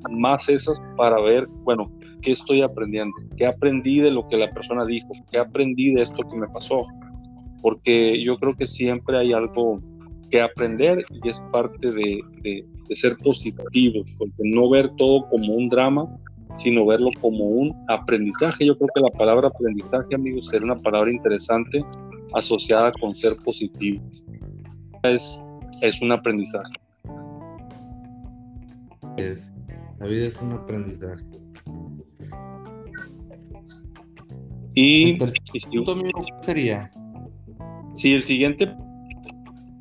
más 0.09 0.47
esas 0.49 0.79
para 0.95 1.19
ver, 1.21 1.47
bueno, 1.63 1.91
¿qué 2.21 2.31
estoy 2.31 2.61
aprendiendo? 2.61 3.15
¿Qué 3.35 3.45
aprendí 3.45 3.99
de 3.99 4.11
lo 4.11 4.27
que 4.27 4.37
la 4.37 4.51
persona 4.51 4.85
dijo? 4.85 5.09
¿Qué 5.31 5.37
aprendí 5.37 5.93
de 5.93 6.01
esto 6.01 6.23
que 6.29 6.37
me 6.37 6.47
pasó? 6.47 6.85
Porque 7.61 8.23
yo 8.23 8.37
creo 8.37 8.55
que 8.55 8.65
siempre 8.65 9.17
hay 9.17 9.33
algo 9.33 9.81
que 10.29 10.41
aprender 10.41 11.05
y 11.11 11.29
es 11.29 11.39
parte 11.51 11.91
de, 11.91 12.19
de, 12.41 12.65
ser 12.95 13.17
positivo, 13.17 14.03
porque 14.17 14.43
no 14.43 14.69
ver 14.69 14.89
todo 14.97 15.27
como 15.29 15.53
un 15.53 15.67
drama, 15.67 16.07
sino 16.55 16.85
verlo 16.85 17.09
como 17.21 17.45
un 17.45 17.73
aprendizaje. 17.87 18.65
Yo 18.65 18.77
creo 18.77 18.87
que 18.93 19.01
la 19.01 19.17
palabra 19.17 19.47
aprendizaje, 19.47 20.13
amigos, 20.13 20.47
será 20.47 20.65
una 20.65 20.75
palabra 20.75 21.11
interesante 21.11 21.83
asociada 22.33 22.91
con 22.99 23.15
ser 23.15 23.35
positivo. 23.37 24.03
Es, 25.03 25.41
es 25.81 26.01
un 26.01 26.11
aprendizaje. 26.11 26.82
Es, 29.17 29.53
la 29.99 30.07
vida 30.07 30.25
es 30.27 30.41
un 30.41 30.53
aprendizaje. 30.53 31.23
Y, 34.75 35.21
el 35.21 35.31
sería? 36.41 36.89
Sí, 37.93 38.13
el 38.13 38.23
siguiente 38.23 38.73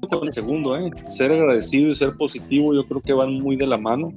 con 0.08 0.26
el 0.26 0.32
segundo, 0.32 0.76
¿eh? 0.76 0.90
ser 1.08 1.32
agradecido 1.32 1.90
y 1.90 1.94
ser 1.94 2.14
positivo, 2.16 2.74
yo 2.74 2.84
creo 2.84 3.00
que 3.00 3.12
van 3.12 3.40
muy 3.40 3.56
de 3.56 3.66
la 3.66 3.78
mano. 3.78 4.10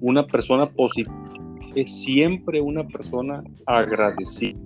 Una 0.00 0.24
persona 0.24 0.70
positiva 0.70 1.12
es 1.74 1.90
siempre 2.02 2.60
una 2.60 2.86
persona 2.86 3.42
agradecida. 3.66 4.58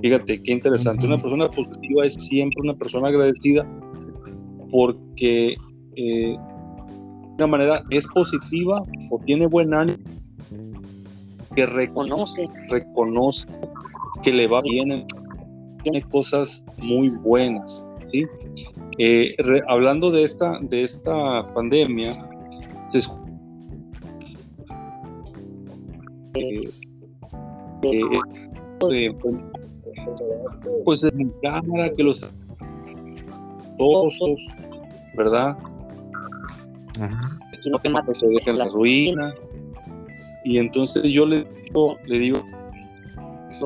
Fíjate 0.00 0.42
qué 0.42 0.52
interesante. 0.52 1.06
Una 1.06 1.20
persona 1.20 1.50
positiva 1.50 2.04
es 2.04 2.14
siempre 2.14 2.60
una 2.62 2.74
persona 2.74 3.08
agradecida 3.08 3.66
porque 4.70 5.54
eh, 5.96 6.36
manera 7.46 7.82
es 7.90 8.06
positiva 8.06 8.82
o 9.10 9.18
tiene 9.18 9.46
buen 9.46 9.72
ánimo 9.74 9.98
que 11.54 11.66
reconoce, 11.66 12.48
reconoce 12.68 13.46
que 14.22 14.32
le 14.32 14.46
va 14.46 14.60
bien, 14.62 15.06
tiene 15.82 16.02
cosas 16.02 16.64
muy 16.78 17.10
buenas, 17.10 17.86
¿sí? 18.10 18.24
Eh, 18.98 19.34
hablando 19.68 20.10
de 20.10 20.24
esta, 20.24 20.58
de 20.60 20.82
esta 20.84 21.46
pandemia, 21.54 22.28
eh, 26.34 26.70
eh, 27.82 29.14
pues 30.84 31.00
de 31.00 31.12
mi 31.12 31.30
cámara, 31.42 31.90
que 31.92 32.02
los 32.02 32.26
todos, 33.78 34.46
¿verdad? 35.16 35.56
No 36.98 37.78
que 37.78 38.18
se 38.18 38.26
dejen 38.26 38.58
la 38.58 38.68
ruina. 38.68 39.34
Y 40.44 40.58
entonces 40.58 41.04
yo 41.04 41.24
le 41.26 41.44
digo, 41.64 41.96
le 42.06 42.18
digo 42.18 42.42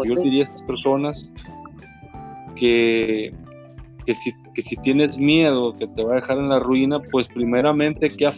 yo 0.05 0.15
le 0.15 0.23
diría 0.23 0.41
a 0.41 0.45
estas 0.45 0.63
personas 0.63 1.33
que, 2.57 3.35
que, 4.05 4.15
si, 4.15 4.33
que 4.55 4.63
si 4.63 4.77
tienes 4.77 5.19
miedo 5.19 5.77
que 5.77 5.87
te 5.87 6.03
va 6.03 6.13
a 6.13 6.15
dejar 6.17 6.39
en 6.39 6.49
la 6.49 6.59
ruina, 6.59 7.01
pues 7.01 7.29
primeramente 7.29 8.11
que 8.11 8.31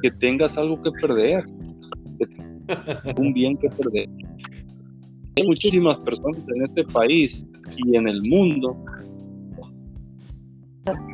que 0.00 0.10
tengas 0.10 0.58
algo 0.58 0.80
que 0.82 0.90
perder, 0.92 1.44
un 3.18 3.32
bien 3.32 3.56
que 3.56 3.68
perder. 3.68 4.08
Hay 5.38 5.46
muchísimas 5.46 5.96
personas 5.98 6.42
en 6.54 6.64
este 6.64 6.84
país 6.84 7.46
y 7.76 7.96
en 7.96 8.08
el 8.08 8.20
mundo 8.28 8.76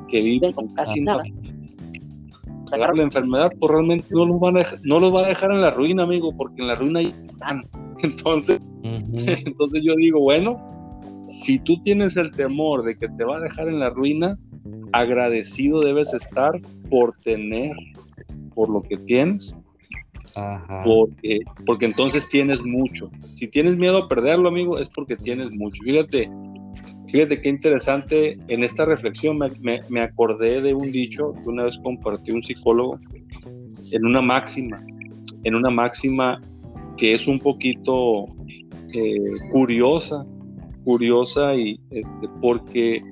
que 0.09 0.23
viven 0.23 0.53
con 0.53 0.69
casi 0.75 1.01
nada. 1.01 1.23
Sacar 2.69 2.97
la 2.97 3.03
enfermedad, 3.03 3.51
pues 3.59 3.73
realmente 3.73 4.07
no 4.11 4.27
los, 4.27 4.41
van 4.41 4.59
a, 4.59 4.63
no 4.83 5.01
los 5.01 5.15
va 5.15 5.25
a 5.25 5.29
dejar 5.29 5.51
en 5.51 5.61
la 5.61 5.71
ruina, 5.71 6.03
amigo, 6.05 6.35
porque 6.37 6.63
en 6.63 6.69
la 6.69 6.75
ruina 6.77 7.01
están. 7.01 7.67
Entonces, 8.03 8.61
entonces 8.83 9.83
yo 9.83 9.95
digo, 9.97 10.21
bueno, 10.21 10.57
si 11.29 11.59
tú 11.59 11.83
tienes 11.83 12.17
el 12.17 12.31
temor 12.31 12.85
de 12.85 12.97
que 12.97 13.09
te 13.09 13.25
va 13.25 13.39
a 13.39 13.41
dejar 13.41 13.69
en 13.69 13.81
la 13.81 13.91
ruina, 13.91 14.39
agradecido 14.93 15.81
debes 15.81 16.15
estar 16.15 16.53
por 16.89 17.13
tener, 17.25 17.75
por 18.55 18.69
lo 18.71 18.83
que 18.83 18.97
tienes, 18.99 19.57
Porque, 20.85 21.41
porque 21.67 21.87
entonces 21.87 22.29
tienes 22.29 22.63
mucho. 22.63 23.11
Si 23.35 23.49
tienes 23.49 23.77
miedo 23.77 23.99
a 23.99 24.09
perderlo, 24.09 24.49
amigo, 24.49 24.79
es 24.79 24.89
porque 24.89 25.17
tienes 25.17 25.51
mucho. 25.51 25.83
Fíjate, 25.83 26.31
fíjate 27.11 27.41
qué 27.41 27.49
interesante, 27.49 28.39
en 28.49 28.65
esta 28.65 28.85
reflexión 28.85 29.39
me, 29.39 29.81
me 29.89 30.01
acordé 30.01 30.61
de 30.61 30.75
un 30.75 30.93
dicho 30.93 31.35
que 31.43 31.49
una 31.49 31.65
vez 31.65 31.79
compartió 31.83 32.35
un 32.35 32.43
psicólogo 32.43 32.99
en 33.93 34.05
una 34.05 34.21
máxima, 34.21 34.85
en 35.45 35.55
una 35.55 35.71
máxima 35.71 36.41
que 36.97 37.13
es 37.13 37.27
un 37.27 37.39
poquito 37.39 38.27
eh, 38.93 39.35
curiosa, 39.53 40.27
curiosa 40.85 41.55
y 41.55 41.81
este, 41.91 42.29
porque, 42.41 43.03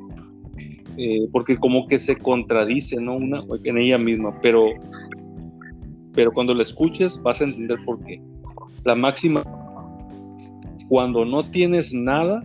eh, 0.97 1.29
porque 1.33 1.57
como 1.57 1.87
que 1.87 1.99
se 1.99 2.17
contradice 2.17 3.01
¿no? 3.01 3.17
Una, 3.17 3.43
en 3.65 3.79
ella 3.79 3.99
misma, 3.99 4.39
pero, 4.43 4.67
pero 6.13 6.33
cuando 6.33 6.55
la 6.55 6.63
escuches 6.63 7.23
vas 7.23 7.41
a 7.41 7.45
entender 7.45 7.79
por 7.85 8.03
qué. 8.05 8.21
La 8.85 8.95
máxima, 8.95 9.43
cuando 10.89 11.25
no 11.25 11.45
tienes 11.45 11.93
nada, 11.93 12.43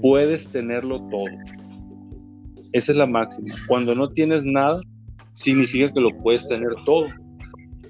puedes 0.00 0.48
tenerlo 0.48 1.00
todo. 1.10 1.26
Esa 2.72 2.92
es 2.92 2.98
la 2.98 3.06
máxima. 3.06 3.54
Cuando 3.68 3.94
no 3.94 4.08
tienes 4.10 4.44
nada, 4.44 4.80
significa 5.32 5.92
que 5.92 6.00
lo 6.00 6.10
puedes 6.22 6.46
tener 6.48 6.70
todo. 6.84 7.06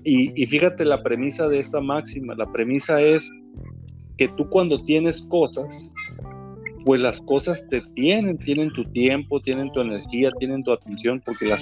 Y, 0.05 0.40
y, 0.40 0.47
fíjate 0.47 0.84
la 0.84 1.03
premisa 1.03 1.49
de 1.49 1.59
esta 1.59 1.80
máxima. 1.80 2.34
La 2.34 2.51
premisa 2.53 3.01
es 3.01 3.30
que 4.18 4.28
tú 4.28 4.49
cuando 4.51 4.82
tienes 4.82 5.22
cosas, 5.22 5.92
pues 6.84 7.01
las 7.01 7.20
cosas 7.22 7.66
te 7.68 7.80
tienen, 7.95 8.36
tienen 8.38 8.70
tu 8.72 8.84
tiempo, 8.84 9.40
tienen 9.40 9.72
tu 9.72 9.80
energía, 9.80 10.30
tienen 10.38 10.62
tu 10.62 10.72
atención, 10.72 11.22
porque 11.24 11.47
las 11.47 11.53